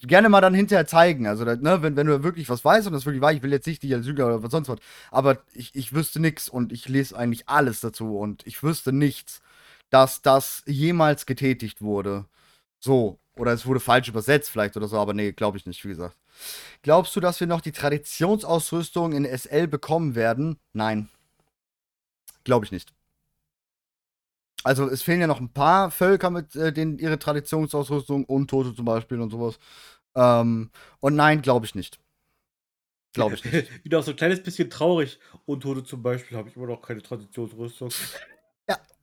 [0.04, 1.28] gerne mal dann hinterher zeigen.
[1.28, 3.68] Also, ne, wenn, wenn du wirklich was weißt und das wirklich war, ich will jetzt
[3.68, 4.80] nicht dich als Lüger oder was sonst was,
[5.12, 9.42] aber ich, ich wüsste nichts und ich lese eigentlich alles dazu und ich wüsste nichts,
[9.90, 12.26] dass das jemals getätigt wurde.
[12.80, 15.90] So, oder es wurde falsch übersetzt vielleicht oder so, aber nee, glaube ich nicht, wie
[15.90, 16.16] gesagt.
[16.82, 20.58] Glaubst du, dass wir noch die Traditionsausrüstung in SL bekommen werden?
[20.74, 21.10] Nein.
[22.44, 22.94] Glaube ich nicht.
[24.64, 28.86] Also es fehlen ja noch ein paar Völker mit äh, den, ihre Traditionsausrüstung, Untote zum
[28.86, 29.58] Beispiel und sowas.
[30.16, 30.70] Ähm,
[31.00, 32.00] und nein, glaube ich nicht.
[33.14, 33.70] Glaube ich nicht.
[33.84, 35.20] Wieder so ein kleines bisschen traurig.
[35.46, 37.90] Untote zum Beispiel habe ich immer noch keine Traditionsrüstung.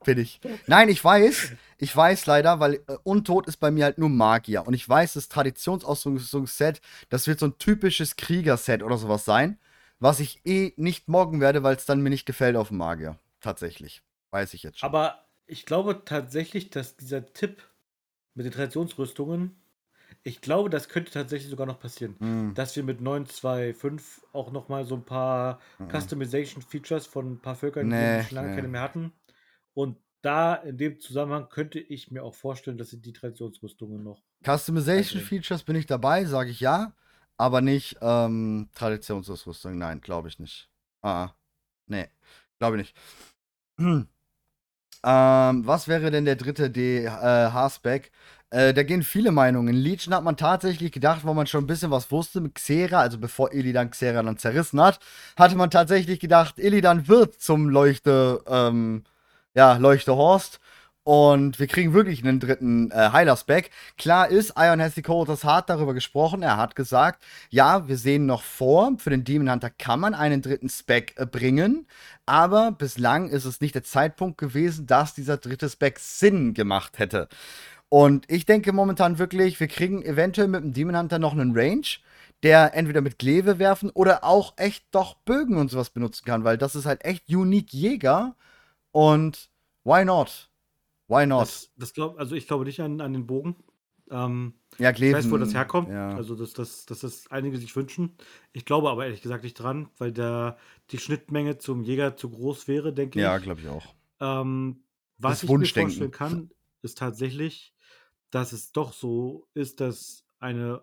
[0.05, 0.41] Bin ich.
[0.67, 4.67] Nein, ich weiß, ich weiß leider, weil äh, Untot ist bei mir halt nur Magier.
[4.67, 9.59] Und ich weiß, das Traditionsausrüstungsset, das wird so ein typisches Kriegerset oder sowas sein,
[9.99, 13.19] was ich eh nicht morgen werde, weil es dann mir nicht gefällt auf dem Magier.
[13.41, 14.03] Tatsächlich.
[14.31, 14.89] Weiß ich jetzt schon.
[14.89, 17.63] Aber ich glaube tatsächlich, dass dieser Tipp
[18.35, 19.57] mit den Traditionsrüstungen,
[20.23, 22.17] ich glaube, das könnte tatsächlich sogar noch passieren.
[22.19, 22.55] Mm.
[22.55, 24.01] Dass wir mit 9.2.5
[24.33, 25.89] auch noch mal so ein paar mm.
[25.89, 28.57] Customization-Features von ein paar Völkern, nee, die wir schon lange nee.
[28.57, 29.13] keine mehr hatten,
[29.79, 34.21] und da in dem Zusammenhang könnte ich mir auch vorstellen, dass sie die Traditionsrüstungen noch.
[34.45, 36.95] Customization Features bin ich dabei, sage ich ja,
[37.37, 39.79] aber nicht ähm, Traditionsrüstung.
[39.79, 40.69] Nein, glaube ich nicht.
[41.01, 41.31] Ah,
[41.87, 42.09] nee,
[42.59, 42.97] glaube ich nicht.
[45.05, 48.01] ähm, was wäre denn der dritte D äh?
[48.51, 49.69] Äh, da gehen viele Meinungen.
[49.69, 52.99] In Legion hat man tatsächlich gedacht, wo man schon ein bisschen was wusste mit Xera,
[52.99, 54.99] also bevor Illidan Xera dann zerrissen hat,
[55.37, 59.05] hatte man tatsächlich gedacht, Illidan wird zum Leuchte, ähm,
[59.59, 60.61] ja, Leuchte Horst.
[61.03, 63.71] Und wir kriegen wirklich einen dritten äh, Heiler-Spec.
[63.97, 66.43] Klar ist, Ion Hesikotas hart darüber gesprochen.
[66.43, 70.43] Er hat gesagt, ja, wir sehen noch vor, für den Demon Hunter kann man einen
[70.43, 71.89] dritten Spec äh, bringen.
[72.25, 77.27] Aber bislang ist es nicht der Zeitpunkt gewesen, dass dieser dritte Spec Sinn gemacht hätte.
[77.89, 81.89] Und ich denke momentan wirklich, wir kriegen eventuell mit dem Demon Hunter noch einen Range,
[82.45, 86.59] der entweder mit Kleve werfen oder auch echt doch Bögen und sowas benutzen kann, weil
[86.59, 88.37] das ist halt echt unique Jäger
[88.93, 89.51] und
[89.85, 90.51] why not?
[91.09, 91.43] Why not?
[91.43, 93.57] Das, das glaub, also ich glaube nicht an, an den Bogen.
[94.11, 95.89] Ähm, ja, ich weiß, wo das herkommt.
[95.89, 96.15] Ja.
[96.17, 98.17] Also, dass das, das, das einige sich wünschen.
[98.53, 100.57] Ich glaube aber ehrlich gesagt nicht dran, weil der,
[100.91, 103.43] die Schnittmenge zum Jäger zu groß wäre, denke Ja, ich.
[103.43, 103.95] glaube ich auch.
[104.21, 104.83] Ähm,
[105.19, 106.51] was ich mir vorstellen kann,
[106.83, 107.75] ist tatsächlich,
[108.31, 110.83] dass es doch so ist, dass eine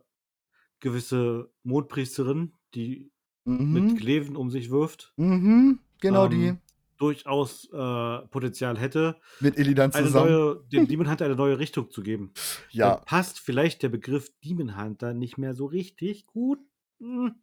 [0.80, 3.12] gewisse Mondpriesterin, die
[3.46, 3.96] mit Mhm.
[3.98, 5.80] Kleven um sich wirft, Mhm.
[6.02, 6.54] Genau die.
[6.98, 10.32] Durchaus äh, Potenzial hätte, Mit Illidan eine zusammen.
[10.32, 12.32] neue, dem Demon Hunter eine neue Richtung zu geben.
[12.72, 12.96] Ja.
[12.96, 16.60] Dann passt vielleicht der Begriff Demon Hunter nicht mehr so richtig gut.
[17.00, 17.36] Hm.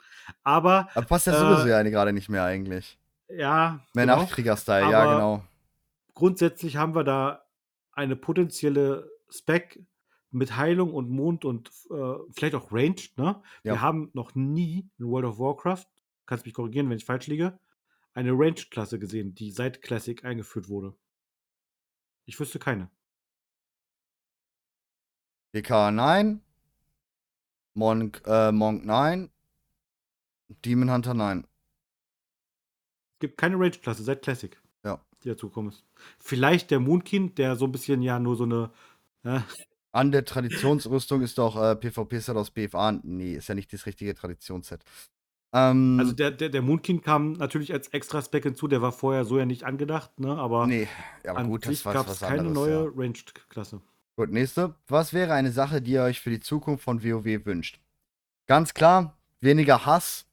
[0.43, 2.99] Aber Aber passt ja Äh, sowieso ja gerade nicht mehr eigentlich.
[3.29, 4.23] ja, Mehr genau.
[4.23, 5.45] Nachkrieger-Style, ja, genau.
[6.15, 7.45] grundsätzlich haben wir da
[7.93, 9.85] eine potenzielle Spec
[10.31, 13.19] mit Heilung und Mond und äh, vielleicht auch Ranged.
[13.19, 13.43] Ne?
[13.65, 13.75] Ja.
[13.75, 15.85] Wir haben noch nie in World of Warcraft,
[16.25, 17.59] kannst mich korrigieren, wenn ich falsch liege,
[18.15, 20.95] eine Ranged-Klasse gesehen, die seit Classic eingeführt wurde.
[22.27, 22.91] Ich wüsste keine.
[25.55, 26.41] DK nein.
[27.75, 29.31] Monk, äh, Monk nein.
[30.65, 31.47] Demon Hunter nein.
[33.15, 34.61] Es gibt keine Ranged-Klasse seit Classic.
[34.85, 35.01] Ja.
[35.23, 35.85] Die dazugekommen ist.
[36.19, 38.71] Vielleicht der Moonkin, der so ein bisschen ja nur so eine.
[39.25, 39.41] äh,
[39.93, 42.93] An der Traditionsrüstung ist doch äh, PvP-Set aus BFA.
[43.03, 44.83] Nee, ist ja nicht das richtige Traditionsset.
[45.53, 49.25] Ähm, also der, der, der Moonkin kam natürlich als extra Spec hinzu, der war vorher
[49.25, 50.37] so ja nicht angedacht, ne?
[50.37, 50.89] Aber nee,
[51.27, 52.55] aber an gut, sich gab es keine anderes.
[52.55, 52.91] neue Ja.
[52.95, 53.81] Ranged-Klasse.
[54.17, 54.75] Gut, nächste.
[54.89, 57.81] Was wäre eine Sache, die ihr euch für die Zukunft von WoW wünscht?
[58.47, 60.27] Ganz klar, weniger Hass,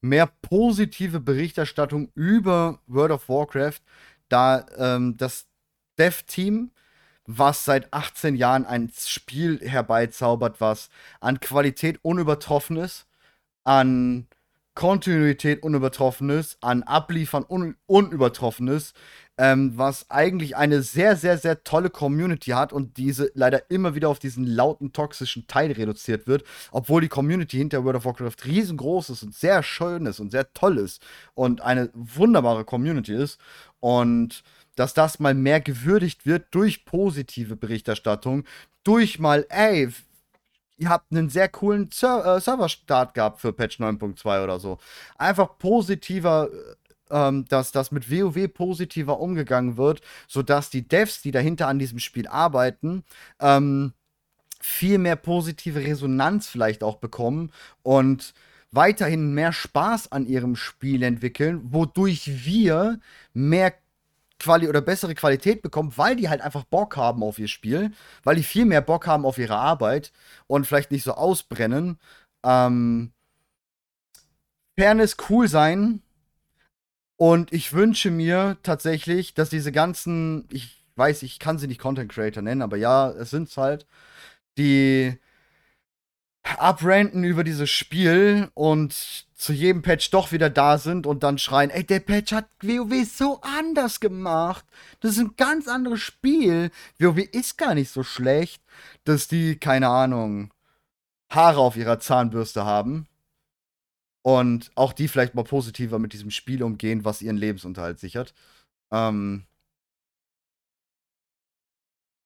[0.00, 3.80] mehr positive Berichterstattung über World of Warcraft,
[4.28, 5.46] da ähm, das
[5.98, 6.70] Dev-Team,
[7.26, 10.90] was seit 18 Jahren ein Spiel herbeizaubert, was
[11.20, 13.06] an Qualität unübertroffen ist,
[13.64, 14.28] an
[14.76, 18.94] Kontinuität unübertroffen ist, an Abliefern un unübertroffen ist,
[19.38, 24.10] ähm, was eigentlich eine sehr, sehr, sehr tolle Community hat und diese leider immer wieder
[24.10, 29.10] auf diesen lauten, toxischen Teil reduziert wird, obwohl die Community hinter World of Warcraft riesengroß
[29.10, 31.02] ist und sehr schön ist und sehr toll ist
[31.34, 33.40] und eine wunderbare Community ist.
[33.80, 34.44] Und
[34.76, 38.44] dass das mal mehr gewürdigt wird durch positive Berichterstattung,
[38.84, 39.88] durch mal, ey,
[40.78, 44.78] ihr habt einen sehr coolen Ser äh, Serverstart gehabt für Patch 9.2 oder so.
[45.16, 46.48] Einfach positiver,
[47.10, 51.78] äh, ähm, dass das mit WoW positiver umgegangen wird, sodass die Devs, die dahinter an
[51.78, 53.04] diesem Spiel arbeiten,
[53.40, 53.92] ähm,
[54.60, 58.34] viel mehr positive Resonanz vielleicht auch bekommen und
[58.72, 62.98] weiterhin mehr Spaß an ihrem Spiel entwickeln, wodurch wir
[63.32, 63.72] mehr
[64.38, 67.92] Quali oder bessere Qualität bekommen, weil die halt einfach Bock haben auf ihr Spiel,
[68.22, 70.12] weil die viel mehr Bock haben auf ihre Arbeit
[70.46, 71.98] und vielleicht nicht so ausbrennen.
[72.44, 73.12] Ähm,
[74.78, 76.02] Fairness cool sein.
[77.18, 82.12] Und ich wünsche mir tatsächlich, dass diese ganzen, ich weiß, ich kann sie nicht Content
[82.12, 83.86] Creator nennen, aber ja, es sind's halt,
[84.58, 85.18] die
[86.42, 91.70] abranten über dieses Spiel und zu jedem Patch doch wieder da sind und dann schreien,
[91.70, 94.64] ey, der Patch hat WoW so anders gemacht.
[95.00, 96.70] Das ist ein ganz anderes Spiel.
[96.98, 98.62] WoW ist gar nicht so schlecht,
[99.04, 100.52] dass die, keine Ahnung,
[101.30, 103.06] Haare auf ihrer Zahnbürste haben.
[104.22, 108.34] Und auch die vielleicht mal positiver mit diesem Spiel umgehen, was ihren Lebensunterhalt sichert.
[108.90, 109.44] Ähm,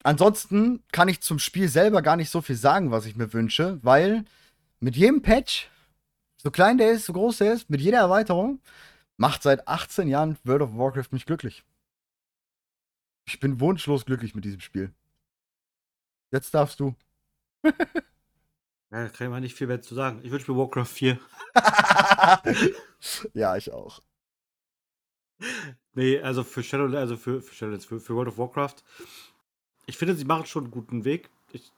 [0.03, 3.79] Ansonsten kann ich zum Spiel selber gar nicht so viel sagen, was ich mir wünsche,
[3.83, 4.25] weil
[4.79, 5.69] mit jedem Patch,
[6.43, 8.61] so klein der ist, so groß der ist, mit jeder Erweiterung,
[9.17, 11.65] macht seit 18 Jahren World of Warcraft mich glücklich.
[13.27, 14.93] Ich bin wunschlos glücklich mit diesem Spiel.
[16.31, 16.95] Jetzt darfst du.
[18.93, 20.19] Ja, da kann ich mal nicht viel mehr zu sagen.
[20.25, 21.21] Ich wünsche mir Warcraft 4.
[23.35, 24.01] ja, ich auch.
[25.95, 28.83] Nee, also für Shadow, also für, für Shadowlands, für, für World of Warcraft.
[29.87, 31.31] Ich finde, sie machen schon einen guten Weg.
[31.53, 31.71] Ich,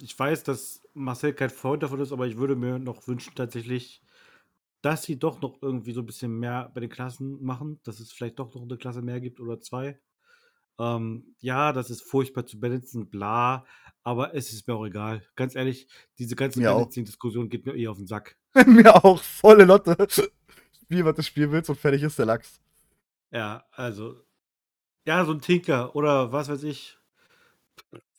[0.00, 4.02] ich weiß, dass Marcel kein Freund davon ist, aber ich würde mir noch wünschen, tatsächlich,
[4.82, 8.12] dass sie doch noch irgendwie so ein bisschen mehr bei den Klassen machen, dass es
[8.12, 9.98] vielleicht doch noch eine Klasse mehr gibt oder zwei.
[10.78, 13.66] Ähm, ja, das ist furchtbar zu balancen, bla,
[14.04, 15.26] aber es ist mir auch egal.
[15.34, 15.88] Ganz ehrlich,
[16.18, 16.60] diese ganze.
[16.62, 18.36] Balancing-Diskussion geht mir eh auf den Sack.
[18.66, 19.22] Mir auch.
[19.22, 19.96] Volle Lotte.
[20.82, 22.60] Spiel, was du spielen willst und fertig ist der Lachs.
[23.30, 24.22] Ja, also.
[25.06, 26.98] Ja, so ein Tinker oder was weiß ich.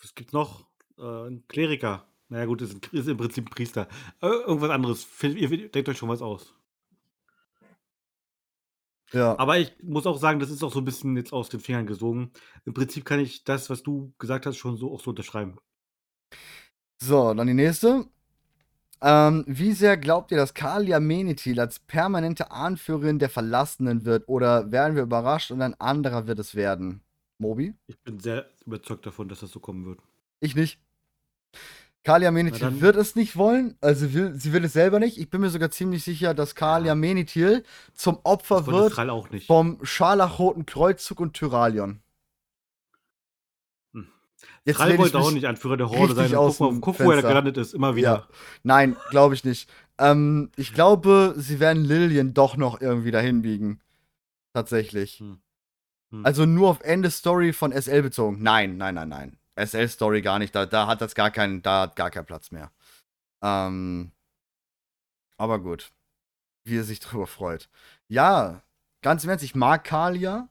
[0.02, 0.68] Was gibt's noch?
[0.98, 2.09] Äh, ein Kleriker.
[2.30, 3.88] Naja, gut, ist, ist im Prinzip ein Priester.
[4.22, 5.08] Irgendwas anderes.
[5.24, 6.54] Ihr denkt euch schon was aus.
[9.12, 9.38] Ja.
[9.40, 11.88] Aber ich muss auch sagen, das ist auch so ein bisschen jetzt aus den Fingern
[11.88, 12.32] gesogen.
[12.66, 15.58] Im Prinzip kann ich das, was du gesagt hast, schon so auch so unterschreiben.
[17.02, 18.06] So, dann die nächste.
[19.02, 24.28] Ähm, wie sehr glaubt ihr, dass Kalia Menethil als permanente Anführerin der Verlassenen wird?
[24.28, 27.02] Oder werden wir überrascht und ein anderer wird es werden?
[27.40, 27.74] Mobi?
[27.88, 30.02] Ich bin sehr überzeugt davon, dass das so kommen wird.
[30.42, 30.80] Ich nicht.
[32.04, 35.18] Kalia Menithil wird es nicht wollen, also will, sie will es selber nicht.
[35.18, 37.64] Ich bin mir sogar ziemlich sicher, dass Kalia Menithil
[37.94, 38.94] zum Opfer wird
[39.46, 42.00] vom Scharlachroten Kreuzzug und Tyralion.
[43.94, 44.08] Hm.
[44.64, 46.32] Jetzt Krall wollte auch nicht Anführer der Horde sein.
[46.32, 48.10] Guck, mal, guck wo er gelandet ist, immer wieder.
[48.10, 48.28] Ja.
[48.64, 49.70] Nein, glaube ich nicht.
[49.98, 53.82] Ähm, ich glaube, sie werden Lillian doch noch irgendwie dahin biegen.
[54.54, 55.20] Tatsächlich.
[55.20, 55.40] Hm.
[56.12, 56.26] Hm.
[56.26, 58.42] Also nur auf Ende Story von SL bezogen.
[58.42, 59.38] Nein, nein, nein, nein.
[59.56, 60.56] SL-Story gar nicht.
[60.56, 62.72] Da, da hat das gar keinen, da hat gar keinen Platz mehr.
[63.42, 64.12] Ähm,
[65.38, 65.92] aber gut.
[66.64, 67.70] Wie er sich drüber freut.
[68.08, 68.62] Ja,
[69.02, 70.50] ganz im Ernst, ich mag Kalia.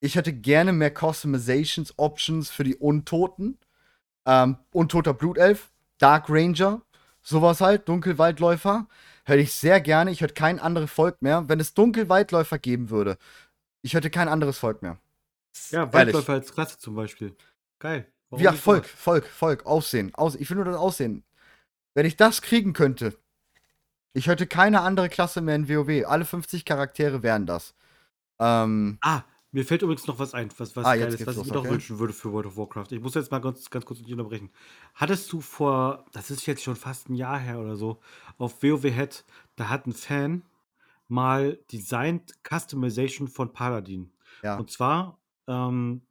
[0.00, 3.58] Ich hätte gerne mehr Customizations Options für die Untoten.
[4.26, 6.82] Ähm, Untoter Blutelf, Dark Ranger,
[7.22, 8.88] sowas halt, Dunkelwaldläufer.
[9.24, 10.10] Hätte ich sehr gerne.
[10.10, 11.48] Ich hätte kein anderes Volk mehr.
[11.48, 13.16] Wenn es Dunkelwaldläufer geben würde,
[13.82, 14.98] ich hätte kein anderes Volk mehr.
[15.70, 17.34] Ja, Waldläufer als Klasse zum Beispiel.
[17.78, 18.10] Geil.
[18.30, 20.14] Warum ja, Volk, Volk, Volk, Aussehen.
[20.14, 20.42] Aussehen.
[20.42, 21.24] Ich will nur das Aussehen.
[21.94, 23.18] Wenn ich das kriegen könnte,
[24.14, 26.06] ich hätte keine andere Klasse mehr in WoW.
[26.06, 27.74] Alle 50 Charaktere wären das.
[28.38, 29.22] Ähm, ah,
[29.52, 31.70] mir fällt übrigens noch was ein, was, was ah, geil ist, was ich mir okay.
[31.70, 32.86] wünschen würde für World of Warcraft.
[32.90, 34.50] Ich muss jetzt mal ganz, ganz kurz unterbrechen.
[34.94, 38.00] Hattest du vor, das ist jetzt schon fast ein Jahr her oder so,
[38.38, 39.24] auf WoW Head,
[39.56, 40.42] da hat ein Fan
[41.08, 44.10] mal Designed Customization von Paladin.
[44.42, 44.56] Ja.
[44.56, 46.02] Und zwar ähm,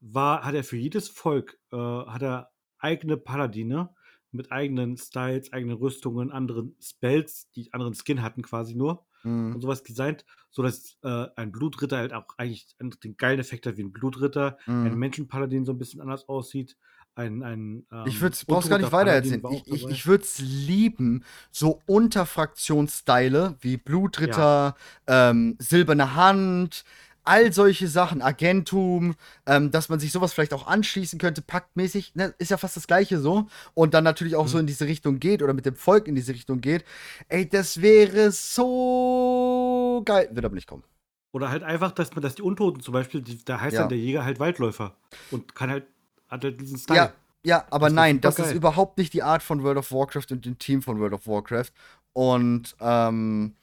[0.00, 3.90] war, hat er für jedes Volk äh, hat er eigene Paladine
[4.30, 9.54] mit eigenen Styles, eigenen Rüstungen, anderen Spells, die anderen Skin hatten quasi nur mhm.
[9.54, 13.84] und sowas designt, sodass äh, ein Blutritter halt auch eigentlich den geilen Effekt hat wie
[13.84, 14.86] ein Blutritter, mhm.
[14.86, 16.76] ein Menschenpaladin so ein bisschen anders aussieht,
[17.16, 19.42] ein, ein ähm, Ich würde brauchst gar nicht weiter erzählen.
[19.52, 24.76] Ich, ich, ich würde es lieben, so Unterfraktionsstyle wie Blutritter,
[25.08, 25.30] ja.
[25.30, 26.84] ähm, silberne Hand,
[27.24, 29.14] all solche Sachen, Agentum,
[29.46, 32.86] ähm, dass man sich sowas vielleicht auch anschließen könnte, paktmäßig, ne, ist ja fast das
[32.86, 33.48] gleiche so.
[33.74, 34.48] Und dann natürlich auch mhm.
[34.48, 36.84] so in diese Richtung geht oder mit dem Volk in diese Richtung geht.
[37.28, 40.28] Ey, das wäre so geil.
[40.32, 40.84] Wird aber nicht kommen.
[41.32, 43.80] Oder halt einfach, dass man, dass die Untoten zum Beispiel, die, da heißt ja.
[43.80, 44.94] dann der Jäger halt Waldläufer
[45.32, 45.84] und kann halt,
[46.28, 46.96] hat halt diesen Style.
[46.96, 47.12] Ja,
[47.44, 48.46] ja, aber das nein, das geil.
[48.46, 51.26] ist überhaupt nicht die Art von World of Warcraft und dem Team von World of
[51.26, 51.72] Warcraft.
[52.12, 53.54] Und ähm,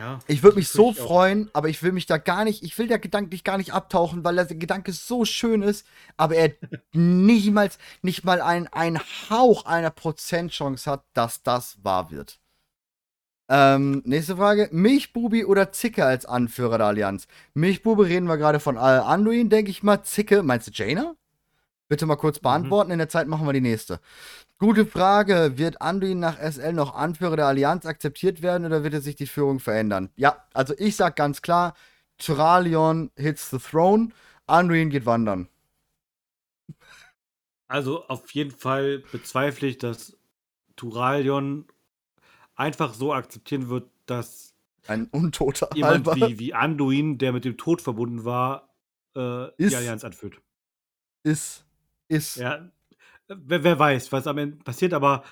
[0.00, 2.88] ja, ich würde mich so freuen, aber ich will mich da gar nicht, ich will
[2.88, 5.86] da gedanklich gar nicht abtauchen, weil der Gedanke so schön ist,
[6.16, 6.52] aber er
[6.92, 8.98] niemals, nicht mal ein, ein
[9.28, 12.40] Hauch einer Prozentchance hat, dass das wahr wird.
[13.50, 14.70] Ähm, nächste Frage.
[14.72, 17.26] Milchbubi oder Zicke als Anführer der Allianz?
[17.52, 20.02] Milchbubi reden wir gerade von Anduin, denke ich mal.
[20.02, 21.14] Zicke, meinst du Jaina?
[21.88, 22.44] Bitte mal kurz mhm.
[22.44, 22.88] beantworten.
[22.88, 22.92] Mhm.
[22.92, 24.00] In der Zeit machen wir die nächste.
[24.60, 25.54] Gute Frage.
[25.56, 29.58] Wird Anduin nach SL noch Anführer der Allianz akzeptiert werden oder wird sich die Führung
[29.58, 30.10] verändern?
[30.16, 31.74] Ja, also ich sag ganz klar:
[32.18, 34.10] Tyralion hits the throne.
[34.46, 35.48] Anduin geht wandern.
[37.68, 40.18] Also auf jeden Fall bezweifle ich, dass
[40.76, 41.66] Turalion
[42.54, 44.54] einfach so akzeptieren wird, dass
[44.86, 48.68] ein Untoter jemand wie, wie Anduin, der mit dem Tod verbunden war,
[49.14, 50.42] äh, die Allianz anführt.
[51.22, 51.64] Ist
[52.10, 52.36] ist.
[52.36, 52.68] Ja,
[53.36, 55.24] wer, wer weiß, was am Ende passiert, aber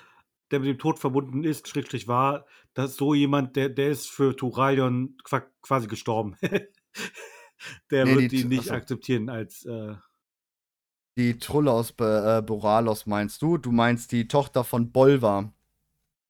[0.50, 4.36] der mit dem Tod verbunden ist, schrägstrich war, dass so jemand, der, der ist für
[4.36, 5.16] Turalion
[5.62, 6.36] quasi gestorben.
[7.90, 8.74] der nee, wird ihn nicht achso.
[8.74, 9.64] akzeptieren als.
[9.64, 9.94] Äh,
[11.16, 13.58] die Trulle aus Be äh, Boralos meinst du?
[13.58, 15.52] Du meinst die Tochter von Bolvar.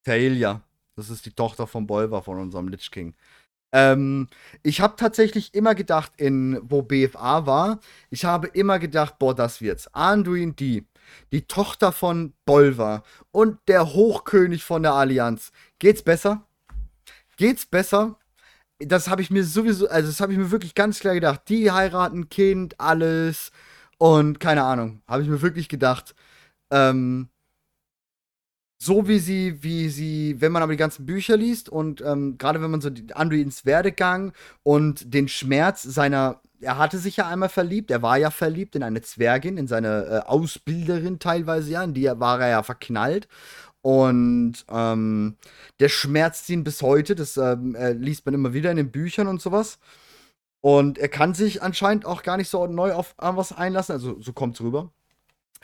[0.04, 0.62] Taelia.
[0.96, 3.14] Das ist die Tochter von Bolvar, von unserem Lich King.
[3.72, 4.28] Ähm,
[4.62, 7.80] ich habe tatsächlich immer gedacht, in wo BFA war,
[8.10, 9.88] ich habe immer gedacht, boah, das wird's.
[9.94, 10.86] Anduin die,
[11.32, 15.52] die Tochter von Bolvar und der Hochkönig von der Allianz.
[15.78, 16.46] Geht's besser?
[17.36, 18.16] Geht's besser?
[18.78, 21.42] Das habe ich mir sowieso, also das habe ich mir wirklich ganz klar gedacht.
[21.48, 23.50] Die heiraten Kind, alles
[23.98, 26.14] und keine Ahnung, habe ich mir wirklich gedacht.
[26.70, 27.28] Ähm,
[28.78, 32.62] so wie sie, wie sie, wenn man aber die ganzen Bücher liest und ähm, gerade
[32.62, 34.32] wenn man so Anduins Werdegang
[34.62, 38.84] und den Schmerz seiner, er hatte sich ja einmal verliebt, er war ja verliebt in
[38.84, 43.28] eine Zwergin, in seine äh, Ausbilderin teilweise ja, in die war er ja verknallt.
[43.80, 45.36] Und ähm,
[45.80, 49.40] der schmerzt ihn bis heute, das ähm, liest man immer wieder in den Büchern und
[49.40, 49.78] sowas.
[50.60, 54.32] Und er kann sich anscheinend auch gar nicht so neu auf was einlassen, also so
[54.32, 54.90] kommt es rüber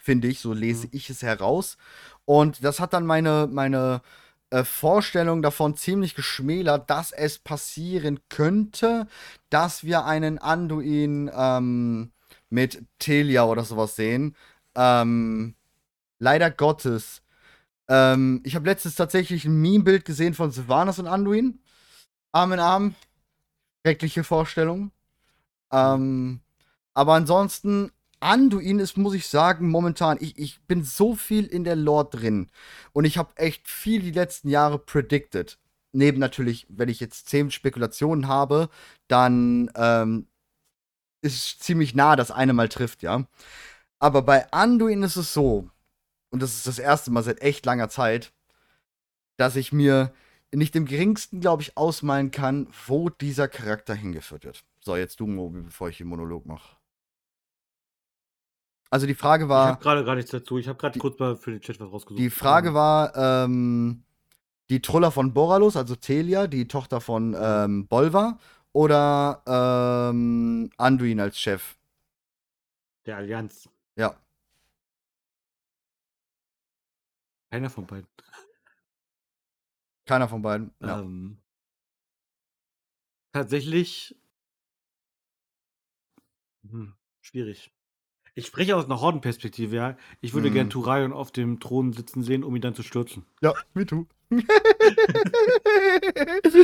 [0.05, 0.93] finde ich, so lese mhm.
[0.93, 1.79] ich es heraus.
[2.27, 4.03] Und das hat dann meine, meine
[4.51, 9.07] äh, Vorstellung davon ziemlich geschmälert, dass es passieren könnte,
[9.51, 12.13] dass wir einen Anduin ähm,
[12.51, 14.37] mit Telia oder sowas sehen.
[14.75, 15.55] Ähm,
[16.19, 17.23] leider Gottes.
[17.89, 21.61] Ähm, ich habe letztens tatsächlich ein Meme-Bild gesehen von Sylvanas und Anduin.
[22.33, 22.95] Arm in Arm.
[23.85, 24.93] Schreckliche Vorstellung.
[25.73, 26.41] Ähm,
[26.95, 27.93] Aber ansonsten,
[28.25, 32.51] Anduin ist, muss ich sagen, momentan, ich, ich bin so viel in der Lore drin.
[32.93, 35.59] Und ich habe echt viel die letzten Jahre predicted.
[35.93, 38.69] Neben natürlich, wenn ich jetzt zehn Spekulationen habe,
[39.09, 40.27] dann ähm,
[41.23, 43.27] ist ziemlich nah, dass eine mal trifft, ja.
[43.99, 45.71] Aber bei Anduin ist es so,
[46.31, 48.33] und das ist das erste Mal seit echt langer Zeit,
[49.37, 50.13] dass ich mir
[50.53, 54.65] nicht im geringsten, glaube ich, ausmalen kann, wo dieser Charakter hingeführt wird.
[54.81, 56.77] So, jetzt du, Mobi, bevor ich den Monolog mache.
[58.95, 59.65] Also die Frage war.
[59.65, 60.57] Ich habe gerade gar nichts dazu.
[60.57, 62.17] Ich habe gerade kurz mal für den Chat was rausgesucht.
[62.17, 64.05] Die Frage war, ähm,
[64.71, 68.39] die Truller von Boralus, also Telia, die Tochter von ähm, Bolva,
[68.73, 71.77] oder ähm, Anduin als Chef?
[73.05, 73.69] Der Allianz.
[73.97, 74.15] Ja.
[77.51, 78.07] Keiner von beiden.
[80.07, 80.71] Keiner von beiden.
[80.79, 81.01] Ja.
[81.01, 81.39] Ähm,
[83.33, 84.15] tatsächlich.
[86.71, 87.73] Hm, schwierig.
[88.37, 89.97] Ich spreche aus einer Hordenperspektive, ja.
[90.21, 90.55] Ich würde hm.
[90.55, 93.25] gern Turaion auf dem Thron sitzen sehen, um ihn dann zu stürzen.
[93.41, 94.07] Ja, me too.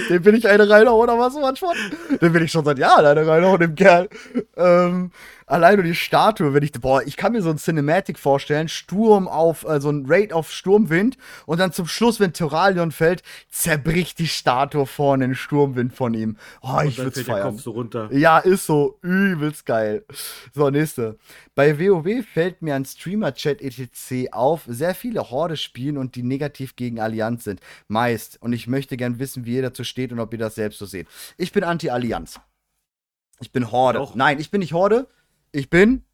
[0.08, 1.76] Den bin ich eine reinhauen, oder was manchmal?
[2.20, 4.08] Den bin ich schon seit Jahren eine reinhauen, dem Kerl.
[4.56, 5.12] Ähm,
[5.50, 9.28] allein nur die Statue, wenn ich, boah, ich kann mir so ein Cinematic vorstellen, Sturm
[9.28, 11.16] auf, äh, so ein Raid auf Sturmwind
[11.46, 16.36] und dann zum Schluss, wenn Tyralion fällt, zerbricht die Statue vorne in Sturmwind von ihm.
[16.62, 17.36] Oh, und ich würde feiern.
[17.36, 18.08] Der Kopf so runter.
[18.12, 20.04] Ja, ist so übelst geil.
[20.54, 21.18] So, nächste.
[21.54, 24.32] Bei WoW fällt mir an Streamer-Chat etc.
[24.32, 27.60] auf, sehr viele Horde spielen und die negativ gegen Allianz sind.
[27.88, 28.38] Meist.
[28.40, 30.86] Und ich möchte gern wissen, wie ihr dazu steht und ob ihr das selbst so
[30.86, 31.08] seht.
[31.36, 32.40] Ich bin Anti-Allianz.
[33.40, 34.00] Ich bin Horde.
[34.00, 34.14] Auch.
[34.14, 35.08] Nein, ich bin nicht Horde.
[35.52, 36.04] Ich bin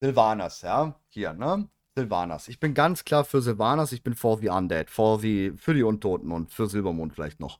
[0.00, 0.94] Silvanas, ja.
[1.08, 1.68] Hier, ne?
[1.96, 2.48] Silvanas.
[2.48, 3.92] Ich bin ganz klar für Silvanas.
[3.92, 4.88] Ich bin for the Undead.
[4.90, 7.58] For the, für die Untoten und für Silbermond vielleicht noch.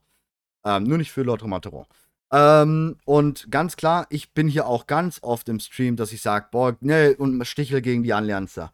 [0.63, 1.85] Ähm, nur nicht für Lord Romateron.
[2.31, 6.47] Ähm, und ganz klar, ich bin hier auch ganz oft im Stream, dass ich sage,
[6.51, 8.71] boah, ne, und stichel gegen die Allianzer.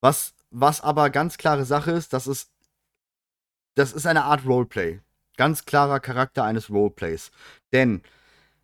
[0.00, 2.50] Was, was aber ganz klare Sache ist, das ist,
[3.74, 5.00] das ist eine Art Roleplay.
[5.36, 7.30] Ganz klarer Charakter eines Roleplays.
[7.72, 8.02] Denn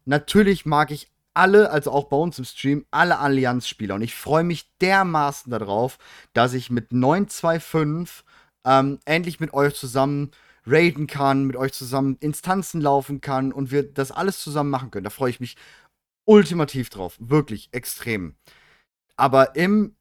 [0.05, 3.97] natürlich mag ich alle, also auch bei uns im Stream, alle Allianz-Spieler.
[3.97, 5.99] Und ich freue mich dermaßen darauf,
[6.33, 8.25] dass ich mit 925
[8.65, 10.31] ähm, endlich mit euch zusammen
[10.67, 15.05] raiden kann, mit euch zusammen Instanzen laufen kann und wir das alles zusammen machen können.
[15.05, 15.57] Da freue ich mich
[16.25, 17.17] ultimativ drauf.
[17.19, 18.35] Wirklich extrem.
[19.17, 19.95] Aber im,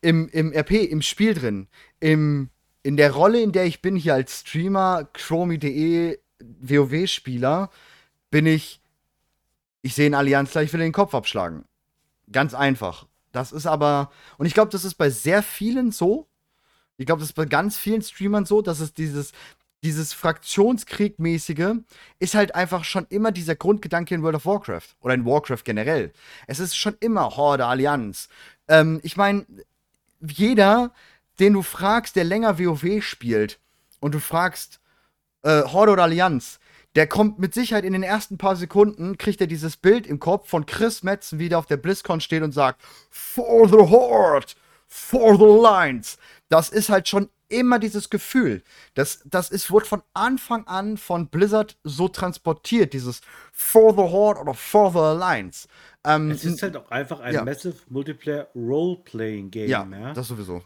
[0.00, 1.68] im, im RP, im Spiel drin,
[2.00, 2.50] im,
[2.82, 7.70] in der Rolle, in der ich bin hier als Streamer, Chromie.de, WoW-Spieler,
[8.30, 8.80] bin ich
[9.84, 11.66] ich sehe einen Allianzler, ich will den Kopf abschlagen.
[12.32, 13.06] Ganz einfach.
[13.32, 16.26] Das ist aber, und ich glaube, das ist bei sehr vielen so.
[16.96, 19.32] Ich glaube, das ist bei ganz vielen Streamern so, dass es dieses,
[19.82, 21.80] dieses Fraktionskrieg-mäßige
[22.18, 26.14] ist halt einfach schon immer dieser Grundgedanke in World of Warcraft oder in Warcraft generell.
[26.46, 28.30] Es ist schon immer Horde, Allianz.
[28.68, 29.44] Ähm, ich meine,
[30.22, 30.94] jeder,
[31.40, 33.60] den du fragst, der länger WoW spielt
[34.00, 34.80] und du fragst
[35.42, 36.58] äh, Horde oder Allianz,
[36.94, 40.48] der kommt mit Sicherheit in den ersten paar Sekunden, kriegt er dieses Bild im Kopf
[40.48, 42.80] von Chris Metzen, wie der auf der BlizzCon steht und sagt,
[43.10, 44.46] For the Horde,
[44.86, 46.18] for the Lines.
[46.48, 48.62] Das ist halt schon immer dieses Gefühl.
[48.94, 53.20] Das, das ist, wird von Anfang an von Blizzard so transportiert, dieses
[53.52, 55.68] For the Horde oder For the Alliance.
[56.04, 57.44] Ähm, es ist halt auch einfach ein ja.
[57.44, 59.68] Massive Multiplayer Role-Playing Game.
[59.68, 60.62] Ja, ja, das sowieso.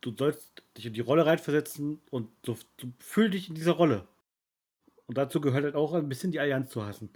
[0.00, 4.06] Du sollst dich in die Rolle reinversetzen und so, du fühl dich in dieser Rolle.
[5.08, 7.10] Und dazu gehört halt auch ein bisschen die Allianz zu hassen.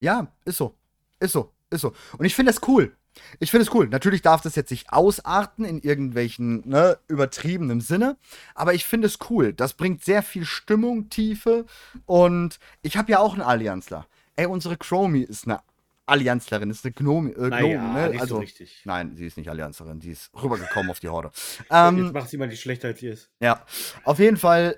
[0.00, 0.76] Ja, ist so.
[1.20, 1.52] Ist so.
[1.70, 1.94] Ist so.
[2.18, 2.96] Und ich finde das cool.
[3.38, 3.88] Ich finde es cool.
[3.88, 8.16] Natürlich darf das jetzt nicht ausarten in irgendwelchen ne, übertriebenen Sinne,
[8.54, 9.52] aber ich finde es cool.
[9.52, 11.66] Das bringt sehr viel Stimmung, Tiefe
[12.06, 14.06] und ich habe ja auch einen Allianzler.
[14.36, 15.60] Ey, unsere Chromie ist eine
[16.06, 18.20] Allianzlerin, ist eine Gnome, äh, Gnome naja, ne?
[18.20, 18.82] Also, so richtig.
[18.84, 21.30] Nein, sie ist nicht Allianzlerin, sie ist rübergekommen auf die Horde.
[21.70, 23.30] Ähm, Jetzt macht sie mal die schlechter als sie ist.
[23.40, 23.64] Ja,
[24.04, 24.76] auf jeden Fall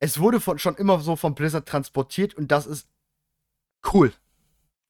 [0.00, 2.88] es wurde von, schon immer so von Blizzard transportiert und das ist
[3.92, 4.12] cool.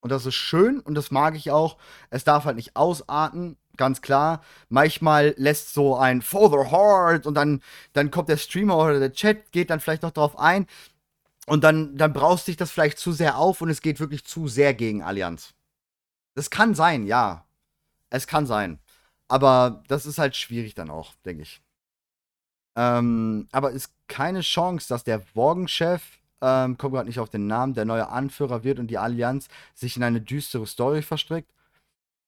[0.00, 1.76] Und das ist schön und das mag ich auch.
[2.08, 4.42] Es darf halt nicht ausarten, ganz klar.
[4.68, 7.62] Manchmal lässt so ein For the Heart und dann,
[7.92, 10.66] dann kommt der Streamer oder der Chat, geht dann vielleicht noch drauf ein.
[11.46, 14.48] Und dann, dann braust sich das vielleicht zu sehr auf und es geht wirklich zu
[14.48, 15.54] sehr gegen Allianz.
[16.34, 17.44] Das kann sein, ja.
[18.08, 18.78] Es kann sein.
[19.28, 21.60] Aber das ist halt schwierig dann auch, denke ich.
[22.76, 27.72] Ähm, aber ist keine Chance, dass der Worgenchef, ähm, kommt gerade nicht auf den Namen,
[27.72, 31.50] der neue Anführer wird und die Allianz sich in eine düstere Story verstrickt.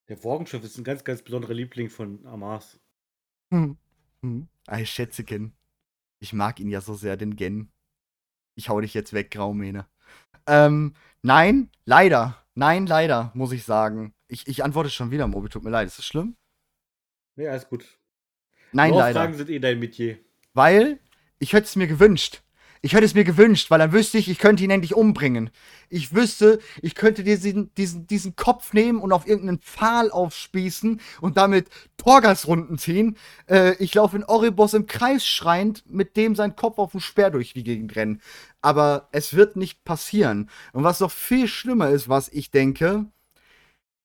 [0.09, 2.79] Der Worgenchef ist ein ganz, ganz besonderer Liebling von Amas.
[3.51, 3.77] Hm.
[4.23, 4.49] Hm.
[4.79, 5.53] Ich schätze Gen.
[6.21, 7.69] Ich mag ihn ja so sehr, den Gen.
[8.55, 9.87] Ich hau dich jetzt weg, Graumähne.
[10.47, 12.37] Ähm, nein, leider.
[12.55, 14.15] Nein, leider, muss ich sagen.
[14.29, 15.89] Ich, ich antworte schon wieder, Mobi, tut mir leid.
[15.89, 16.37] Ist das schlimm?
[17.35, 17.87] Nee, alles gut.
[18.73, 19.21] Nein, leider.
[19.21, 20.19] Fragen sind eh dein Metier.
[20.53, 21.01] Weil
[21.43, 22.43] ich hätte es mir gewünscht.
[22.85, 25.51] Ich hätte es mir gewünscht, weil dann wüsste ich, ich könnte ihn endlich umbringen.
[25.89, 31.36] Ich wüsste, ich könnte diesen, diesen, diesen Kopf nehmen und auf irgendeinen Pfahl aufspießen und
[31.36, 33.16] damit Torgasrunden ziehen.
[33.48, 37.31] Äh, ich laufe in Oribos im Kreis schreiend, mit dem sein Kopf auf dem Speer
[37.31, 38.20] durch die Gegend rennen.
[38.60, 40.48] Aber es wird nicht passieren.
[40.73, 43.06] Und was noch viel schlimmer ist, was ich denke,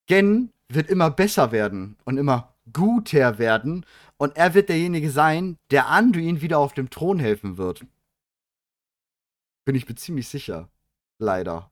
[0.08, 3.86] Gen wird immer besser werden und immer guter werden.
[4.18, 7.86] Und er wird derjenige sein, der Anduin wieder auf dem Thron helfen wird.
[9.66, 10.70] Bin ich mir ziemlich sicher.
[11.20, 11.72] Leider.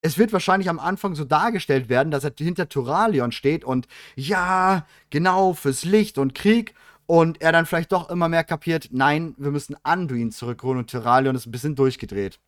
[0.00, 3.86] Es wird wahrscheinlich am Anfang so dargestellt werden, dass er hinter Turalion steht und
[4.16, 6.74] ja, genau, fürs Licht und Krieg.
[7.06, 11.34] Und er dann vielleicht doch immer mehr kapiert, nein, wir müssen Anduin zurückholen und Turalion
[11.34, 12.40] ist ein bisschen durchgedreht.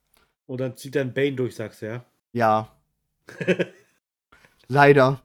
[0.46, 2.04] Und dann zieht er Bane durch, sagst du, ja?
[2.32, 2.68] Ja.
[4.68, 5.20] Leider.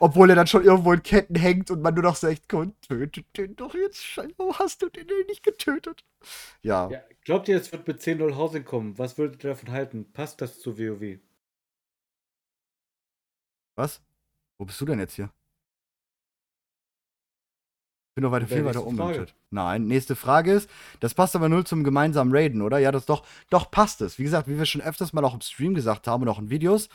[0.00, 3.26] Obwohl er dann schon irgendwo in Ketten hängt und man nur noch sagt, komm, tötet
[3.36, 4.16] den doch jetzt.
[4.36, 6.04] Warum hast du den denn nicht getötet?
[6.62, 6.88] Ja.
[6.90, 7.02] ja.
[7.24, 8.98] Glaubt ihr, es wird mit 10-0 Housing kommen?
[8.98, 10.12] Was würdet ihr davon halten?
[10.12, 11.18] Passt das zu WoW?
[13.76, 14.02] Was?
[14.58, 15.32] Wo bist du denn jetzt hier?
[18.18, 20.68] Bin doch weiter, viel weiter oben Nein, nächste Frage ist,
[20.98, 22.78] das passt aber null zum gemeinsamen Raiden, oder?
[22.78, 24.18] Ja, das doch, doch passt es.
[24.18, 26.50] Wie gesagt, wie wir schon öfters mal auch im Stream gesagt haben und auch in
[26.50, 26.88] Videos,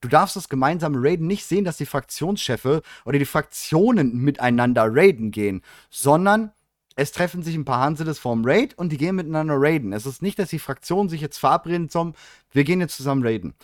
[0.00, 5.32] du darfst das gemeinsame Raiden nicht sehen, dass die Fraktionschefe oder die Fraktionen miteinander raiden
[5.32, 6.52] gehen, sondern
[6.94, 9.92] es treffen sich ein paar Hanseles vorm Raid und die gehen miteinander raiden.
[9.92, 12.14] Es ist nicht, dass die Fraktionen sich jetzt verabreden zum,
[12.52, 13.54] wir gehen jetzt zusammen raiden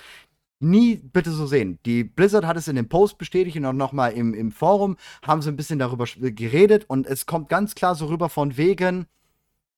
[0.61, 1.79] nie bitte so sehen.
[1.87, 5.43] Die Blizzard hat es in dem Post bestätigt und auch nochmal im, im Forum haben
[5.43, 9.07] sie ein bisschen darüber geredet und es kommt ganz klar so rüber von wegen,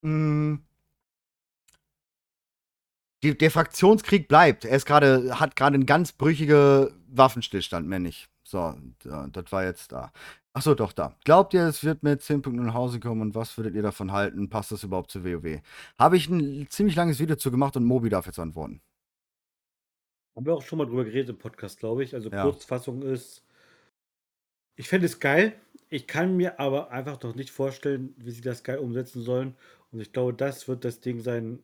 [0.02, 0.62] mh, hm,
[3.22, 4.64] die, der Fraktionskrieg bleibt.
[4.64, 8.28] Er ist gerade, hat gerade einen ganz brüchige Waffenstillstand, mehr nicht.
[8.44, 10.12] So, das war jetzt da.
[10.52, 11.16] Achso, doch da.
[11.24, 14.12] Glaubt ihr, es wird mit 10 Punkten nach Hause kommen und was würdet ihr davon
[14.12, 14.48] halten?
[14.48, 15.60] Passt das überhaupt zu WoW?
[15.98, 18.80] Habe ich ein ziemlich langes Video zu gemacht und Mobi darf jetzt antworten.
[20.36, 22.14] Haben wir auch schon mal drüber geredet im Podcast, glaube ich.
[22.14, 22.42] Also ja.
[22.42, 23.42] Kurzfassung ist,
[24.76, 25.58] ich fände es geil.
[25.88, 29.56] Ich kann mir aber einfach noch nicht vorstellen, wie sie das geil umsetzen sollen.
[29.90, 31.62] Und ich glaube, das wird das Ding sein,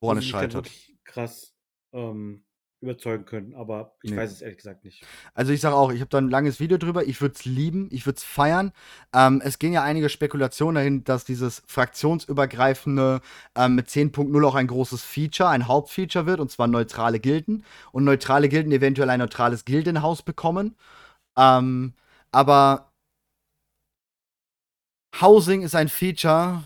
[0.00, 0.70] woran es scheitert.
[1.04, 1.54] Krass
[1.92, 2.42] ähm,
[2.80, 4.16] überzeugen können, aber ich nee.
[4.16, 5.04] weiß es ehrlich gesagt nicht.
[5.34, 7.88] Also ich sage auch, ich habe da ein langes Video drüber, ich würde es lieben,
[7.90, 8.72] ich würde es feiern.
[9.12, 13.20] Ähm, es gehen ja einige Spekulationen dahin, dass dieses fraktionsübergreifende
[13.56, 17.64] ähm, mit 10.0 auch ein großes Feature, ein Hauptfeature wird, und zwar neutrale Gilden.
[17.90, 20.76] Und neutrale Gilden eventuell ein neutrales Gildenhaus bekommen.
[21.36, 21.94] Ähm,
[22.30, 22.92] aber
[25.20, 26.62] Housing ist ein Feature,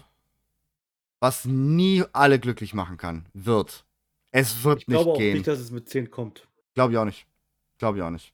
[1.20, 3.86] was nie alle glücklich machen kann, wird.
[4.32, 5.32] Es wird ich nicht glaube gehen.
[5.32, 6.48] auch nicht, dass es mit 10 kommt.
[6.74, 7.26] Glaube ich auch nicht.
[7.78, 8.32] Glaube ich auch nicht.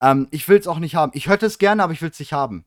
[0.00, 1.10] Ähm, ich will es auch nicht haben.
[1.14, 2.64] Ich hätte es gerne, aber ich will es nicht haben.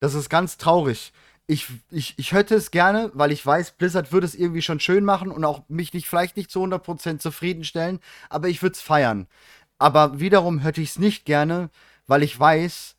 [0.00, 1.12] Das ist ganz traurig.
[1.46, 5.04] Ich, ich, ich hätte es gerne, weil ich weiß, Blizzard würde es irgendwie schon schön
[5.04, 8.00] machen und auch mich nicht, vielleicht nicht zu 100% zufriedenstellen,
[8.30, 9.28] aber ich würde es feiern.
[9.78, 11.68] Aber wiederum hätte ich es nicht gerne,
[12.06, 12.96] weil ich weiß,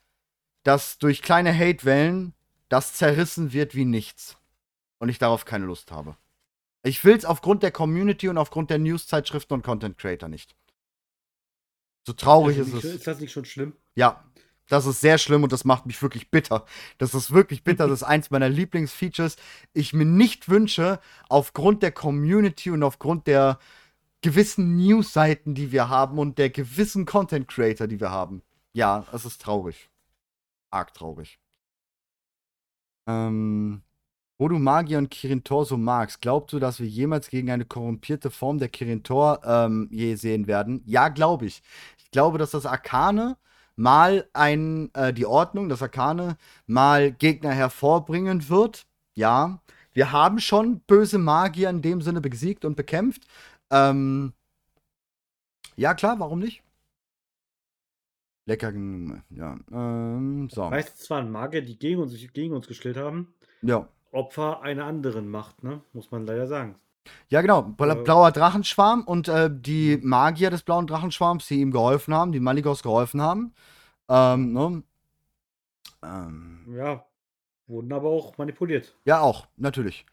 [0.63, 2.33] dass durch kleine Hatewellen
[2.69, 4.37] das zerrissen wird wie nichts.
[4.99, 6.15] Und ich darauf keine Lust habe.
[6.83, 10.55] Ich will es aufgrund der Community und aufgrund der News-Zeitschriften und Content Creator nicht.
[12.05, 12.95] So traurig ist, ist es.
[12.95, 13.73] Ist das nicht schon schlimm?
[13.95, 14.23] Ja,
[14.67, 16.65] das ist sehr schlimm und das macht mich wirklich bitter.
[16.97, 17.87] Das ist wirklich bitter.
[17.87, 19.37] Das ist eins meiner Lieblingsfeatures.
[19.73, 20.99] Ich mir nicht wünsche,
[21.29, 23.59] aufgrund der Community und aufgrund der
[24.21, 28.41] gewissen News-Seiten, die wir haben und der gewissen Content Creator, die wir haben.
[28.73, 29.89] Ja, es ist traurig.
[30.71, 31.39] Arg traurig.
[33.07, 33.83] Ähm,
[34.37, 38.31] wo du Magier und Kirintor so magst, glaubst du, dass wir jemals gegen eine korrumpierte
[38.31, 40.81] Form der Kirintor ähm, je sehen werden?
[40.85, 41.61] Ja, glaube ich.
[41.97, 43.37] Ich glaube, dass das Arkane
[43.75, 48.85] mal ein, äh, die Ordnung, das Arkane mal Gegner hervorbringen wird.
[49.15, 49.61] Ja.
[49.93, 53.23] Wir haben schon böse Magier in dem Sinne besiegt und bekämpft.
[53.71, 54.33] Ähm,
[55.75, 56.63] ja, klar, warum nicht?
[58.45, 58.73] Lecker,
[59.29, 59.57] ja.
[59.71, 60.69] Ähm, so.
[60.69, 63.33] Weißt du, es waren Magier, die gegen uns, gegen uns gestellt haben.
[63.61, 63.87] Ja.
[64.13, 65.81] Opfer einer anderen Macht, ne?
[65.93, 66.75] Muss man leider sagen.
[67.29, 67.75] Ja, genau.
[67.79, 72.39] Äh, blauer Drachenschwarm und äh, die Magier des blauen Drachenschwarms, die ihm geholfen haben, die
[72.39, 73.53] Maligos geholfen haben.
[74.07, 74.83] Ähm, ne?
[76.03, 77.05] ähm, ja,
[77.67, 78.95] wurden aber auch manipuliert.
[79.05, 80.05] Ja, auch, natürlich.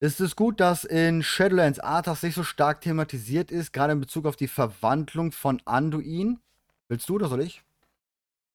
[0.00, 4.26] Ist es gut, dass in Shadowlands Arthas nicht so stark thematisiert ist, gerade in Bezug
[4.26, 6.40] auf die Verwandlung von Anduin?
[6.88, 7.62] Willst du oder soll ich?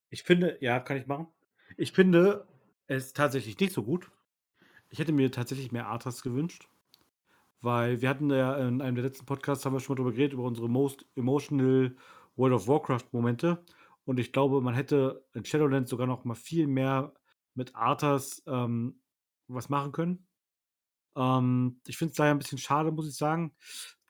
[0.10, 1.28] Ich finde, ja, kann ich machen.
[1.78, 2.46] Ich finde
[2.88, 4.10] es tatsächlich nicht so gut.
[4.90, 6.70] Ich hätte mir tatsächlich mehr Arthas gewünscht,
[7.62, 10.34] weil wir hatten ja in einem der letzten Podcasts haben wir schon mal drüber geredet,
[10.34, 11.96] über unsere most emotional
[12.36, 13.64] World of Warcraft-Momente.
[14.06, 17.14] Und ich glaube, man hätte in Shadowlands sogar noch mal viel mehr
[17.56, 19.02] mit Arthas ähm,
[19.48, 20.28] was machen können.
[21.16, 23.54] Ähm, ich finde es daher ein bisschen schade, muss ich sagen.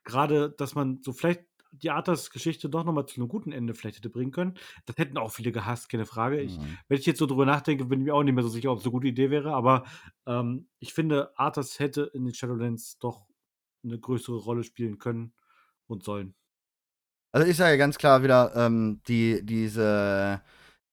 [0.04, 1.46] Gerade, dass man so vielleicht
[1.82, 4.56] die Arthas-Geschichte doch nochmal zu einem guten Ende vielleicht hätte bringen können.
[4.86, 6.40] Das hätten auch viele gehasst, keine Frage.
[6.42, 6.78] Ich, mhm.
[6.88, 8.80] Wenn ich jetzt so drüber nachdenke, bin ich mir auch nicht mehr so sicher, ob
[8.80, 9.54] es eine gute Idee wäre.
[9.54, 9.86] Aber
[10.26, 13.26] ähm, ich finde, Arthas hätte in den Shadowlands doch
[13.84, 15.34] eine größere Rolle spielen können
[15.88, 16.36] und sollen.
[17.32, 20.42] Also ich sage ganz klar wieder, ähm, die, diese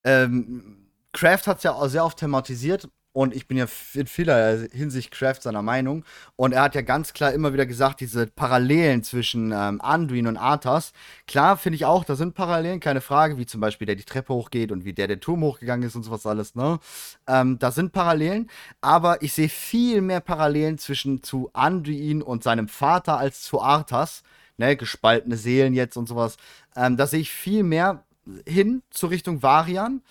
[0.04, 4.66] ähm, Craft hat es ja auch sehr oft thematisiert und ich bin ja in vieler
[4.72, 6.04] Hinsicht Kraft seiner Meinung.
[6.34, 10.36] Und er hat ja ganz klar immer wieder gesagt, diese Parallelen zwischen ähm, Anduin und
[10.36, 10.92] Arthas.
[11.28, 14.34] Klar, finde ich auch, da sind Parallelen, keine Frage, wie zum Beispiel der die Treppe
[14.34, 16.80] hochgeht und wie der den Turm hochgegangen ist und sowas alles, ne?
[17.28, 18.50] Ähm, da sind Parallelen,
[18.80, 24.24] aber ich sehe viel mehr Parallelen zwischen zu Anduin und seinem Vater als zu Arthas.
[24.56, 26.36] Ne, gespaltene Seelen jetzt und sowas.
[26.76, 28.04] Ähm, da sehe ich viel mehr
[28.46, 30.02] hin zur Richtung Varian.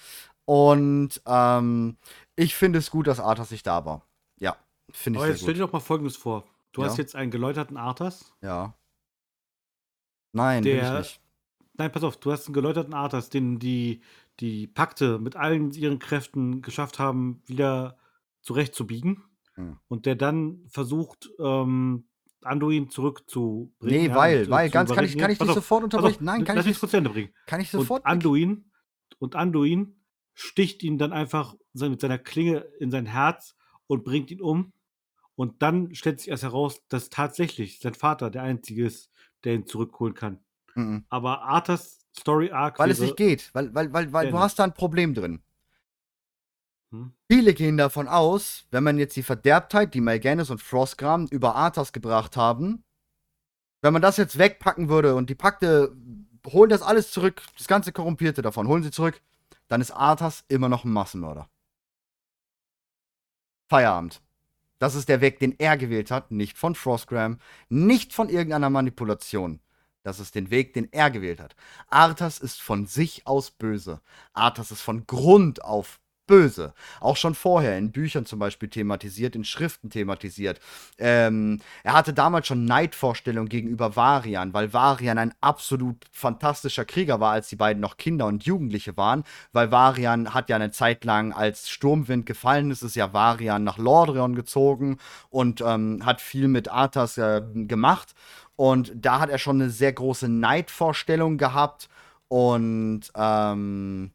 [0.46, 1.96] Und ähm,
[2.36, 4.08] ich finde es gut, dass Arthas nicht da war.
[4.40, 4.58] Ja,
[4.92, 6.46] finde ich Aber jetzt stell dir doch mal Folgendes vor.
[6.72, 6.88] Du ja.
[6.88, 8.34] hast jetzt einen geläuterten Arthas.
[8.42, 8.74] Ja.
[10.32, 11.22] Nein, der, nicht.
[11.76, 14.02] Nein, pass auf, du hast einen geläuterten Arthas, den die,
[14.40, 17.98] die Pakte mit allen ihren Kräften geschafft haben, wieder
[18.42, 19.24] zurechtzubiegen.
[19.56, 19.78] Hm.
[19.88, 22.08] Und der dann versucht, ähm,
[22.42, 24.02] Anduin zurückzubringen.
[24.02, 26.24] Nee, ja, weil, weil, ganz kann ich, kann ich dich sofort unterbrechen.
[26.26, 27.34] Nein, kann ich nicht.
[27.46, 28.04] Kann ich sofort.
[28.04, 28.72] Und Anduin,
[29.20, 30.03] und Anduin
[30.34, 33.56] sticht ihn dann einfach mit seiner Klinge in sein Herz
[33.88, 34.74] und bringt ihn um.
[35.36, 39.10] Und dann stellt sich erst heraus, dass tatsächlich sein Vater der Einzige ist,
[39.44, 40.40] der ihn zurückholen kann.
[40.76, 41.06] Mhm.
[41.10, 42.78] Aber Arthas Story Arc.
[42.80, 45.42] Weil es nicht geht, weil, weil, weil, weil du hast da ein Problem drin.
[46.92, 47.14] Hm?
[47.30, 51.92] Viele gehen davon aus, wenn man jetzt die Verderbtheit, die Malganis und Frostgram über Arthas
[51.92, 52.84] gebracht haben,
[53.82, 55.96] wenn man das jetzt wegpacken würde und die Pakte
[56.48, 59.22] holen das alles zurück, das ganze Korrumpierte davon, holen sie zurück,
[59.74, 61.50] dann ist Arthas immer noch ein Massenmörder.
[63.68, 64.22] Feierabend.
[64.78, 67.40] Das ist der Weg, den er gewählt hat, nicht von Frostgram,
[67.70, 69.62] nicht von irgendeiner Manipulation.
[70.04, 71.56] Das ist den Weg, den er gewählt hat.
[71.88, 74.00] Arthas ist von sich aus böse.
[74.34, 76.74] Arthas ist von Grund auf böse.
[77.00, 80.60] Auch schon vorher in Büchern zum Beispiel thematisiert, in Schriften thematisiert.
[80.98, 87.32] Ähm, er hatte damals schon Neidvorstellungen gegenüber Varian, weil Varian ein absolut fantastischer Krieger war,
[87.32, 89.24] als die beiden noch Kinder und Jugendliche waren.
[89.52, 93.78] Weil Varian hat ja eine Zeit lang, als Sturmwind gefallen ist, ist ja Varian nach
[93.78, 94.98] Lordreon gezogen
[95.30, 98.14] und ähm, hat viel mit Arthas äh, gemacht.
[98.56, 101.90] Und da hat er schon eine sehr große Neidvorstellung gehabt.
[102.28, 104.12] Und ähm,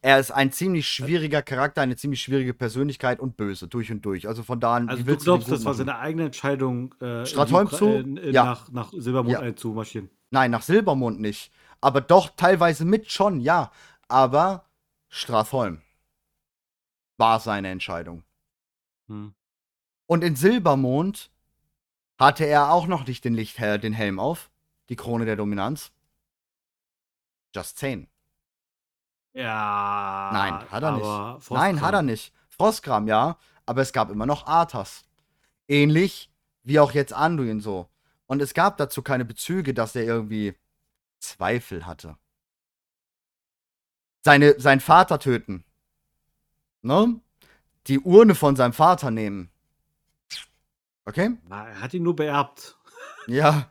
[0.00, 4.28] er ist ein ziemlich schwieriger Charakter, eine ziemlich schwierige Persönlichkeit und böse, durch und durch.
[4.28, 4.88] Also von da an.
[4.88, 7.86] Also du glaubst, das war seine eigene Entscheidung, äh, Stratholm zu?
[7.86, 8.44] Äh, ja.
[8.44, 9.40] nach, nach Silbermond ja.
[9.40, 10.10] einzumarschieren?
[10.30, 11.52] Nein, nach Silbermond nicht.
[11.80, 13.72] Aber doch teilweise mit schon, ja.
[14.06, 14.66] Aber
[15.08, 15.82] Stratholm
[17.16, 18.22] war seine Entscheidung.
[19.08, 19.34] Hm.
[20.06, 21.30] Und in Silbermond
[22.18, 24.50] hatte er auch noch nicht den Licht, den Helm auf,
[24.88, 25.92] die Krone der Dominanz.
[27.54, 28.08] Just 10.
[29.38, 30.30] Ja.
[30.32, 31.50] Nein, hat er nicht.
[31.50, 32.32] Nein, hat er nicht.
[32.48, 33.38] Frostkram, ja.
[33.66, 35.04] Aber es gab immer noch Arthas.
[35.68, 36.32] Ähnlich
[36.64, 37.88] wie auch jetzt Anduin so.
[38.26, 40.56] Und es gab dazu keine Bezüge, dass er irgendwie
[41.20, 42.16] Zweifel hatte.
[44.24, 45.64] Seine, seinen Vater töten.
[46.82, 47.20] Ne?
[47.86, 49.52] Die Urne von seinem Vater nehmen.
[51.04, 51.30] Okay?
[51.48, 52.76] Er hat ihn nur beerbt.
[53.28, 53.70] Ja.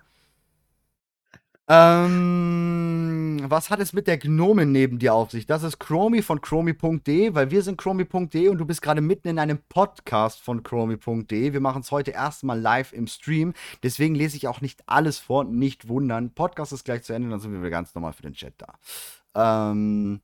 [1.69, 5.45] Ähm, was hat es mit der Gnomen neben dir auf sich?
[5.45, 9.37] Das ist Chromi von chromi.de, weil wir sind chromi.de und du bist gerade mitten in
[9.37, 11.51] einem Podcast von chromi.de.
[11.51, 13.53] Wir machen es heute erstmal live im Stream,
[13.83, 16.33] deswegen lese ich auch nicht alles vor, nicht wundern.
[16.33, 19.71] Podcast ist gleich zu Ende, dann sind wir wieder ganz normal für den Chat da.
[19.71, 20.21] Ähm,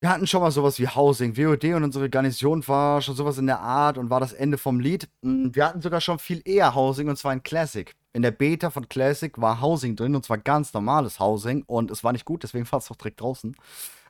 [0.00, 1.36] wir hatten schon mal sowas wie Housing.
[1.36, 4.78] WOD und unsere Garnison war schon sowas in der Art und war das Ende vom
[4.78, 5.08] Lied.
[5.24, 7.92] Hm, wir hatten sogar schon viel eher Housing und zwar in Classic.
[8.18, 12.02] In der Beta von Classic war Housing drin und zwar ganz normales Housing und es
[12.02, 13.54] war nicht gut, deswegen war es auch direkt draußen.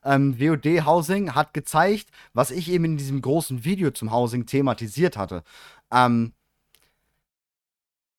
[0.03, 5.19] Ähm, WOD Housing hat gezeigt, was ich eben in diesem großen Video zum Housing thematisiert
[5.19, 5.43] hatte.
[5.93, 6.33] Ähm,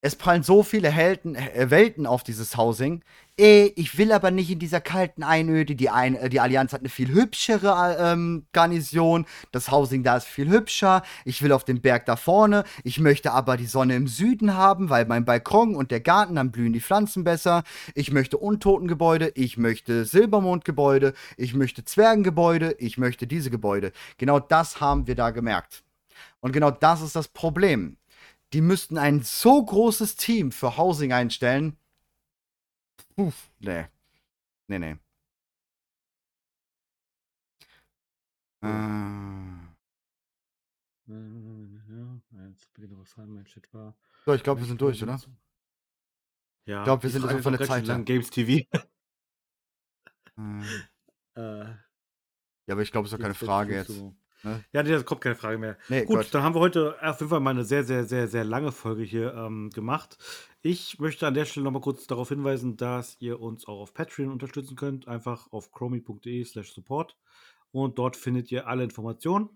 [0.01, 3.03] es prallen so viele Helden, äh, Welten auf dieses Housing.
[3.35, 5.75] Ey, ich will aber nicht in dieser kalten Einöde.
[5.75, 9.25] Die, Ein äh, die Allianz hat eine viel hübschere ähm, Garnison.
[9.51, 11.03] Das Housing da ist viel hübscher.
[11.25, 12.63] Ich will auf den Berg da vorne.
[12.85, 16.51] Ich möchte aber die Sonne im Süden haben, weil mein Balkon und der Garten, dann
[16.51, 17.63] blühen die Pflanzen besser.
[17.93, 19.33] Ich möchte Untotengebäude.
[19.35, 21.13] Ich möchte Silbermondgebäude.
[21.35, 22.75] Ich möchte Zwergengebäude.
[22.79, 23.91] Ich möchte diese Gebäude.
[24.17, 25.83] Genau das haben wir da gemerkt.
[26.39, 27.97] Und genau das ist das Problem
[28.53, 31.77] die müssten ein so großes Team für Housing einstellen.
[33.15, 33.85] Puh, nee.
[34.67, 34.95] Nee, nee.
[38.61, 38.69] Äh.
[44.25, 45.19] So, ich glaube, wir sind durch, oder?
[46.65, 48.05] Ja, Ich glaube, wir sind auch von der Zeit lang.
[48.05, 48.67] Games TV.
[50.37, 50.63] Äh,
[51.35, 51.65] Äh,
[52.67, 53.87] Ja, aber ich glaube, es ist doch keine Frage jetzt.
[53.87, 54.15] zu.
[54.43, 54.63] Ne?
[54.71, 55.77] Ja, nee, da kommt keine Frage mehr.
[55.89, 56.33] Nee, Gut, Gott.
[56.33, 59.03] dann haben wir heute auf jeden Fall mal eine sehr, sehr, sehr, sehr lange Folge
[59.03, 60.17] hier ähm, gemacht.
[60.61, 64.31] Ich möchte an der Stelle nochmal kurz darauf hinweisen, dass ihr uns auch auf Patreon
[64.31, 65.07] unterstützen könnt.
[65.07, 67.17] Einfach auf chromi.de slash support.
[67.71, 69.49] Und dort findet ihr alle Informationen.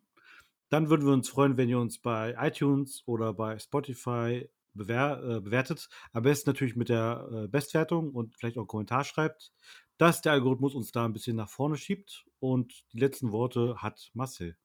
[0.70, 5.40] Dann würden wir uns freuen, wenn ihr uns bei iTunes oder bei Spotify bewer äh,
[5.40, 5.88] bewertet.
[6.14, 9.52] Am besten natürlich mit der äh, Bestwertung und vielleicht auch einen Kommentar schreibt,
[9.98, 12.26] dass der Algorithmus uns da ein bisschen nach vorne schiebt.
[12.40, 14.58] Und die letzten Worte hat Marcel.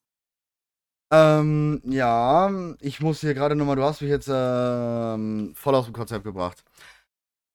[1.11, 5.95] Ähm, ja, ich muss hier gerade nochmal, du hast mich jetzt ähm, voll aus dem
[5.95, 6.63] Konzept gebracht.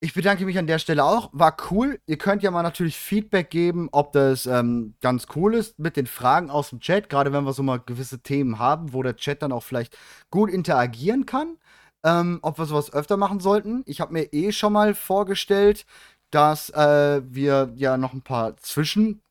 [0.02, 1.30] Ich bedanke mich an der Stelle auch.
[1.32, 2.00] War cool.
[2.08, 6.08] Ihr könnt ja mal natürlich Feedback geben, ob das ähm, ganz cool ist mit den
[6.08, 9.42] Fragen aus dem Chat, gerade wenn wir so mal gewisse Themen haben, wo der Chat
[9.42, 9.98] dann auch vielleicht
[10.30, 11.58] gut interagieren kann.
[12.06, 13.84] Ähm, ob wir sowas öfter machen sollten.
[13.86, 15.86] Ich habe mir eh schon mal vorgestellt,
[16.32, 19.22] dass äh, wir ja noch ein paar Zwischen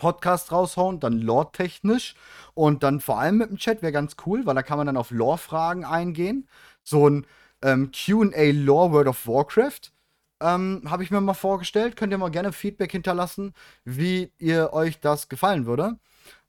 [0.00, 2.16] Podcast raushauen, dann Lore-technisch
[2.54, 4.96] und dann vor allem mit dem Chat wäre ganz cool, weil da kann man dann
[4.96, 6.48] auf Lore-Fragen eingehen.
[6.82, 7.26] So ein
[7.62, 9.92] ähm, QA Lore World of Warcraft
[10.40, 11.96] ähm, habe ich mir mal vorgestellt.
[11.96, 13.54] Könnt ihr mal gerne Feedback hinterlassen,
[13.84, 15.98] wie ihr euch das gefallen würde.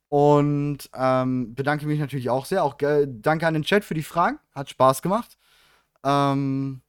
[0.09, 2.63] Und ähm, bedanke mich natürlich auch sehr.
[2.63, 4.39] Auch äh, danke an den Chat für die Fragen.
[4.53, 5.37] Hat Spaß gemacht.
[6.03, 6.81] Ähm,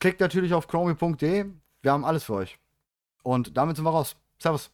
[0.00, 1.46] klickt natürlich auf chromi.de.
[1.82, 2.58] Wir haben alles für euch.
[3.22, 4.16] Und damit sind wir raus.
[4.38, 4.73] Servus.